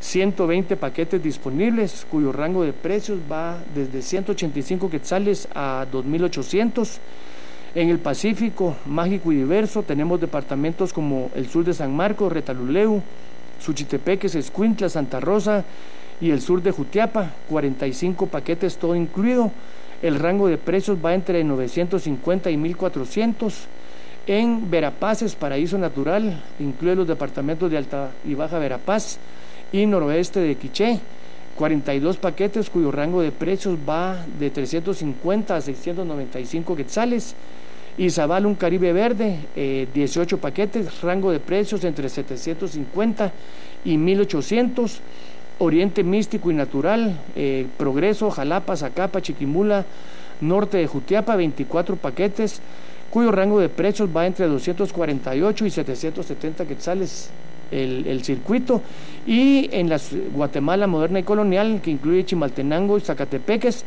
120 0.00 0.76
paquetes 0.76 1.22
disponibles, 1.22 2.04
cuyo 2.10 2.32
rango 2.32 2.64
de 2.64 2.72
precios 2.72 3.20
va 3.30 3.62
desde 3.72 4.02
185 4.02 4.90
quetzales 4.90 5.46
a 5.54 5.86
2.800. 5.92 6.98
En 7.78 7.90
el 7.90 8.00
Pacífico, 8.00 8.74
mágico 8.86 9.30
y 9.30 9.36
diverso, 9.36 9.84
tenemos 9.84 10.20
departamentos 10.20 10.92
como 10.92 11.30
el 11.36 11.48
sur 11.48 11.64
de 11.64 11.72
San 11.72 11.94
Marcos, 11.94 12.32
Retaluleu, 12.32 13.00
Suchitepeques, 13.60 14.34
Escuintla, 14.34 14.88
Santa 14.88 15.20
Rosa 15.20 15.64
y 16.20 16.30
el 16.30 16.40
sur 16.40 16.60
de 16.60 16.72
Jutiapa, 16.72 17.30
45 17.48 18.26
paquetes 18.26 18.78
todo 18.78 18.96
incluido. 18.96 19.52
El 20.02 20.18
rango 20.18 20.48
de 20.48 20.58
precios 20.58 20.98
va 20.98 21.14
entre 21.14 21.44
950 21.44 22.50
y 22.50 22.56
1400. 22.56 23.54
En 24.26 24.68
Verapaces, 24.68 25.36
Paraíso 25.36 25.78
Natural, 25.78 26.42
incluye 26.58 26.96
los 26.96 27.06
departamentos 27.06 27.70
de 27.70 27.78
Alta 27.78 28.10
y 28.24 28.34
Baja 28.34 28.58
Verapaz 28.58 29.18
y 29.70 29.86
noroeste 29.86 30.40
de 30.40 30.56
Quiché. 30.56 30.98
42 31.54 32.16
paquetes 32.16 32.70
cuyo 32.70 32.90
rango 32.90 33.22
de 33.22 33.30
precios 33.30 33.78
va 33.88 34.16
de 34.40 34.50
350 34.50 35.54
a 35.54 35.60
695 35.60 36.74
quetzales. 36.74 37.36
Izabal, 37.98 38.46
un 38.46 38.54
Caribe 38.54 38.92
verde, 38.92 39.38
18 39.92 40.36
eh, 40.36 40.38
paquetes, 40.38 41.02
rango 41.02 41.32
de 41.32 41.40
precios 41.40 41.82
entre 41.84 42.08
750 42.08 43.32
y 43.84 43.98
1800. 43.98 45.00
Oriente 45.60 46.04
Místico 46.04 46.52
y 46.52 46.54
Natural, 46.54 47.18
eh, 47.34 47.66
Progreso, 47.76 48.30
Jalapa, 48.30 48.76
Zacapa, 48.76 49.20
Chiquimula, 49.20 49.84
Norte 50.40 50.78
de 50.78 50.86
Jutiapa, 50.86 51.34
24 51.34 51.96
paquetes, 51.96 52.60
cuyo 53.10 53.32
rango 53.32 53.58
de 53.58 53.68
precios 53.68 54.08
va 54.16 54.26
entre 54.26 54.46
248 54.46 55.66
y 55.66 55.70
770 55.70 56.64
quetzales 56.64 57.30
el, 57.72 58.06
el 58.06 58.22
circuito. 58.22 58.82
Y 59.26 59.68
en 59.72 59.88
la 59.88 59.98
Guatemala 60.32 60.86
moderna 60.86 61.18
y 61.18 61.24
colonial, 61.24 61.80
que 61.82 61.90
incluye 61.90 62.24
Chimaltenango 62.24 62.96
y 62.96 63.00
Zacatepeques, 63.00 63.84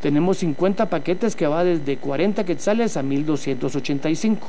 tenemos 0.00 0.38
50 0.38 0.86
paquetes 0.86 1.36
que 1.36 1.46
va 1.46 1.64
desde 1.64 1.96
40 1.96 2.44
quetzales 2.44 2.96
a 2.96 3.02
1285. 3.02 4.46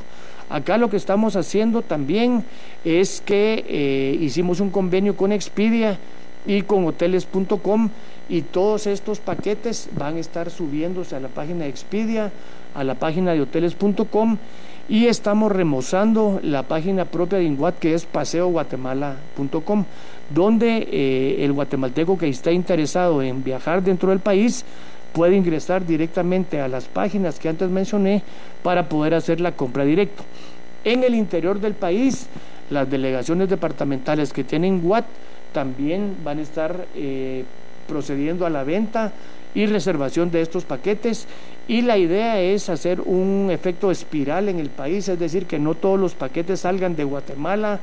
Acá 0.50 0.76
lo 0.78 0.90
que 0.90 0.96
estamos 0.96 1.36
haciendo 1.36 1.82
también 1.82 2.44
es 2.84 3.22
que 3.24 3.64
eh, 3.66 4.18
hicimos 4.20 4.60
un 4.60 4.70
convenio 4.70 5.16
con 5.16 5.32
Expedia 5.32 5.98
y 6.46 6.62
con 6.62 6.84
hoteles.com 6.86 7.90
y 8.28 8.42
todos 8.42 8.86
estos 8.86 9.20
paquetes 9.20 9.88
van 9.96 10.16
a 10.16 10.20
estar 10.20 10.50
subiéndose 10.50 11.16
a 11.16 11.20
la 11.20 11.28
página 11.28 11.64
de 11.64 11.70
Expedia, 11.70 12.32
a 12.74 12.84
la 12.84 12.94
página 12.94 13.32
de 13.32 13.42
hoteles.com 13.42 14.38
y 14.88 15.06
estamos 15.06 15.52
remozando 15.52 16.40
la 16.42 16.64
página 16.64 17.04
propia 17.04 17.38
de 17.38 17.44
INGUAT 17.44 17.78
que 17.78 17.94
es 17.94 18.04
paseoguatemala.com 18.04 19.84
donde 20.34 20.88
eh, 20.90 21.44
el 21.44 21.52
guatemalteco 21.52 22.18
que 22.18 22.28
está 22.28 22.50
interesado 22.52 23.22
en 23.22 23.44
viajar 23.44 23.82
dentro 23.82 24.10
del 24.10 24.20
país 24.20 24.64
puede 25.12 25.36
ingresar 25.36 25.86
directamente 25.86 26.60
a 26.60 26.68
las 26.68 26.86
páginas 26.86 27.38
que 27.38 27.48
antes 27.48 27.68
mencioné 27.68 28.22
para 28.62 28.88
poder 28.88 29.14
hacer 29.14 29.40
la 29.40 29.52
compra 29.52 29.84
directo. 29.84 30.24
En 30.84 31.04
el 31.04 31.14
interior 31.14 31.60
del 31.60 31.74
país, 31.74 32.26
las 32.70 32.90
delegaciones 32.90 33.48
departamentales 33.48 34.32
que 34.32 34.44
tienen 34.44 34.80
WAT 34.82 35.04
también 35.52 36.16
van 36.24 36.38
a 36.38 36.42
estar 36.42 36.86
eh, 36.96 37.44
procediendo 37.86 38.46
a 38.46 38.50
la 38.50 38.64
venta 38.64 39.12
y 39.54 39.66
reservación 39.66 40.30
de 40.30 40.40
estos 40.40 40.64
paquetes 40.64 41.26
y 41.68 41.82
la 41.82 41.98
idea 41.98 42.40
es 42.40 42.68
hacer 42.68 43.00
un 43.00 43.48
efecto 43.50 43.90
espiral 43.90 44.48
en 44.48 44.58
el 44.58 44.70
país, 44.70 45.08
es 45.08 45.18
decir, 45.18 45.46
que 45.46 45.58
no 45.58 45.74
todos 45.74 46.00
los 46.00 46.14
paquetes 46.14 46.60
salgan 46.60 46.96
de 46.96 47.04
Guatemala 47.04 47.80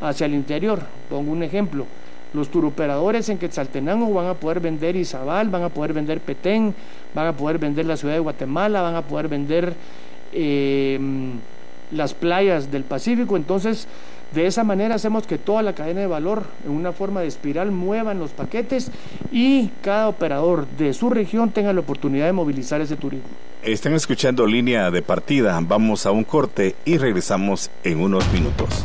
hacia 0.00 0.26
el 0.26 0.34
interior. 0.34 0.80
Pongo 1.08 1.32
un 1.32 1.42
ejemplo. 1.42 1.86
Los 2.34 2.48
turoperadores 2.50 3.28
en 3.28 3.38
Quetzaltenango 3.38 4.12
van 4.12 4.26
a 4.26 4.34
poder 4.34 4.60
vender 4.60 4.96
Izabal, 4.96 5.48
van 5.48 5.62
a 5.62 5.68
poder 5.68 5.92
vender 5.92 6.20
Petén, 6.20 6.74
van 7.14 7.28
a 7.28 7.32
poder 7.32 7.58
vender 7.58 7.86
la 7.86 7.96
ciudad 7.96 8.14
de 8.14 8.20
Guatemala, 8.20 8.82
van 8.82 8.96
a 8.96 9.02
poder 9.02 9.28
vender 9.28 9.72
eh, 10.32 10.98
las 11.92 12.12
playas 12.12 12.72
del 12.72 12.82
Pacífico. 12.82 13.36
Entonces, 13.36 13.86
de 14.34 14.46
esa 14.46 14.64
manera 14.64 14.96
hacemos 14.96 15.26
que 15.28 15.38
toda 15.38 15.62
la 15.62 15.74
cadena 15.74 16.00
de 16.00 16.08
valor, 16.08 16.42
en 16.64 16.72
una 16.72 16.90
forma 16.90 17.20
de 17.20 17.28
espiral, 17.28 17.70
muevan 17.70 18.18
los 18.18 18.32
paquetes 18.32 18.90
y 19.30 19.70
cada 19.80 20.08
operador 20.08 20.66
de 20.76 20.92
su 20.92 21.10
región 21.10 21.50
tenga 21.50 21.72
la 21.72 21.80
oportunidad 21.80 22.26
de 22.26 22.32
movilizar 22.32 22.80
ese 22.80 22.96
turismo. 22.96 23.28
Están 23.62 23.94
escuchando 23.94 24.44
línea 24.44 24.90
de 24.90 25.02
partida. 25.02 25.58
Vamos 25.62 26.04
a 26.04 26.10
un 26.10 26.24
corte 26.24 26.74
y 26.84 26.98
regresamos 26.98 27.70
en 27.84 28.00
unos 28.00 28.30
minutos. 28.32 28.84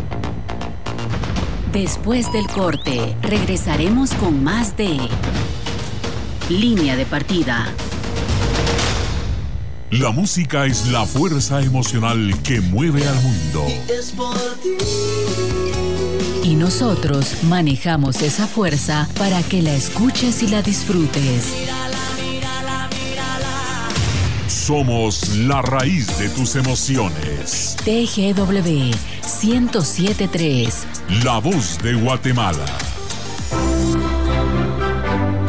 Después 1.71 2.31
del 2.33 2.47
corte, 2.47 3.15
regresaremos 3.21 4.15
con 4.15 4.43
más 4.43 4.75
de 4.75 4.97
línea 6.49 6.95
de 6.95 7.05
partida. 7.05 7.71
La 9.91 10.09
música 10.09 10.65
es 10.65 10.87
la 10.87 11.05
fuerza 11.05 11.61
emocional 11.61 12.33
que 12.41 12.59
mueve 12.59 13.07
al 13.07 13.21
mundo. 13.21 13.67
Y 16.43 16.55
nosotros 16.55 17.43
manejamos 17.43 18.23
esa 18.23 18.47
fuerza 18.47 19.07
para 19.19 19.43
que 19.43 19.61
la 19.61 19.75
escuches 19.75 20.41
y 20.41 20.47
la 20.47 20.63
disfrutes. 20.63 21.53
Somos 24.69 25.35
la 25.35 25.63
raíz 25.63 26.19
de 26.19 26.29
tus 26.29 26.55
emociones. 26.55 27.75
TGW 27.83 28.91
1073. 29.41 30.85
La 31.23 31.39
voz 31.39 31.79
de 31.79 31.95
Guatemala. 31.95 32.67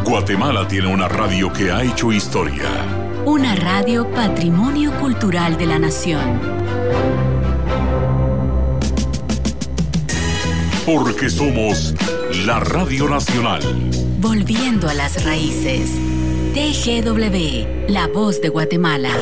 Guatemala 0.07 0.67
tiene 0.67 0.87
una 0.87 1.07
radio 1.07 1.53
que 1.53 1.71
ha 1.71 1.83
hecho 1.83 2.11
historia. 2.11 2.65
Una 3.27 3.55
radio 3.57 4.11
patrimonio 4.11 4.99
cultural 4.99 5.59
de 5.59 5.67
la 5.67 5.79
nación. 5.79 6.41
Porque 10.87 11.29
somos 11.29 11.95
la 12.47 12.59
Radio 12.61 13.07
Nacional. 13.07 13.61
Volviendo 14.19 14.89
a 14.89 14.95
las 14.95 15.23
raíces. 15.27 15.91
TGW, 16.53 17.91
la 17.93 18.09
voz 18.09 18.41
de 18.41 18.49
Guatemala. 18.49 19.17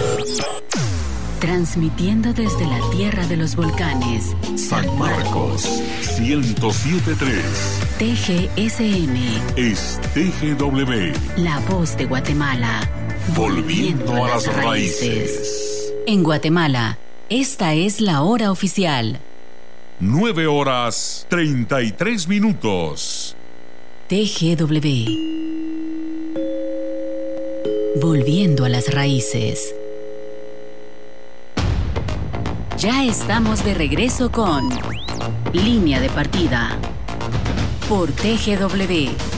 Transmitiendo 1.41 2.33
desde 2.33 2.65
la 2.65 2.81
tierra 2.91 3.27
de 3.27 3.37
los 3.37 3.55
volcanes. 3.55 4.35
San 4.57 4.99
Marcos, 4.99 5.69
1073. 6.19 7.43
TGSM. 7.99 9.17
Es 9.57 10.01
TGW. 10.15 11.43
La 11.43 11.61
voz 11.69 11.99
de 11.99 12.07
Guatemala. 12.07 12.89
Volviendo 13.37 14.25
a 14.25 14.29
las 14.29 14.47
raíces. 14.57 15.93
En 16.07 16.23
Guatemala, 16.23 16.97
esta 17.29 17.75
es 17.75 18.01
la 18.01 18.23
hora 18.23 18.51
oficial. 18.51 19.21
9 20.01 20.47
horas 20.47 21.27
33 21.29 22.27
minutos. 22.27 23.37
TGW. 24.09 25.38
Volviendo 28.01 28.65
a 28.65 28.69
las 28.69 28.95
raíces. 28.95 29.75
Ya 32.79 33.05
estamos 33.05 33.65
de 33.65 33.75
regreso 33.75 34.31
con 34.31 34.69
Línea 35.53 35.99
de 35.99 36.09
Partida 36.09 36.79
por 37.89 38.13
TGW 38.13 39.38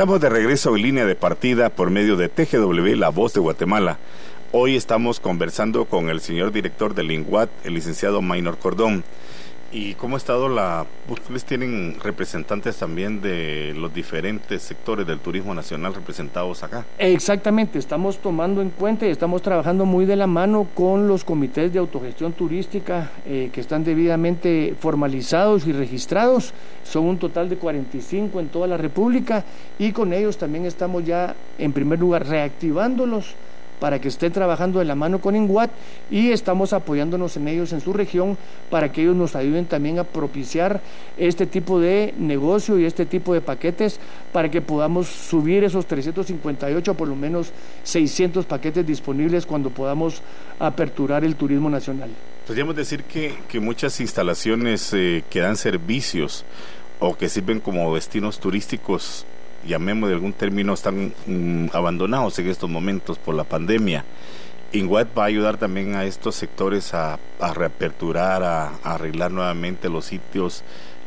Estamos 0.00 0.22
de 0.22 0.30
regreso 0.30 0.74
en 0.74 0.82
línea 0.82 1.04
de 1.04 1.14
partida 1.14 1.68
por 1.68 1.90
medio 1.90 2.16
de 2.16 2.30
TGW 2.30 2.96
La 2.96 3.10
Voz 3.10 3.34
de 3.34 3.40
Guatemala. 3.40 3.98
Hoy 4.50 4.74
estamos 4.74 5.20
conversando 5.20 5.84
con 5.84 6.08
el 6.08 6.22
señor 6.22 6.52
director 6.52 6.94
del 6.94 7.10
INGUAT, 7.10 7.50
el 7.64 7.74
licenciado 7.74 8.22
Maynor 8.22 8.56
Cordón. 8.56 9.04
¿Y 9.72 9.94
cómo 9.94 10.16
ha 10.16 10.18
estado 10.18 10.48
la... 10.48 10.84
Ustedes 11.08 11.44
tienen 11.44 11.96
representantes 12.02 12.76
también 12.76 13.20
de 13.20 13.72
los 13.76 13.94
diferentes 13.94 14.62
sectores 14.62 15.06
del 15.06 15.20
turismo 15.20 15.54
nacional 15.54 15.94
representados 15.94 16.64
acá? 16.64 16.84
Exactamente, 16.98 17.78
estamos 17.78 18.18
tomando 18.18 18.62
en 18.62 18.70
cuenta 18.70 19.06
y 19.06 19.10
estamos 19.10 19.42
trabajando 19.42 19.84
muy 19.84 20.06
de 20.06 20.16
la 20.16 20.26
mano 20.26 20.66
con 20.74 21.06
los 21.06 21.22
comités 21.22 21.72
de 21.72 21.78
autogestión 21.78 22.32
turística 22.32 23.12
eh, 23.24 23.50
que 23.52 23.60
están 23.60 23.84
debidamente 23.84 24.74
formalizados 24.78 25.64
y 25.68 25.72
registrados. 25.72 26.52
Son 26.82 27.04
un 27.04 27.18
total 27.18 27.48
de 27.48 27.56
45 27.56 28.40
en 28.40 28.48
toda 28.48 28.66
la 28.66 28.76
República 28.76 29.44
y 29.78 29.92
con 29.92 30.12
ellos 30.12 30.36
también 30.36 30.66
estamos 30.66 31.04
ya, 31.04 31.36
en 31.58 31.72
primer 31.72 32.00
lugar, 32.00 32.26
reactivándolos 32.26 33.36
para 33.80 33.98
que 33.98 34.08
estén 34.08 34.32
trabajando 34.32 34.78
de 34.78 34.84
la 34.84 34.94
mano 34.94 35.20
con 35.20 35.34
INGUAT 35.34 35.70
y 36.10 36.30
estamos 36.30 36.72
apoyándonos 36.72 37.36
en 37.36 37.48
ellos 37.48 37.72
en 37.72 37.80
su 37.80 37.92
región 37.92 38.38
para 38.68 38.92
que 38.92 39.02
ellos 39.02 39.16
nos 39.16 39.34
ayuden 39.34 39.64
también 39.64 39.98
a 39.98 40.04
propiciar 40.04 40.80
este 41.16 41.46
tipo 41.46 41.80
de 41.80 42.14
negocio 42.18 42.78
y 42.78 42.84
este 42.84 43.06
tipo 43.06 43.34
de 43.34 43.40
paquetes 43.40 43.98
para 44.32 44.50
que 44.50 44.60
podamos 44.60 45.08
subir 45.08 45.64
esos 45.64 45.86
358 45.86 46.90
a 46.90 46.94
por 46.94 47.08
lo 47.08 47.16
menos 47.16 47.52
600 47.82 48.44
paquetes 48.46 48.86
disponibles 48.86 49.46
cuando 49.46 49.70
podamos 49.70 50.22
aperturar 50.58 51.24
el 51.24 51.34
turismo 51.34 51.70
nacional. 51.70 52.10
Podríamos 52.46 52.76
decir 52.76 53.04
que, 53.04 53.60
muchas 53.60 54.00
instalaciones 54.00 54.92
eh, 54.92 55.24
que 55.30 55.40
dan 55.40 55.56
servicios 55.56 56.44
o 56.98 57.16
que 57.16 57.28
sirven 57.28 57.60
como 57.60 57.94
destinos 57.94 58.38
turísticos 58.38 59.24
llamemos 59.66 60.08
de 60.08 60.14
algún 60.14 60.32
término, 60.32 60.74
están 60.74 61.12
mm, 61.26 61.66
abandonados 61.72 62.38
en 62.38 62.48
estos 62.48 62.68
momentos 62.68 63.18
por 63.18 63.34
la 63.34 63.44
pandemia. 63.44 64.04
INGUAT 64.72 65.08
va 65.18 65.24
a 65.24 65.26
ayudar 65.26 65.56
también 65.56 65.96
a 65.96 66.04
estos 66.04 66.36
sectores 66.36 66.94
a, 66.94 67.18
reaperturar, 67.54 68.42
a, 68.42 68.76
arreglar 68.84 69.32
nuevamente 69.32 69.88
los 69.88 70.04
sitios, 70.04 70.62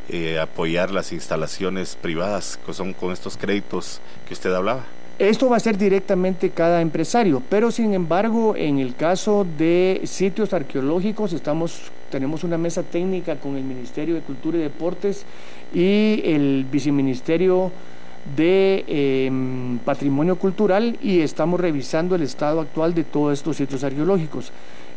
eh, 0.09 0.37
apoyar 0.39 0.91
las 0.91 1.13
instalaciones 1.13 1.95
privadas 1.95 2.59
que 2.65 2.73
son 2.73 2.91
con 2.93 3.13
estos 3.13 3.37
créditos 3.37 4.01
que 4.27 4.33
usted 4.33 4.53
hablaba. 4.53 4.83
Esto 5.19 5.47
va 5.47 5.57
a 5.57 5.59
ser 5.59 5.77
directamente 5.77 6.49
cada 6.49 6.81
empresario, 6.81 7.41
pero 7.47 7.71
sin 7.71 7.93
embargo, 7.93 8.55
en 8.57 8.79
el 8.79 8.95
caso 8.95 9.45
de 9.57 10.01
sitios 10.05 10.53
arqueológicos, 10.53 11.31
estamos, 11.33 11.91
tenemos 12.09 12.43
una 12.43 12.57
mesa 12.57 12.81
técnica 12.81 13.35
con 13.35 13.55
el 13.55 13.63
Ministerio 13.63 14.15
de 14.15 14.21
Cultura 14.21 14.57
y 14.57 14.61
Deportes 14.61 15.23
y 15.71 16.19
el 16.25 16.65
Viceministerio 16.69 17.71
de 18.35 18.85
em, 18.87 19.77
patrimonio 19.79 20.37
cultural 20.37 20.97
y 21.01 21.19
estamos 21.19 21.59
revisando 21.59 22.15
el 22.15 22.21
estado 22.21 22.61
actual 22.61 22.93
de 22.93 23.03
todos 23.03 23.33
estos 23.33 23.57
sitios 23.57 23.83
arqueológicos. 23.83 24.51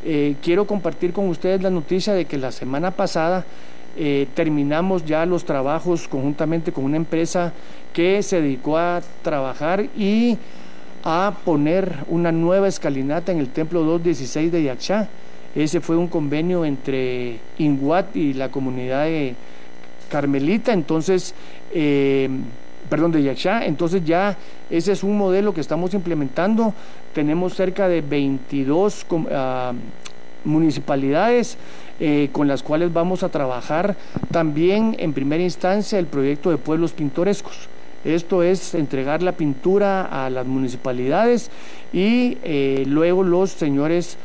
Eh, 0.04 0.36
quiero 0.42 0.66
compartir 0.66 1.12
con 1.12 1.28
ustedes 1.28 1.62
la 1.62 1.70
noticia 1.70 2.12
de 2.14 2.26
que 2.26 2.38
la 2.38 2.52
semana 2.52 2.92
pasada 2.92 3.44
eh, 3.96 4.28
terminamos 4.34 5.04
ya 5.04 5.26
los 5.26 5.44
trabajos 5.44 6.06
conjuntamente 6.06 6.70
con 6.70 6.84
una 6.84 6.96
empresa 6.96 7.52
que 7.92 8.22
se 8.22 8.40
dedicó 8.40 8.78
a 8.78 9.00
trabajar 9.22 9.86
y 9.96 10.38
a 11.02 11.32
poner 11.44 12.04
una 12.08 12.30
nueva 12.30 12.68
escalinata 12.68 13.32
en 13.32 13.38
el 13.38 13.48
templo 13.48 13.82
216 13.82 14.52
de 14.52 14.62
Yaxchá. 14.64 15.08
Ese 15.54 15.80
fue 15.80 15.96
un 15.96 16.08
convenio 16.08 16.64
entre 16.64 17.38
INGUAT 17.58 18.14
y 18.14 18.34
la 18.34 18.50
comunidad 18.50 19.04
de 19.04 19.34
Carmelita. 20.10 20.72
Entonces, 20.72 21.34
eh, 21.72 22.28
perdón, 22.89 23.12
de 23.12 23.22
Yaxchá. 23.22 23.64
Entonces 23.64 24.05
ya 24.05 24.37
ese 24.70 24.93
es 24.93 25.03
un 25.03 25.16
modelo 25.16 25.55
que 25.55 25.61
estamos 25.61 25.95
implementando. 25.95 26.74
Tenemos 27.14 27.55
cerca 27.55 27.89
de 27.89 28.01
22 28.01 29.07
ah, 29.32 29.72
municipalidades 30.45 31.57
eh, 31.99 32.28
con 32.32 32.49
las 32.49 32.62
cuales 32.62 32.93
vamos 32.93 33.22
a 33.22 33.28
trabajar 33.28 33.97
también 34.30 34.97
en 34.99 35.12
primera 35.12 35.43
instancia 35.43 35.99
el 35.99 36.07
proyecto 36.07 36.51
de 36.51 36.59
pueblos 36.59 36.93
pintorescos. 36.93 37.68
Esto 38.05 38.43
es 38.43 38.74
entregar 38.74 39.22
la 39.22 39.32
pintura 39.32 40.03
a 40.05 40.30
las 40.30 40.47
municipalidades 40.47 41.51
y 41.93 42.39
eh, 42.45 42.84
luego 42.87 43.24
los 43.24 43.51
señores 43.51 44.16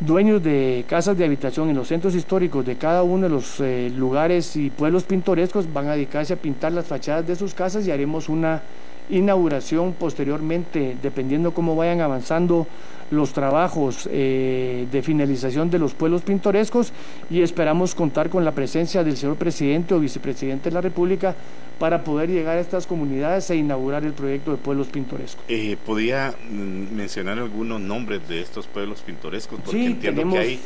dueños 0.00 0.42
de 0.42 0.84
casas 0.88 1.16
de 1.16 1.24
habitación 1.26 1.68
en 1.68 1.76
los 1.76 1.88
centros 1.88 2.14
históricos 2.14 2.64
de 2.64 2.76
cada 2.76 3.02
uno 3.02 3.24
de 3.24 3.28
los 3.28 3.60
eh, 3.60 3.92
lugares 3.94 4.56
y 4.56 4.70
pueblos 4.70 5.04
pintorescos 5.04 5.70
van 5.72 5.88
a 5.88 5.92
dedicarse 5.92 6.32
a 6.32 6.36
pintar 6.36 6.72
las 6.72 6.86
fachadas 6.86 7.26
de 7.26 7.36
sus 7.36 7.54
casas 7.54 7.86
y 7.86 7.90
haremos 7.90 8.28
una 8.28 8.62
inauguración 9.10 9.92
posteriormente, 9.92 10.96
dependiendo 11.02 11.52
cómo 11.52 11.76
vayan 11.76 12.00
avanzando 12.00 12.66
los 13.10 13.32
trabajos 13.32 14.08
eh, 14.10 14.86
de 14.90 15.02
finalización 15.02 15.70
de 15.70 15.78
los 15.78 15.94
pueblos 15.94 16.22
pintorescos 16.22 16.92
y 17.28 17.42
esperamos 17.42 17.94
contar 17.94 18.30
con 18.30 18.44
la 18.44 18.52
presencia 18.52 19.02
del 19.04 19.16
señor 19.16 19.36
presidente 19.36 19.94
o 19.94 20.00
vicepresidente 20.00 20.70
de 20.70 20.74
la 20.74 20.80
República 20.80 21.34
para 21.78 22.04
poder 22.04 22.28
llegar 22.28 22.58
a 22.58 22.60
estas 22.60 22.86
comunidades 22.86 23.50
e 23.50 23.56
inaugurar 23.56 24.04
el 24.04 24.12
proyecto 24.12 24.50
de 24.52 24.58
pueblos 24.58 24.88
pintorescos. 24.88 25.42
Eh, 25.48 25.76
¿Podría 25.84 26.34
mm, 26.50 26.94
mencionar 26.94 27.38
algunos 27.38 27.80
nombres 27.80 28.28
de 28.28 28.42
estos 28.42 28.66
pueblos 28.66 29.00
pintorescos? 29.00 29.60
Porque 29.64 29.86
entiendo 29.86 30.28
que 30.30 30.38
hay 30.38 30.60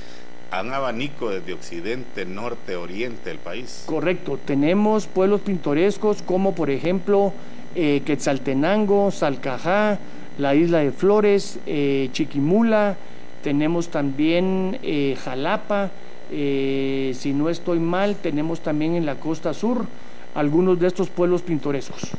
un 0.61 0.73
abanico 0.73 1.31
desde 1.31 1.53
occidente, 1.53 2.25
norte, 2.25 2.77
oriente 2.77 3.31
del 3.31 3.39
país. 3.39 3.85
Correcto, 3.87 4.39
tenemos 4.45 5.07
pueblos 5.07 5.41
pintorescos 5.41 6.23
como 6.23 6.55
por 6.55 6.71
ejemplo 6.71 7.33
eh, 7.75 8.03
Quetzaltenango, 8.05 9.11
Salcajá, 9.11 9.99
la 10.39 10.55
isla 10.55 10.79
de 10.79 10.93
Flores, 10.93 11.59
eh, 11.67 12.09
Chiquimula, 12.13 12.97
tenemos 13.43 13.89
también 13.89 14.79
eh, 14.83 15.17
Jalapa, 15.23 15.91
si 16.31 17.33
no 17.35 17.49
estoy 17.49 17.79
mal, 17.79 18.17
tenemos 18.17 18.61
también 18.61 18.97
en 18.97 19.07
la 19.07 19.17
costa 19.17 19.55
sur 19.55 19.87
algunos 20.35 20.81
de 20.81 20.89
estos 20.89 21.09
pueblos 21.09 21.43
pintorescos. 21.43 22.11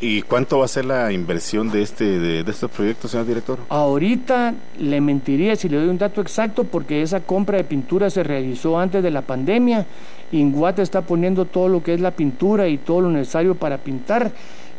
¿Y 0.00 0.22
cuánto 0.22 0.60
va 0.60 0.66
a 0.66 0.68
ser 0.68 0.84
la 0.84 1.12
inversión 1.12 1.70
de 1.70 1.82
este 1.82 2.04
de, 2.04 2.44
de 2.44 2.50
estos 2.50 2.70
proyectos, 2.70 3.10
señor 3.10 3.26
director? 3.26 3.58
Ahorita 3.68 4.54
le 4.78 5.00
mentiría 5.00 5.56
si 5.56 5.68
le 5.68 5.76
doy 5.76 5.88
un 5.88 5.98
dato 5.98 6.20
exacto 6.20 6.62
porque 6.64 7.02
esa 7.02 7.20
compra 7.20 7.56
de 7.56 7.64
pintura 7.64 8.08
se 8.08 8.22
realizó 8.22 8.78
antes 8.78 9.02
de 9.02 9.10
la 9.10 9.22
pandemia. 9.22 9.86
Inguate 10.30 10.82
está 10.82 11.02
poniendo 11.02 11.46
todo 11.46 11.68
lo 11.68 11.82
que 11.82 11.94
es 11.94 12.00
la 12.00 12.12
pintura 12.12 12.68
y 12.68 12.78
todo 12.78 13.00
lo 13.00 13.10
necesario 13.10 13.56
para 13.56 13.78
pintar 13.78 14.30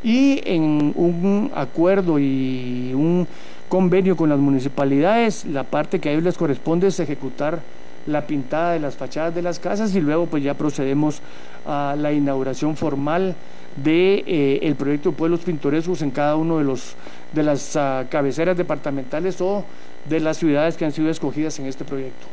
y 0.04 0.42
en 0.46 0.94
un 0.96 1.52
acuerdo 1.56 2.20
y 2.20 2.92
un 2.94 3.28
convenio 3.68 4.16
con 4.16 4.30
las 4.30 4.40
municipalidades, 4.40 5.46
la 5.46 5.64
parte 5.64 6.00
que 6.00 6.10
a 6.10 6.12
ellos 6.12 6.24
les 6.24 6.38
corresponde 6.38 6.88
es 6.88 7.00
ejecutar 7.00 7.60
la 8.08 8.26
pintada 8.26 8.74
de 8.74 8.80
las 8.80 8.96
fachadas 8.96 9.36
de 9.36 9.42
las 9.42 9.60
casas 9.60 9.94
y 9.96 10.02
luego 10.02 10.26
pues 10.26 10.44
ya 10.44 10.54
procedemos 10.56 11.22
a 11.66 11.96
la 11.98 12.12
inauguración 12.12 12.76
formal 12.76 13.36
de 13.76 14.24
eh, 14.26 14.60
el 14.64 14.76
proyecto 14.76 15.12
Pueblos 15.12 15.42
Pintorescos 15.42 16.02
en 16.02 16.12
cada 16.12 16.36
uno 16.36 16.58
de 16.58 16.64
los 16.64 16.96
de 17.34 17.44
las 17.44 17.76
ah, 17.76 18.06
cabeceras 18.10 18.58
departamentales 18.58 19.40
o 19.42 19.64
de 20.10 20.20
las 20.20 20.38
ciudades 20.38 20.76
que 20.76 20.86
han 20.86 20.92
sido 20.92 21.10
escogidas 21.10 21.60
en 21.60 21.68
este 21.68 21.86
proyecto. 21.86 22.26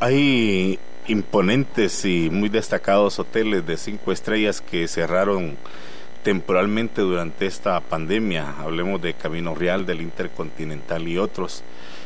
Hay 0.00 0.78
imponentes 1.06 2.04
y 2.04 2.28
muy 2.30 2.50
destacados 2.50 3.18
hoteles 3.18 3.66
de 3.66 3.76
cinco 3.76 4.12
estrellas 4.12 4.60
que 4.60 4.86
cerraron 4.86 5.56
temporalmente 6.28 7.00
durante 7.00 7.46
esta 7.46 7.80
pandemia. 7.80 8.56
Hablemos 8.58 9.00
de 9.00 9.14
Camino 9.14 9.54
Real, 9.54 9.86
del 9.86 10.02
Intercontinental 10.02 11.08
y 11.08 11.16
otros. 11.16 11.62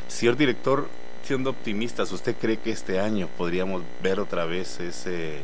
Señor 0.06 0.36
director, 0.36 0.86
siendo 1.24 1.50
optimistas, 1.50 2.12
¿usted 2.12 2.36
cree 2.40 2.58
que 2.58 2.70
este 2.70 3.00
año 3.00 3.28
podríamos 3.36 3.82
ver 4.00 4.20
otra 4.20 4.44
vez 4.44 4.78
e, 4.78 5.40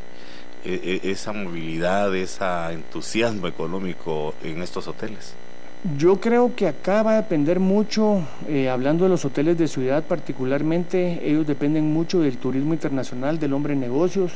e, 0.65 1.01
esa 1.03 1.33
movilidad, 1.33 2.15
ese 2.15 2.45
entusiasmo 2.71 3.49
económico 3.49 4.33
en 4.45 4.63
estos 4.63 4.87
hoteles? 4.87 5.35
Yo 5.97 6.21
creo 6.21 6.55
que 6.55 6.69
acá 6.69 7.03
va 7.03 7.15
a 7.15 7.23
depender 7.23 7.59
mucho, 7.59 8.23
eh, 8.47 8.69
hablando 8.69 9.05
de 9.05 9.11
los 9.11 9.25
hoteles 9.25 9.59
de 9.59 9.67
ciudad 9.67 10.05
particularmente, 10.05 11.21
ellos 11.29 11.49
dependen 11.49 11.93
mucho 11.93 12.21
del 12.21 12.39
turismo 12.39 12.75
internacional, 12.75 13.41
del 13.41 13.55
hombre 13.55 13.75
negocios, 13.75 14.33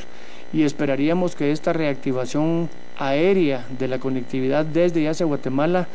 y 0.53 0.63
esperaríamos 0.63 1.35
que 1.35 1.51
esta 1.51 1.73
reactivación 1.73 2.69
aérea 2.97 3.65
de 3.77 3.87
la 3.87 3.99
conectividad 3.99 4.65
desde 4.65 5.01
y 5.01 5.07
hacia 5.07 5.25
Guatemala 5.25 5.87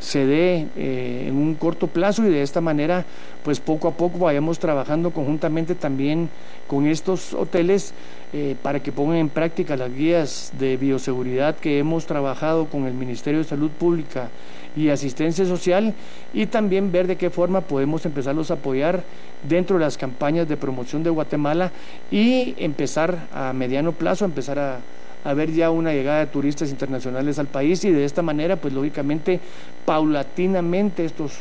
se 0.00 0.26
dé 0.26 0.66
eh, 0.76 1.26
en 1.28 1.36
un 1.36 1.54
corto 1.54 1.86
plazo 1.86 2.24
y 2.24 2.30
de 2.30 2.42
esta 2.42 2.60
manera 2.60 3.04
pues 3.44 3.60
poco 3.60 3.88
a 3.88 3.92
poco 3.92 4.18
vayamos 4.18 4.58
trabajando 4.58 5.10
conjuntamente 5.10 5.74
también 5.74 6.28
con 6.66 6.86
estos 6.86 7.32
hoteles 7.32 7.92
eh, 8.32 8.56
para 8.62 8.80
que 8.80 8.92
pongan 8.92 9.18
en 9.18 9.28
práctica 9.28 9.76
las 9.76 9.94
guías 9.94 10.52
de 10.58 10.76
bioseguridad 10.76 11.56
que 11.56 11.78
hemos 11.78 12.06
trabajado 12.06 12.66
con 12.66 12.86
el 12.86 12.94
Ministerio 12.94 13.38
de 13.40 13.44
Salud 13.44 13.70
Pública 13.70 14.28
y 14.76 14.90
Asistencia 14.90 15.44
Social 15.46 15.94
y 16.34 16.46
también 16.46 16.92
ver 16.92 17.06
de 17.06 17.16
qué 17.16 17.30
forma 17.30 17.62
podemos 17.62 18.04
empezarlos 18.04 18.50
a 18.50 18.54
apoyar 18.54 19.02
dentro 19.48 19.78
de 19.78 19.84
las 19.84 19.96
campañas 19.96 20.48
de 20.48 20.56
promoción 20.56 21.02
de 21.02 21.10
Guatemala 21.10 21.72
y 22.10 22.54
empezar 22.58 23.26
a 23.32 23.52
mediano 23.52 23.92
plazo, 23.92 24.24
empezar 24.24 24.58
a 24.58 24.78
haber 25.24 25.50
ya 25.52 25.70
una 25.70 25.92
llegada 25.92 26.20
de 26.20 26.26
turistas 26.26 26.70
internacionales 26.70 27.38
al 27.38 27.46
país 27.46 27.84
y 27.84 27.90
de 27.90 28.04
esta 28.04 28.22
manera, 28.22 28.56
pues 28.56 28.72
lógicamente, 28.72 29.40
paulatinamente 29.84 31.04
estos 31.04 31.32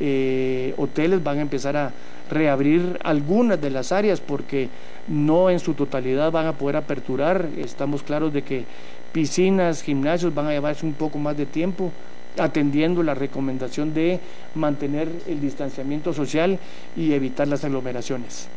eh, 0.00 0.74
hoteles 0.76 1.22
van 1.22 1.38
a 1.38 1.42
empezar 1.42 1.76
a 1.76 1.92
reabrir 2.30 2.98
algunas 3.04 3.60
de 3.60 3.70
las 3.70 3.92
áreas 3.92 4.20
porque 4.20 4.68
no 5.06 5.50
en 5.50 5.60
su 5.60 5.74
totalidad 5.74 6.30
van 6.30 6.46
a 6.46 6.52
poder 6.52 6.76
aperturar. 6.76 7.48
Estamos 7.56 8.02
claros 8.02 8.32
de 8.32 8.42
que 8.42 8.64
piscinas, 9.12 9.82
gimnasios 9.82 10.34
van 10.34 10.46
a 10.46 10.50
llevarse 10.50 10.84
un 10.84 10.94
poco 10.94 11.18
más 11.18 11.36
de 11.36 11.46
tiempo 11.46 11.92
atendiendo 12.38 13.02
la 13.02 13.14
recomendación 13.14 13.94
de 13.94 14.20
mantener 14.54 15.08
el 15.26 15.40
distanciamiento 15.40 16.12
social 16.12 16.58
y 16.96 17.12
evitar 17.12 17.48
las 17.48 17.64
aglomeraciones. 17.64 18.48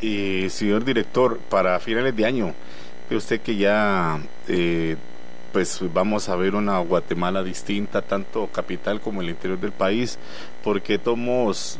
Y 0.00 0.48
señor 0.50 0.84
director, 0.84 1.38
para 1.48 1.78
finales 1.80 2.14
de 2.14 2.26
año, 2.26 2.54
usted 3.10 3.40
que 3.40 3.56
ya 3.56 4.18
eh, 4.48 4.96
pues 5.52 5.80
vamos 5.92 6.28
a 6.28 6.36
ver 6.36 6.54
una 6.54 6.78
Guatemala 6.80 7.42
distinta, 7.42 8.02
tanto 8.02 8.48
capital 8.48 9.00
como 9.00 9.22
el 9.22 9.30
interior 9.30 9.58
del 9.60 9.72
país, 9.72 10.18
porque 10.62 10.98
tomos 10.98 11.78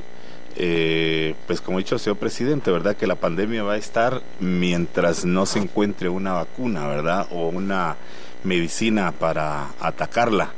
eh, 0.56 1.34
pues 1.48 1.60
como 1.60 1.78
ha 1.78 1.80
dicho 1.80 1.96
el 1.96 2.00
señor 2.00 2.16
presidente, 2.16 2.70
¿verdad? 2.70 2.96
Que 2.96 3.08
la 3.08 3.16
pandemia 3.16 3.64
va 3.64 3.72
a 3.72 3.76
estar 3.76 4.22
mientras 4.38 5.24
no 5.24 5.46
se 5.46 5.58
encuentre 5.58 6.08
una 6.08 6.34
vacuna, 6.34 6.86
¿verdad? 6.86 7.26
O 7.32 7.48
una 7.48 7.96
medicina 8.44 9.10
para 9.12 9.70
atacarla. 9.80 10.52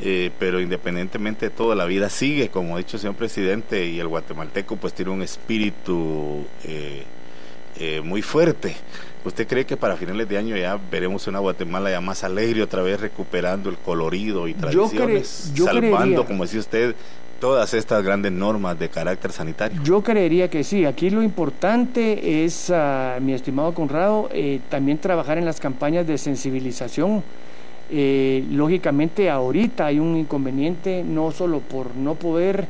Eh, 0.00 0.30
pero 0.38 0.60
independientemente 0.60 1.46
de 1.46 1.50
todo, 1.50 1.74
la 1.74 1.84
vida 1.84 2.08
sigue, 2.08 2.48
como 2.48 2.74
ha 2.74 2.78
dicho 2.78 2.96
el 2.96 3.00
señor 3.00 3.14
presidente, 3.14 3.86
y 3.86 4.00
el 4.00 4.08
guatemalteco 4.08 4.76
pues 4.76 4.94
tiene 4.94 5.10
un 5.10 5.22
espíritu 5.22 6.44
eh, 6.64 7.04
eh, 7.78 8.00
muy 8.00 8.22
fuerte. 8.22 8.74
¿Usted 9.24 9.46
cree 9.46 9.64
que 9.64 9.76
para 9.76 9.96
finales 9.96 10.28
de 10.28 10.38
año 10.38 10.56
ya 10.56 10.78
veremos 10.90 11.26
una 11.28 11.38
Guatemala 11.38 11.90
ya 11.90 12.00
más 12.00 12.24
alegre, 12.24 12.62
otra 12.62 12.82
vez 12.82 13.00
recuperando 13.00 13.70
el 13.70 13.76
colorido 13.76 14.48
y 14.48 14.54
tradiciones, 14.54 15.52
salvando, 15.54 16.24
como 16.24 16.42
decía 16.42 16.58
usted, 16.58 16.96
todas 17.38 17.72
estas 17.74 18.02
grandes 18.02 18.32
normas 18.32 18.76
de 18.78 18.88
carácter 18.88 19.30
sanitario? 19.30 19.80
Yo 19.84 20.02
creería 20.02 20.50
que 20.50 20.64
sí. 20.64 20.84
Aquí 20.84 21.10
lo 21.10 21.22
importante 21.22 22.44
es, 22.44 22.70
ah, 22.70 23.18
mi 23.20 23.32
estimado 23.32 23.72
Conrado, 23.74 24.28
también 24.68 24.98
trabajar 24.98 25.38
en 25.38 25.44
las 25.44 25.60
campañas 25.60 26.04
de 26.04 26.18
sensibilización 26.18 27.22
eh, 27.90 28.44
lógicamente 28.50 29.28
ahorita 29.28 29.86
hay 29.86 29.98
un 29.98 30.16
inconveniente 30.16 31.04
no 31.04 31.30
solo 31.30 31.60
por 31.60 31.94
no 31.94 32.14
poder 32.14 32.66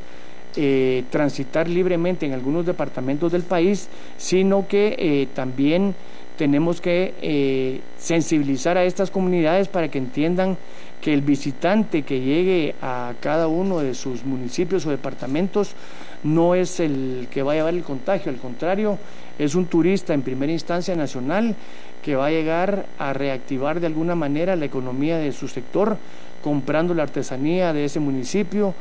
eh, 0.55 1.03
transitar 1.09 1.67
libremente 1.67 2.25
en 2.25 2.33
algunos 2.33 2.65
departamentos 2.65 3.31
del 3.31 3.43
país, 3.43 3.89
sino 4.17 4.67
que 4.67 4.95
eh, 4.97 5.27
también 5.33 5.95
tenemos 6.37 6.81
que 6.81 7.81
sensibilizar 7.95 8.75
a 8.75 8.83
estas 8.83 9.11
comunidades 9.11 9.67
para 9.67 9.89
que 9.89 9.99
entiendan 9.99 10.57
que 10.99 11.13
el 11.13 11.21
visitante 11.21 12.01
que 12.01 12.21
llegue 12.21 12.73
a 12.81 13.13
cada 13.19 13.47
uno 13.47 13.79
de 13.79 13.93
sus 13.93 14.25
municipios 14.25 14.85
o 14.85 14.89
departamentos 14.89 15.75
no 16.23 16.55
es 16.55 16.79
el 16.79 17.27
que 17.29 17.43
va 17.43 17.51
a 17.51 17.55
llevar 17.55 17.73
el 17.73 17.83
contagio, 17.83 18.31
al 18.31 18.39
contrario, 18.39 18.97
es 19.37 19.53
un 19.55 19.65
turista 19.65 20.13
en 20.13 20.21
primera 20.21 20.51
instancia 20.51 20.95
nacional 20.95 21.55
que 22.03 22.15
va 22.15 22.27
a 22.27 22.31
llegar 22.31 22.85
a 22.99 23.13
reactivar 23.13 23.79
de 23.79 23.87
alguna 23.87 24.13
manera 24.13 24.55
la 24.55 24.65
economía 24.65 25.17
de 25.17 25.31
su 25.31 25.47
sector, 25.47 25.97
comprando 26.43 26.93
la 26.93 27.03
artesanía 27.03 27.73
de 27.73 27.85
ese 27.85 27.99
municipio, 27.99 28.75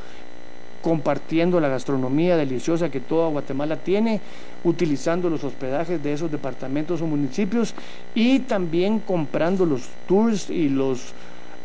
compartiendo 0.82 1.60
la 1.60 1.68
gastronomía 1.68 2.36
deliciosa 2.36 2.90
que 2.90 3.00
toda 3.00 3.30
Guatemala 3.30 3.76
tiene, 3.76 4.20
utilizando 4.64 5.30
los 5.30 5.44
hospedajes 5.44 6.02
de 6.02 6.12
esos 6.12 6.30
departamentos 6.30 7.00
o 7.00 7.06
municipios 7.06 7.72
y 8.14 8.40
también 8.40 8.98
comprando 8.98 9.64
los 9.64 9.82
tours 10.08 10.50
y 10.50 10.68
los 10.68 11.14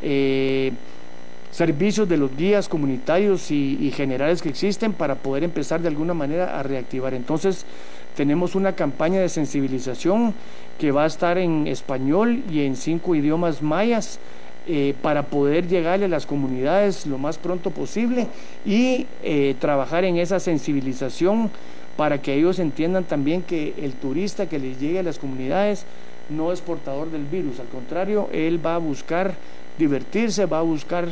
eh, 0.03 0.71
servicios 1.51 2.07
de 2.07 2.17
los 2.17 2.37
guías 2.37 2.69
comunitarios 2.69 3.49
y, 3.49 3.79
y 3.81 3.91
generales 3.91 4.43
que 4.43 4.49
existen 4.49 4.93
para 4.93 5.15
poder 5.15 5.43
empezar 5.43 5.81
de 5.81 5.87
alguna 5.87 6.13
manera 6.13 6.59
a 6.59 6.61
reactivar. 6.61 7.15
Entonces, 7.15 7.65
tenemos 8.15 8.55
una 8.55 8.73
campaña 8.73 9.19
de 9.19 9.29
sensibilización 9.29 10.33
que 10.79 10.91
va 10.91 11.03
a 11.03 11.07
estar 11.07 11.37
en 11.37 11.67
español 11.67 12.43
y 12.49 12.61
en 12.61 12.75
cinco 12.75 13.15
idiomas 13.15 13.61
mayas 13.61 14.19
eh, 14.67 14.93
para 15.01 15.23
poder 15.23 15.67
llegarle 15.67 16.05
a 16.05 16.09
las 16.09 16.25
comunidades 16.25 17.05
lo 17.05 17.17
más 17.17 17.37
pronto 17.37 17.71
posible 17.71 18.27
y 18.65 19.07
eh, 19.23 19.55
trabajar 19.59 20.03
en 20.03 20.17
esa 20.17 20.39
sensibilización 20.39 21.49
para 21.95 22.21
que 22.21 22.33
ellos 22.33 22.59
entiendan 22.59 23.05
también 23.05 23.41
que 23.41 23.73
el 23.81 23.93
turista 23.93 24.47
que 24.47 24.59
les 24.59 24.79
llegue 24.79 24.99
a 24.99 25.03
las 25.03 25.19
comunidades 25.19 25.85
no 26.29 26.51
es 26.51 26.59
portador 26.61 27.09
del 27.11 27.23
virus, 27.23 27.59
al 27.59 27.67
contrario, 27.67 28.27
él 28.33 28.63
va 28.63 28.75
a 28.75 28.79
buscar 28.79 29.35
divertirse, 29.77 30.45
va 30.45 30.59
a 30.59 30.63
buscar 30.63 31.07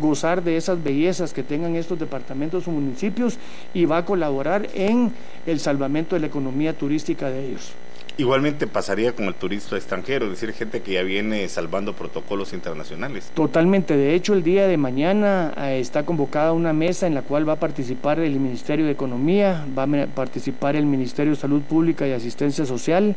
gozar 0.00 0.42
de 0.42 0.56
esas 0.56 0.82
bellezas 0.82 1.32
que 1.32 1.42
tengan 1.42 1.76
estos 1.76 1.98
departamentos 1.98 2.66
o 2.66 2.70
municipios 2.70 3.38
y 3.72 3.84
va 3.84 3.98
a 3.98 4.04
colaborar 4.04 4.68
en 4.74 5.12
el 5.46 5.60
salvamento 5.60 6.16
de 6.16 6.20
la 6.20 6.26
economía 6.26 6.72
turística 6.72 7.30
de 7.30 7.46
ellos. 7.46 7.72
Igualmente 8.18 8.66
pasaría 8.66 9.12
con 9.12 9.26
el 9.26 9.34
turista 9.34 9.76
extranjero, 9.76 10.24
es 10.24 10.30
decir, 10.30 10.50
gente 10.54 10.80
que 10.80 10.92
ya 10.92 11.02
viene 11.02 11.46
salvando 11.48 11.92
protocolos 11.92 12.54
internacionales. 12.54 13.30
Totalmente, 13.34 13.94
de 13.94 14.14
hecho 14.14 14.32
el 14.32 14.42
día 14.42 14.66
de 14.66 14.78
mañana 14.78 15.52
eh, 15.58 15.80
está 15.80 16.04
convocada 16.04 16.52
una 16.52 16.72
mesa 16.72 17.06
en 17.06 17.14
la 17.14 17.20
cual 17.20 17.46
va 17.46 17.54
a 17.54 17.60
participar 17.60 18.18
el 18.20 18.40
Ministerio 18.40 18.86
de 18.86 18.92
Economía, 18.92 19.66
va 19.76 19.82
a 19.82 20.06
participar 20.06 20.76
el 20.76 20.86
Ministerio 20.86 21.34
de 21.34 21.38
Salud 21.38 21.60
Pública 21.60 22.08
y 22.08 22.12
Asistencia 22.12 22.64
Social, 22.64 23.14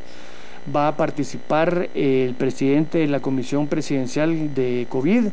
va 0.75 0.89
a 0.89 0.97
participar 0.97 1.87
el 1.93 2.33
presidente 2.33 2.97
de 2.97 3.07
la 3.07 3.21
Comisión 3.21 3.67
Presidencial 3.67 4.53
de 4.53 4.85
COVID, 4.89 5.27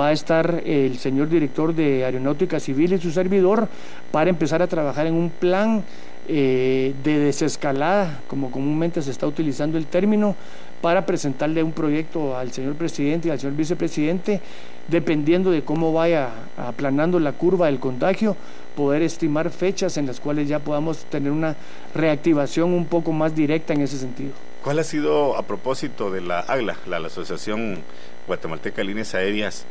va 0.00 0.08
a 0.08 0.12
estar 0.12 0.62
el 0.64 0.96
señor 0.96 1.28
director 1.28 1.74
de 1.74 2.06
Aeronáutica 2.06 2.58
Civil 2.58 2.94
y 2.94 2.98
su 2.98 3.10
servidor 3.10 3.68
para 4.10 4.30
empezar 4.30 4.62
a 4.62 4.66
trabajar 4.66 5.06
en 5.06 5.14
un 5.14 5.28
plan 5.28 5.84
eh, 6.28 6.94
de 7.04 7.18
desescalada, 7.18 8.20
como 8.28 8.50
comúnmente 8.50 9.02
se 9.02 9.10
está 9.10 9.26
utilizando 9.26 9.78
el 9.78 9.86
término, 9.86 10.36
para 10.80 11.06
presentarle 11.06 11.62
un 11.62 11.72
proyecto 11.72 12.36
al 12.36 12.52
señor 12.52 12.74
presidente 12.74 13.28
y 13.28 13.30
al 13.30 13.40
señor 13.40 13.56
vicepresidente, 13.56 14.42
dependiendo 14.88 15.50
de 15.50 15.62
cómo 15.62 15.92
vaya 15.94 16.28
aplanando 16.58 17.18
la 17.18 17.32
curva 17.32 17.66
del 17.66 17.78
contagio, 17.78 18.36
poder 18.76 19.02
estimar 19.02 19.50
fechas 19.50 19.96
en 19.96 20.06
las 20.06 20.20
cuales 20.20 20.48
ya 20.48 20.58
podamos 20.58 21.04
tener 21.06 21.32
una 21.32 21.56
reactivación 21.94 22.72
un 22.72 22.84
poco 22.86 23.12
más 23.12 23.34
directa 23.34 23.72
en 23.72 23.80
ese 23.80 23.98
sentido. 23.98 24.32
¿Cuál 24.62 24.78
ha 24.78 24.84
sido, 24.84 25.36
a 25.36 25.42
propósito 25.42 26.10
de 26.10 26.20
la 26.20 26.40
AGLA, 26.40 26.76
la, 26.86 26.96
Asociación 26.98 27.78
Guatemalteca 28.26 28.78
de 28.78 28.84
Líneas 28.84 29.14
Aéreas, 29.14 29.64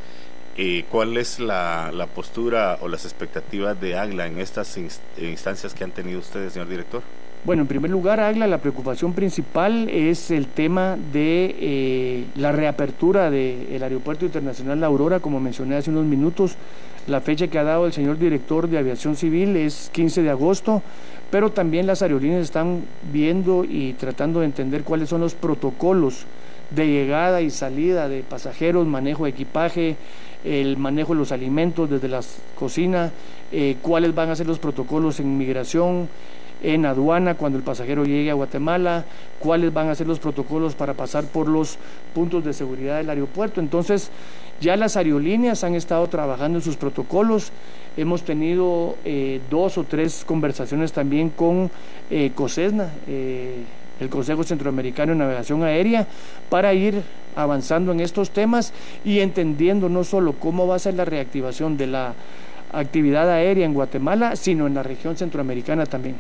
eh, 0.57 0.85
cuál 0.89 1.17
es 1.17 1.39
la, 1.39 1.91
postura 2.13 2.77
o 2.81 2.87
las 2.87 3.05
expectativas 3.05 3.79
de 3.79 3.97
AGLA 3.97 4.27
en 4.27 4.39
estas 4.39 4.77
instancias 4.77 5.73
que 5.73 5.83
han 5.83 5.91
tenido 5.91 6.19
ustedes, 6.19 6.53
señor 6.53 6.69
director? 6.69 7.01
Bueno, 7.43 7.63
en 7.63 7.67
primer 7.67 7.91
lugar, 7.91 8.19
AGLA, 8.19 8.47
la 8.47 8.59
preocupación 8.59 9.13
principal 9.13 9.89
es 9.89 10.31
el 10.31 10.47
tema 10.47 10.97
de 11.11 11.55
eh, 11.59 12.25
la 12.35 12.51
reapertura 12.51 13.29
del 13.29 13.83
Aeropuerto 13.83 14.25
Internacional 14.25 14.79
La 14.79 14.87
Aurora, 14.87 15.19
como 15.19 15.39
mencioné 15.39 15.75
hace 15.75 15.89
unos 15.89 16.05
minutos. 16.05 16.55
La 17.07 17.19
fecha 17.19 17.47
que 17.47 17.59
ha 17.59 17.63
dado 17.63 17.85
el 17.85 17.91
señor 17.91 18.17
director 18.17 18.69
de 18.69 18.77
Aviación 18.77 19.17
Civil 19.17 19.57
es 19.57 19.89
15 19.91 20.21
de 20.21 20.29
agosto 20.29 20.81
pero 21.33 21.51
también 21.51 21.87
las 21.87 22.03
aerolíneas 22.03 22.43
están 22.43 22.83
viendo 23.11 23.65
y 23.67 23.93
tratando 23.93 24.41
de 24.41 24.45
entender 24.45 24.83
cuáles 24.83 25.09
son 25.09 25.21
los 25.21 25.33
protocolos 25.33 26.27
de 26.69 26.85
llegada 26.85 27.41
y 27.41 27.49
salida 27.49 28.07
de 28.07 28.21
pasajeros, 28.21 28.85
manejo 28.85 29.23
de 29.23 29.31
equipaje, 29.31 29.95
el 30.43 30.77
manejo 30.77 31.13
de 31.13 31.19
los 31.19 31.31
alimentos 31.31 31.89
desde 31.89 32.07
la 32.07 32.21
cocina, 32.57 33.11
eh, 33.51 33.77
cuáles 33.81 34.13
van 34.13 34.29
a 34.29 34.35
ser 34.35 34.47
los 34.47 34.59
protocolos 34.59 35.19
en 35.19 35.37
migración, 35.37 36.09
en 36.63 36.85
aduana 36.85 37.35
cuando 37.35 37.57
el 37.57 37.63
pasajero 37.63 38.05
llegue 38.05 38.31
a 38.31 38.35
Guatemala, 38.35 39.05
cuáles 39.39 39.73
van 39.73 39.89
a 39.89 39.95
ser 39.95 40.07
los 40.07 40.19
protocolos 40.19 40.75
para 40.75 40.93
pasar 40.93 41.25
por 41.25 41.47
los 41.47 41.77
puntos 42.13 42.43
de 42.43 42.53
seguridad 42.53 42.97
del 42.97 43.09
aeropuerto. 43.09 43.59
Entonces, 43.59 44.09
ya 44.61 44.77
las 44.77 44.95
aerolíneas 44.95 45.63
han 45.63 45.75
estado 45.75 46.07
trabajando 46.07 46.59
en 46.59 46.63
sus 46.63 46.77
protocolos, 46.77 47.51
hemos 47.97 48.23
tenido 48.23 48.95
eh, 49.03 49.41
dos 49.49 49.77
o 49.77 49.83
tres 49.83 50.23
conversaciones 50.25 50.93
también 50.93 51.29
con 51.29 51.69
eh, 52.09 52.31
COSESNA, 52.33 52.89
eh, 53.07 53.63
el 53.99 54.09
Consejo 54.09 54.43
Centroamericano 54.43 55.13
de 55.13 55.19
Navegación 55.19 55.63
Aérea, 55.63 56.07
para 56.49 56.73
ir 56.73 57.01
avanzando 57.35 57.91
en 57.91 57.99
estos 57.99 58.31
temas 58.31 58.73
y 59.03 59.19
entendiendo 59.19 59.89
no 59.89 60.03
solo 60.03 60.33
cómo 60.33 60.67
va 60.67 60.75
a 60.75 60.79
ser 60.79 60.93
la 60.95 61.05
reactivación 61.05 61.77
de 61.77 61.87
la 61.87 62.13
actividad 62.71 63.29
aérea 63.29 63.65
en 63.65 63.73
Guatemala, 63.73 64.35
sino 64.35 64.67
en 64.67 64.73
la 64.73 64.83
región 64.83 65.15
centroamericana 65.15 65.85
también. 65.85 66.17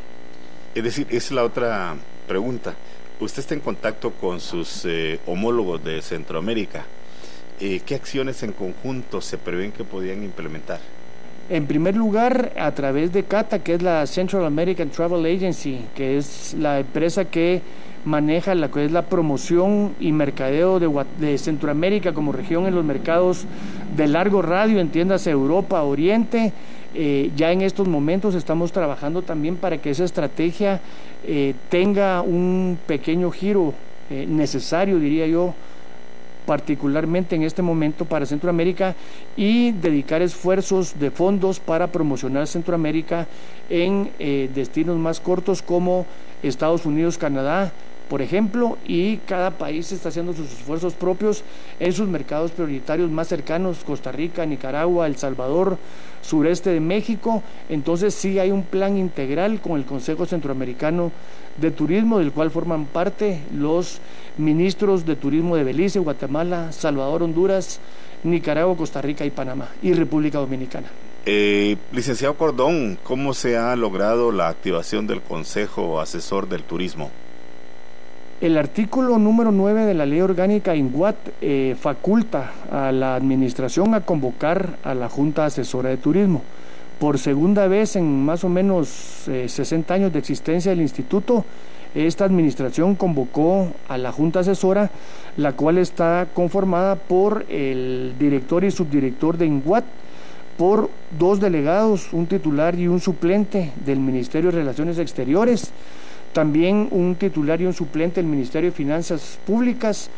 Es 0.75 0.83
decir, 0.83 1.07
es 1.09 1.31
la 1.31 1.43
otra 1.43 1.95
pregunta. 2.27 2.73
Usted 3.19 3.39
está 3.39 3.53
en 3.53 3.59
contacto 3.59 4.11
con 4.11 4.39
sus 4.39 4.87
homólogos 5.25 5.83
de 5.83 6.01
Centroamérica. 6.01 6.85
Eh, 7.59 7.81
¿qué 7.85 7.95
acciones 7.95 8.41
en 8.43 8.51
conjunto 8.51 9.21
se 9.21 9.37
prevén 9.37 9.71
que 9.71 9.83
podían 9.83 10.23
implementar? 10.23 10.79
En 11.53 11.67
primer 11.67 11.95
lugar, 11.95 12.51
a 12.57 12.71
través 12.71 13.13
de 13.13 13.25
CATA, 13.25 13.59
que 13.59 13.75
es 13.75 13.83
la 13.83 14.07
Central 14.07 14.43
American 14.43 14.89
Travel 14.89 15.23
Agency, 15.23 15.81
que 15.93 16.17
es 16.17 16.55
la 16.57 16.79
empresa 16.79 17.25
que 17.25 17.61
maneja 18.05 18.55
la 18.55 18.71
que 18.71 18.85
es 18.85 18.91
la 18.91 19.03
promoción 19.03 19.93
y 19.99 20.11
mercadeo 20.13 20.79
de, 20.79 21.37
Centroamérica 21.37 22.11
como 22.11 22.31
región 22.31 22.65
en 22.65 22.73
los 22.73 22.83
mercados 22.83 23.45
de 23.95 24.07
largo 24.07 24.41
radio, 24.41 24.79
entiéndase 24.79 25.29
Europa, 25.29 25.83
Oriente. 25.83 26.53
Eh, 26.95 27.29
ya 27.35 27.51
en 27.51 27.61
estos 27.61 27.87
momentos 27.87 28.33
estamos 28.33 28.71
trabajando 28.71 29.21
también 29.21 29.55
para 29.57 29.77
que 29.77 29.91
esa 29.91 30.05
estrategia 30.05 30.81
eh, 31.23 31.53
tenga 31.69 32.23
un 32.23 32.79
pequeño 32.87 33.29
giro 33.29 33.75
eh, 34.09 34.25
necesario, 34.27 34.97
diría 34.97 35.27
yo, 35.27 35.53
particularmente 36.45 37.35
en 37.35 37.43
este 37.43 37.61
momento 37.61 38.05
para 38.05 38.25
Centroamérica 38.25 38.95
y 39.35 39.71
dedicar 39.71 40.21
esfuerzos 40.21 40.99
de 40.99 41.11
fondos 41.11 41.59
para 41.59 41.87
promocionar 41.87 42.47
Centroamérica 42.47 43.27
en 43.69 44.11
destinos 44.53 44.97
más 44.97 45.19
cortos 45.19 45.61
como 45.61 46.05
Estados 46.41 46.85
Unidos, 46.85 47.17
Canadá, 47.17 47.71
por 48.09 48.21
ejemplo, 48.21 48.77
y 48.85 49.17
cada 49.17 49.51
país 49.51 49.91
está 49.91 50.09
haciendo 50.09 50.33
sus 50.33 50.51
esfuerzos 50.51 50.93
propios 50.93 51.43
en 51.79 51.93
sus 51.93 52.07
mercados 52.07 52.51
prioritarios 52.51 53.09
más 53.09 53.27
cercanos, 53.27 53.83
Costa 53.83 54.11
Rica, 54.11 54.45
Nicaragua, 54.45 55.07
El 55.07 55.15
Salvador, 55.15 55.77
sureste 56.21 56.69
de 56.69 56.79
México. 56.79 57.41
Entonces 57.69 58.13
sí 58.13 58.37
hay 58.37 58.51
un 58.51 58.63
plan 58.63 58.97
integral 58.97 59.61
con 59.61 59.79
el 59.79 59.85
Consejo 59.85 60.25
Centroamericano 60.25 61.11
de 61.57 61.71
Turismo, 61.71 62.19
del 62.19 62.31
cual 62.31 62.51
forman 62.51 62.85
parte 62.85 63.41
los 63.53 63.99
ministros 64.37 65.05
de 65.05 65.15
Turismo 65.15 65.55
de 65.55 65.63
Belice, 65.63 65.99
Guatemala, 65.99 66.71
Salvador, 66.71 67.23
Honduras, 67.23 67.79
Nicaragua, 68.23 68.75
Costa 68.75 69.01
Rica 69.01 69.25
y 69.25 69.29
Panamá 69.29 69.69
y 69.81 69.93
República 69.93 70.39
Dominicana. 70.39 70.87
Eh, 71.25 71.77
licenciado 71.91 72.35
Cordón, 72.35 72.97
¿cómo 73.03 73.33
se 73.33 73.57
ha 73.57 73.75
logrado 73.75 74.31
la 74.31 74.49
activación 74.49 75.07
del 75.07 75.21
Consejo 75.21 76.01
Asesor 76.01 76.49
del 76.49 76.63
Turismo? 76.63 77.11
El 78.41 78.57
artículo 78.57 79.17
número 79.19 79.53
9 79.53 79.85
de 79.85 79.93
la 79.93 80.05
ley 80.05 80.19
orgánica 80.19 80.75
INGUAT 80.75 81.15
eh, 81.39 81.77
faculta 81.79 82.51
a 82.69 82.91
la 82.91 83.15
administración 83.15 83.93
a 83.93 84.01
convocar 84.01 84.79
a 84.83 84.93
la 84.93 85.07
Junta 85.07 85.45
Asesora 85.45 85.89
de 85.89 85.95
Turismo. 85.95 86.41
Por 86.99 87.19
segunda 87.19 87.67
vez 87.67 87.95
en 87.95 88.25
más 88.25 88.43
o 88.43 88.49
menos 88.49 88.87
60 89.25 89.93
eh, 89.93 89.95
años 89.95 90.13
de 90.13 90.19
existencia 90.19 90.71
del 90.71 90.81
instituto, 90.81 91.45
esta 91.95 92.25
administración 92.25 92.95
convocó 92.95 93.67
a 93.87 93.97
la 93.97 94.11
Junta 94.11 94.39
Asesora, 94.39 94.89
la 95.37 95.53
cual 95.53 95.77
está 95.77 96.27
conformada 96.33 96.95
por 96.95 97.45
el 97.49 98.15
director 98.17 98.63
y 98.63 98.71
subdirector 98.71 99.37
de 99.37 99.45
INGUAT, 99.45 99.83
por 100.57 100.89
dos 101.17 101.39
delegados, 101.39 102.13
un 102.13 102.25
titular 102.25 102.75
y 102.79 102.87
un 102.87 102.99
suplente 102.99 103.71
del 103.85 103.99
Ministerio 103.99 104.51
de 104.51 104.59
Relaciones 104.59 104.97
Exteriores, 104.97 105.71
también 106.31 106.87
un 106.91 107.15
titular 107.15 107.61
y 107.61 107.65
un 107.65 107.73
suplente 107.73 108.21
del 108.21 108.29
Ministerio 108.29 108.71
de 108.71 108.75
Finanzas 108.75 109.37
Públicas, 109.45 110.09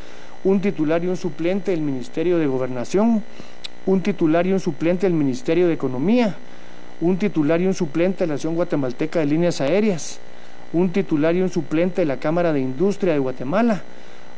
un 0.43 0.61
titular 0.61 1.03
y 1.03 1.07
un 1.07 1.17
suplente 1.17 1.71
del 1.71 1.81
Ministerio 1.81 2.37
de 2.37 2.47
Gobernación, 2.47 3.21
un 3.85 4.01
titular 4.01 4.47
y 4.47 4.53
un 4.53 4.59
suplente 4.59 5.07
del 5.07 5.13
Ministerio 5.13 5.67
de 5.67 5.73
Economía, 5.73 6.35
un 7.01 7.17
titular 7.17 7.61
y 7.61 7.67
un 7.67 7.73
suplente 7.73 8.19
de 8.19 8.27
la 8.27 8.33
Asociación 8.35 8.55
Guatemalteca 8.55 9.19
de 9.19 9.25
Líneas 9.25 9.61
Aéreas, 9.61 10.19
un 10.73 10.89
titular 10.89 11.35
y 11.35 11.41
un 11.41 11.49
suplente 11.49 12.01
de 12.01 12.05
la 12.05 12.17
Cámara 12.17 12.53
de 12.53 12.59
Industria 12.59 13.13
de 13.13 13.19
Guatemala, 13.19 13.81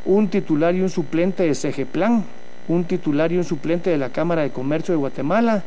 un 0.05 0.27
titular 0.27 0.75
y 0.75 0.81
un 0.81 0.89
suplente 0.89 1.43
de 1.43 1.55
CEGEPLAN, 1.55 2.23
un 2.67 2.83
titular 2.83 3.31
y 3.31 3.37
un 3.37 3.43
suplente 3.43 3.89
de 3.89 3.97
la 3.97 4.09
Cámara 4.09 4.41
de 4.41 4.49
Comercio 4.49 4.93
de 4.93 4.97
Guatemala, 4.97 5.63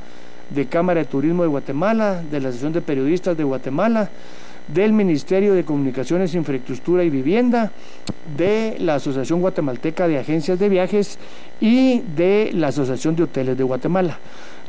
de 0.50 0.66
Cámara 0.66 1.00
de 1.00 1.06
Turismo 1.06 1.42
de 1.42 1.48
Guatemala, 1.48 2.22
de 2.28 2.40
la 2.40 2.48
Asociación 2.48 2.72
de 2.72 2.80
Periodistas 2.80 3.36
de 3.36 3.44
Guatemala, 3.44 4.10
del 4.68 4.92
Ministerio 4.92 5.54
de 5.54 5.64
Comunicaciones, 5.64 6.34
Infraestructura 6.34 7.02
y 7.04 7.10
Vivienda, 7.10 7.72
de 8.36 8.76
la 8.78 8.96
Asociación 8.96 9.40
Guatemalteca 9.40 10.06
de 10.06 10.18
Agencias 10.18 10.58
de 10.58 10.68
Viajes 10.68 11.18
y 11.60 12.00
de 12.00 12.50
la 12.54 12.68
Asociación 12.68 13.16
de 13.16 13.24
Hoteles 13.24 13.56
de 13.56 13.64
Guatemala. 13.64 14.18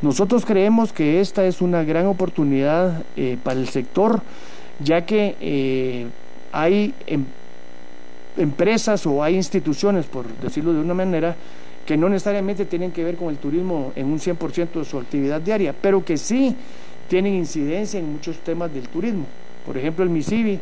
Nosotros 0.01 0.45
creemos 0.45 0.93
que 0.93 1.19
esta 1.19 1.45
es 1.45 1.61
una 1.61 1.83
gran 1.83 2.07
oportunidad 2.07 3.03
eh, 3.15 3.37
para 3.43 3.59
el 3.59 3.67
sector, 3.67 4.21
ya 4.83 5.05
que 5.05 5.35
eh, 5.39 6.07
hay 6.51 6.93
em, 7.05 7.23
empresas 8.35 9.05
o 9.05 9.23
hay 9.23 9.35
instituciones, 9.35 10.07
por 10.07 10.25
decirlo 10.37 10.73
de 10.73 10.79
una 10.79 10.95
manera, 10.95 11.35
que 11.85 11.97
no 11.97 12.09
necesariamente 12.09 12.65
tienen 12.65 12.91
que 12.91 13.03
ver 13.03 13.15
con 13.15 13.29
el 13.29 13.37
turismo 13.37 13.91
en 13.95 14.07
un 14.07 14.19
100% 14.19 14.71
de 14.71 14.85
su 14.85 14.97
actividad 14.97 15.39
diaria, 15.39 15.75
pero 15.79 16.03
que 16.03 16.17
sí 16.17 16.55
tienen 17.07 17.35
incidencia 17.35 17.99
en 17.99 18.11
muchos 18.11 18.39
temas 18.39 18.73
del 18.73 18.87
turismo. 18.87 19.25
Por 19.67 19.77
ejemplo, 19.77 20.03
el 20.03 20.09
MISIBI, 20.09 20.59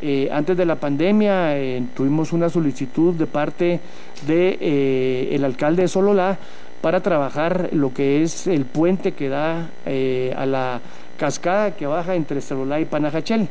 eh, 0.00 0.28
antes 0.32 0.56
de 0.56 0.64
la 0.64 0.76
pandemia 0.76 1.54
tuvimos 1.94 2.32
una 2.32 2.48
solicitud 2.48 3.14
de 3.14 3.26
parte 3.26 3.80
del 4.26 4.58
de, 4.58 5.40
alcalde 5.44 5.82
de 5.82 5.88
Sololá 5.88 6.38
para 6.80 7.00
trabajar 7.00 7.70
lo 7.72 7.92
que 7.92 8.22
es 8.22 8.46
el 8.46 8.64
puente 8.64 9.12
que 9.12 9.28
da 9.28 9.70
a 9.84 10.46
la 10.46 10.80
cascada 11.18 11.72
que 11.72 11.86
baja 11.86 12.14
entre 12.14 12.40
Sololá 12.40 12.80
y 12.80 12.84
Panajachel, 12.84 13.48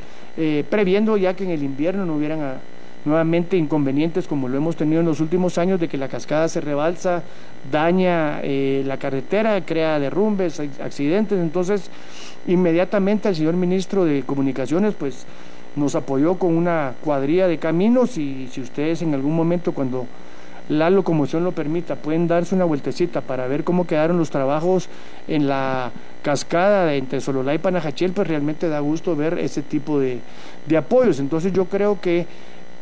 previendo 0.69 1.17
ya 1.17 1.34
que 1.34 1.43
en 1.43 1.51
el 1.51 1.63
invierno 1.63 2.05
no 2.05 2.15
hubieran 2.15 2.41
ah, 2.41 2.55
nuevamente 3.03 3.57
inconvenientes 3.57 4.28
como 4.28 4.47
lo 4.47 4.57
hemos 4.57 4.75
tenido 4.75 5.01
en 5.01 5.07
los 5.07 5.19
últimos 5.19 5.57
años 5.57 5.80
de 5.80 5.88
que 5.88 5.97
la 5.97 6.07
cascada 6.07 6.47
se 6.47 6.61
rebalsa, 6.61 7.23
daña 7.71 8.41
la 8.41 8.97
carretera, 8.97 9.65
crea 9.65 9.99
derrumbes, 9.99 10.59
accidentes, 10.59 11.39
entonces 11.39 11.89
Inmediatamente 12.47 13.28
el 13.28 13.36
señor 13.36 13.55
ministro 13.55 14.05
de 14.05 14.23
Comunicaciones 14.23 14.93
pues 14.97 15.25
nos 15.75 15.95
apoyó 15.95 16.36
con 16.36 16.55
una 16.55 16.93
cuadrilla 17.03 17.47
de 17.47 17.57
caminos 17.57 18.17
y 18.17 18.47
si 18.49 18.61
ustedes 18.61 19.01
en 19.01 19.13
algún 19.13 19.36
momento 19.36 19.73
cuando 19.73 20.05
la 20.70 20.89
locomoción 20.89 21.43
lo 21.43 21.53
permita 21.53 21.95
pueden 21.95 22.28
darse 22.28 22.55
una 22.55 22.65
vueltecita 22.65 23.22
para 23.22 23.47
ver 23.47 23.63
cómo 23.63 23.88
quedaron 23.88 24.18
los 24.18 24.30
trabajos 24.30 24.89
en 25.28 25.47
la 25.47 25.91
cascada 26.22 26.86
de 26.86 26.97
entre 26.97 27.22
Sololá 27.22 27.53
y 27.53 27.57
Panajachel, 27.57 28.11
pues 28.11 28.28
realmente 28.28 28.68
da 28.68 28.80
gusto 28.80 29.15
ver 29.15 29.39
ese 29.39 29.61
tipo 29.61 29.99
de, 29.99 30.20
apoyos. 30.78 31.20
Entonces 31.20 31.53
yo 31.53 31.65
creo 31.65 32.01
que 32.01 32.26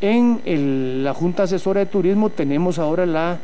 en 0.01 1.03
la 1.03 1.13
Junta 1.13 1.43
Asesora 1.43 1.81
de 1.81 1.85
Turismo 1.85 2.29
tenemos 2.29 2.79
ahora 2.79 3.05
la 3.05 3.37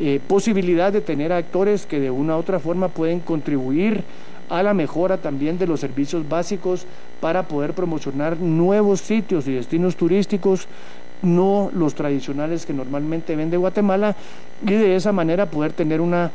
eh, 0.00 0.20
posibilidad 0.26 0.92
de 0.92 1.02
tener 1.02 1.32
actores 1.32 1.86
que 1.86 2.00
de 2.00 2.10
una 2.10 2.36
u 2.36 2.40
otra 2.40 2.58
forma 2.58 2.88
pueden 2.88 3.20
contribuir 3.20 4.02
a 4.48 4.62
la 4.62 4.74
mejora 4.74 5.18
también 5.18 5.58
de 5.58 5.66
los 5.66 5.80
servicios 5.80 6.28
básicos 6.28 6.86
para 7.20 7.44
poder 7.44 7.72
promocionar 7.72 8.38
nuevos 8.38 9.00
sitios 9.00 9.46
y 9.48 9.52
destinos 9.52 9.96
turísticos 9.96 10.66
no 11.22 11.70
los 11.72 11.94
tradicionales 11.94 12.66
que 12.66 12.72
normalmente 12.72 13.36
vende 13.36 13.56
Guatemala 13.56 14.16
y 14.62 14.72
de 14.72 14.96
esa 14.96 15.12
manera 15.12 15.46
poder 15.46 15.72
tener 15.72 16.00
una 16.00 16.30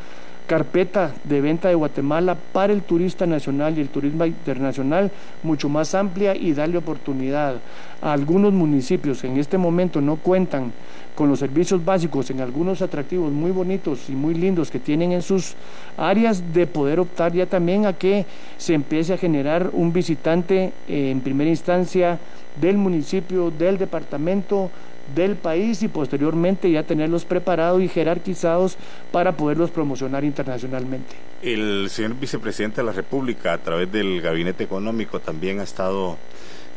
carpeta 0.47 1.11
de 1.25 1.41
venta 1.41 1.67
de 1.67 1.75
Guatemala 1.75 2.37
para 2.53 2.73
el 2.73 2.81
turista 2.81 3.25
nacional 3.25 3.77
y 3.77 3.81
el 3.81 3.89
turismo 3.89 4.25
internacional 4.25 5.11
mucho 5.43 5.67
más 5.69 5.93
amplia 5.93 6.35
y 6.35 6.53
darle 6.53 6.77
oportunidad. 6.77 7.55
A 8.01 8.13
algunos 8.13 8.53
municipios 8.53 9.21
que 9.21 9.27
en 9.27 9.37
este 9.37 9.57
momento 9.57 9.99
no 9.99 10.15
cuentan 10.15 10.71
con 11.17 11.29
los 11.29 11.39
servicios 11.39 11.83
básicos 11.83 12.29
en 12.29 12.41
algunos 12.41 12.83
atractivos 12.83 13.31
muy 13.31 13.49
bonitos 13.49 14.07
y 14.07 14.11
muy 14.11 14.35
lindos 14.35 14.69
que 14.69 14.77
tienen 14.77 15.11
en 15.11 15.23
sus 15.23 15.55
áreas, 15.97 16.53
de 16.53 16.67
poder 16.67 16.99
optar 16.99 17.33
ya 17.33 17.47
también 17.47 17.87
a 17.87 17.93
que 17.93 18.27
se 18.59 18.75
empiece 18.75 19.13
a 19.13 19.17
generar 19.17 19.71
un 19.73 19.91
visitante 19.91 20.71
eh, 20.87 21.09
en 21.09 21.21
primera 21.21 21.49
instancia 21.49 22.19
del 22.61 22.77
municipio, 22.77 23.49
del 23.49 23.79
departamento, 23.79 24.69
del 25.15 25.37
país 25.37 25.81
y 25.81 25.87
posteriormente 25.87 26.69
ya 26.69 26.83
tenerlos 26.83 27.25
preparados 27.25 27.81
y 27.81 27.87
jerarquizados 27.87 28.77
para 29.11 29.31
poderlos 29.31 29.71
promocionar 29.71 30.23
internacionalmente. 30.23 31.15
El 31.41 31.89
señor 31.89 32.13
vicepresidente 32.19 32.81
de 32.81 32.85
la 32.85 32.91
República, 32.91 33.53
a 33.53 33.57
través 33.57 33.91
del 33.91 34.21
Gabinete 34.21 34.65
Económico, 34.65 35.19
también 35.19 35.61
ha 35.61 35.63
estado 35.63 36.17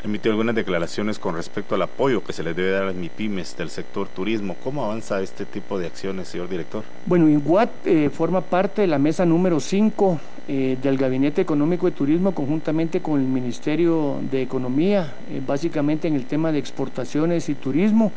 emitió 0.04 0.30
algunas 0.30 0.54
declaraciones 0.54 1.18
con 1.18 1.34
respecto 1.34 1.74
al 1.74 1.82
apoyo 1.82 2.24
que 2.24 2.32
se 2.32 2.42
les 2.42 2.56
debe 2.56 2.70
dar 2.70 2.82
a 2.84 2.86
las 2.86 2.94
MIPIMES 2.94 3.56
del 3.56 3.70
sector 3.70 4.08
turismo. 4.08 4.56
¿Cómo 4.62 4.84
avanza 4.84 5.20
este 5.20 5.44
tipo 5.44 5.78
de 5.78 5.86
acciones, 5.86 6.28
señor 6.28 6.48
director? 6.48 6.84
Bueno, 7.06 7.28
INGUAT 7.28 7.70
eh, 7.86 8.10
forma 8.10 8.40
parte 8.40 8.82
de 8.82 8.86
la 8.86 8.98
mesa 8.98 9.26
número 9.26 9.60
5 9.60 10.20
eh, 10.48 10.78
del 10.82 10.96
Gabinete 10.96 11.42
Económico 11.42 11.86
de 11.86 11.92
Turismo 11.92 12.32
conjuntamente 12.32 13.00
con 13.00 13.20
el 13.20 13.26
Ministerio 13.26 14.18
de 14.30 14.42
Economía, 14.42 15.14
eh, 15.30 15.40
básicamente 15.46 16.08
en 16.08 16.14
el 16.14 16.26
tema 16.26 16.50
de 16.52 16.58
exportaciones 16.58 17.48
y 17.48 17.54
turismo. 17.54 18.12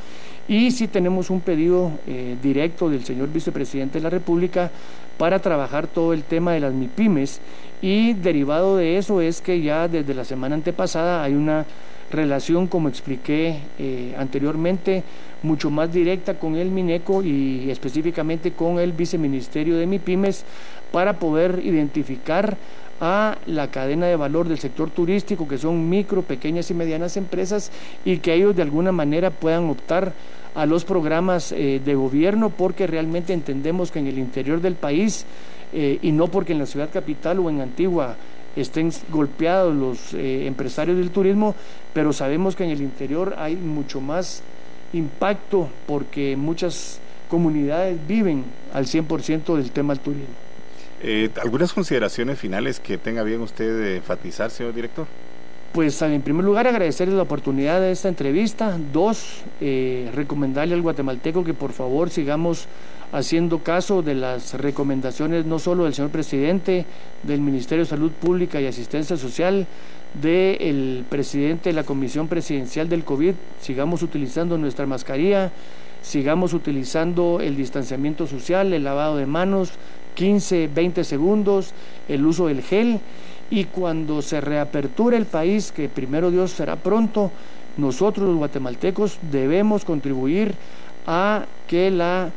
Y 0.48 0.72
sí 0.72 0.90
tenemos 0.90 1.30
un 1.30 1.40
pedido 1.40 1.90
directo 2.42 2.90
del 2.90 3.06
señor 3.06 3.32
vicepresidente 3.32 4.00
de 4.00 4.04
la 4.04 4.10
República 4.10 4.70
para 5.18 5.40
trabajar 5.40 5.88
todo 5.88 6.12
el 6.12 6.24
tema 6.24 6.52
de 6.52 6.60
las 6.60 6.74
MIPIMES 6.74 7.40
y 7.84 8.14
derivado 8.14 8.78
de 8.78 8.98
eso 8.98 9.20
es 9.20 9.42
que 9.42 9.62
ya 9.62 9.90
desde 9.90 10.14
la 10.14 10.24
semana 10.24 10.56
antepasada 10.56 11.22
hay 11.22 11.34
una 11.34 11.66
relación, 12.10 12.68
como 12.68 12.88
expliqué 12.88 13.60
eh, 13.78 14.16
anteriormente, 14.18 15.04
mucho 15.42 15.70
más 15.70 15.92
directa 15.92 16.36
con 16.36 16.56
el 16.56 16.72
Mineco 16.72 17.22
y 17.24 17.70
específicamente 17.70 18.54
con 18.54 18.80
el 18.80 18.94
viceministerio 18.94 19.76
de 19.76 19.86
MIPIMES 19.86 20.46
para 20.94 21.20
poder 21.20 21.60
identificar 21.62 22.56
a 23.02 23.38
la 23.48 23.70
cadena 23.70 24.06
de 24.06 24.16
valor 24.16 24.48
del 24.48 24.60
sector 24.60 24.90
turístico, 24.90 25.46
que 25.46 25.58
son 25.58 25.90
micro, 25.90 26.22
pequeñas 26.22 26.72
y 26.72 26.74
medianas 26.74 27.18
empresas, 27.18 27.70
y 28.06 28.20
que 28.20 28.34
ellos 28.34 28.56
de 28.56 28.62
alguna 28.62 28.94
manera 28.94 29.30
puedan 29.30 29.70
optar 29.70 30.14
a 30.56 30.66
los 30.66 30.86
programas 30.86 31.52
eh, 31.52 31.82
de 31.84 31.96
gobierno, 31.96 32.50
porque 32.50 32.88
realmente 32.88 33.34
entendemos 33.34 33.92
que 33.92 34.00
en 34.00 34.08
el 34.08 34.20
interior 34.20 34.62
del 34.62 34.76
país, 34.76 35.26
eh, 35.74 36.00
y 36.02 36.12
no 36.12 36.28
porque 36.28 36.54
en 36.54 36.60
la 36.60 36.66
ciudad 36.66 36.90
capital 36.92 37.40
o 37.40 37.50
en 37.50 37.62
Antigua 37.62 38.16
estén 38.56 38.92
golpeados 39.10 39.76
los 39.76 40.14
eh, 40.14 40.46
empresarios 40.46 40.98
del 40.98 41.10
turismo, 41.10 41.56
pero 41.94 42.14
sabemos 42.14 42.56
que 42.56 42.64
en 42.64 42.70
el 42.70 42.82
interior 42.82 43.36
hay 43.38 43.56
mucho 43.56 44.00
más 44.00 44.44
impacto 44.94 45.70
porque 45.88 46.36
muchas 46.38 47.00
comunidades 47.30 47.98
viven 48.08 48.44
al 48.74 48.86
100% 48.86 49.56
del 49.56 49.72
tema 49.72 49.94
del 49.96 50.04
turismo. 50.04 50.36
Eh, 51.02 51.30
¿Algunas 51.42 51.74
consideraciones 51.74 52.40
finales 52.40 52.80
que 52.80 52.98
tenga 52.98 53.24
bien 53.24 53.42
usted 53.42 53.78
de 53.78 53.96
enfatizar, 53.98 54.52
señor 54.52 54.74
director? 54.74 55.08
Pues 55.74 56.00
en 56.04 56.22
primer 56.22 56.46
lugar 56.46 56.68
agradecerles 56.68 57.16
la 57.16 57.24
oportunidad 57.24 57.82
de 57.82 57.92
esta 57.92 58.08
entrevista. 58.08 58.78
Dos, 58.94 59.42
eh, 59.60 60.08
recomendarle 60.14 60.76
al 60.76 60.84
guatemalteco 60.84 61.44
que 61.44 61.56
por 61.56 61.72
favor 61.72 62.12
sigamos 62.12 62.68
haciendo 63.12 63.58
caso 63.64 64.04
de 64.04 64.14
las 64.14 64.54
recomendaciones 64.54 65.48
no 65.48 65.58
solo 65.58 65.86
del 65.86 65.96
señor 65.96 66.12
presidente, 66.12 66.86
del 67.24 67.42
Ministerio 67.42 67.86
de 67.86 67.90
Salud 67.90 68.12
Pública 68.12 68.62
y 68.62 68.68
Asistencia 68.68 69.18
Social, 69.18 69.66
del 70.22 71.06
presidente 71.10 71.70
de 71.70 71.74
la 71.74 71.84
Comisión 71.84 72.28
Presidencial 72.28 72.88
del 72.88 73.04
COVID, 73.04 73.34
sigamos 73.60 74.04
utilizando 74.04 74.60
nuestra 74.60 74.86
mascarilla, 74.86 75.52
sigamos 76.04 76.54
utilizando 76.54 77.40
el 77.42 77.56
distanciamiento 77.56 78.28
social, 78.28 78.74
el 78.74 78.84
lavado 78.84 79.18
de 79.18 79.26
manos, 79.26 79.72
15, 80.14 80.70
20 80.72 81.04
segundos, 81.04 81.74
el 82.08 82.24
uso 82.28 82.46
del 82.46 82.62
gel 82.62 83.00
y 83.54 83.66
cuando 83.66 84.24
se 84.24 84.42
reaperture 84.42 85.16
el 85.16 85.28
país, 85.28 85.72
que 85.72 85.88
primero 85.88 86.32
Dios 86.32 86.50
será 86.50 86.76
pronto, 86.76 87.30
nosotros 87.78 88.28
los 88.28 88.38
guatemaltecos 88.38 89.20
debemos 89.32 89.86
contribuir 89.86 90.56
a 91.06 91.46
que 91.68 91.92
la 91.92 92.32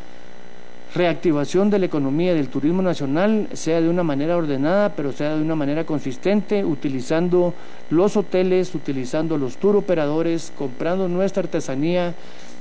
reactivación 0.96 1.68
de 1.68 1.78
la 1.78 1.86
economía 1.86 2.32
del 2.32 2.48
turismo 2.48 2.80
nacional 2.80 3.48
sea 3.52 3.82
de 3.82 3.88
una 3.90 4.02
manera 4.02 4.34
ordenada, 4.34 4.94
pero 4.96 5.12
sea 5.12 5.36
de 5.36 5.42
una 5.42 5.54
manera 5.54 5.84
consistente, 5.84 6.64
utilizando 6.64 7.52
los 7.90 8.16
hoteles, 8.16 8.74
utilizando 8.74 9.36
los 9.36 9.58
tour 9.58 9.76
operadores, 9.76 10.52
comprando 10.56 11.06
nuestra 11.06 11.42
artesanía, 11.42 12.14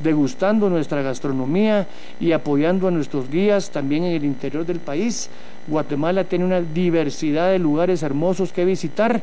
degustando 0.04 0.70
nuestra 0.70 1.02
gastronomía 1.02 1.88
y 2.20 2.34
apoyando 2.34 2.90
a 2.90 2.92
nuestros 2.92 3.30
guías 3.30 3.70
también 3.70 4.04
en 4.04 4.16
el 4.16 4.26
interior 4.26 4.66
del 4.66 4.80
país. 4.80 5.30
Guatemala 5.68 6.26
tiene 6.26 6.44
una 6.44 6.60
diversidad 6.60 7.52
de 7.52 7.60
lugares 7.60 8.04
hermosos 8.04 8.52
que 8.52 8.66
visitar 8.66 9.22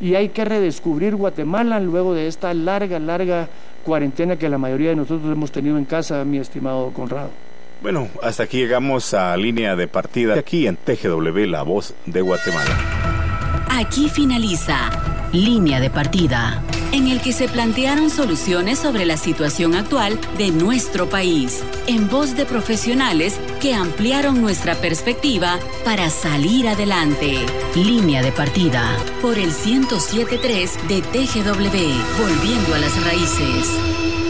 y 0.00 0.14
hay 0.14 0.30
que 0.30 0.44
redescubrir 0.44 1.16
Guatemala 1.16 1.80
luego 1.80 2.14
de 2.14 2.28
esta 2.28 2.54
larga, 2.54 2.98
larga 2.98 3.46
cuarentena 3.84 4.36
que 4.36 4.48
la 4.48 4.56
mayoría 4.56 4.88
de 4.88 4.96
nosotros 4.96 5.30
hemos 5.30 5.52
tenido 5.52 5.76
en 5.76 5.84
casa, 5.84 6.24
mi 6.24 6.38
estimado 6.38 6.90
Conrado. 6.94 7.53
Bueno, 7.84 8.08
hasta 8.22 8.44
aquí 8.44 8.56
llegamos 8.56 9.12
a 9.12 9.36
línea 9.36 9.76
de 9.76 9.86
partida 9.88 10.32
aquí 10.38 10.66
en 10.66 10.76
TGW, 10.76 11.44
La 11.44 11.62
Voz 11.62 11.92
de 12.06 12.22
Guatemala. 12.22 13.66
Aquí 13.68 14.08
finaliza 14.08 15.28
Línea 15.34 15.80
de 15.80 15.90
Partida, 15.90 16.62
en 16.92 17.08
el 17.08 17.20
que 17.20 17.34
se 17.34 17.46
plantearon 17.46 18.08
soluciones 18.08 18.78
sobre 18.78 19.04
la 19.04 19.18
situación 19.18 19.74
actual 19.74 20.18
de 20.38 20.50
nuestro 20.50 21.10
país, 21.10 21.62
en 21.86 22.08
voz 22.08 22.34
de 22.34 22.46
profesionales 22.46 23.38
que 23.60 23.74
ampliaron 23.74 24.40
nuestra 24.40 24.76
perspectiva 24.76 25.58
para 25.84 26.08
salir 26.08 26.68
adelante. 26.68 27.36
Línea 27.74 28.22
de 28.22 28.32
Partida, 28.32 28.96
por 29.20 29.36
el 29.36 29.50
1073 29.50 30.88
de 30.88 31.02
TGW, 31.02 32.22
volviendo 32.22 32.74
a 32.76 32.78
las 32.78 33.04
raíces. 33.04 34.23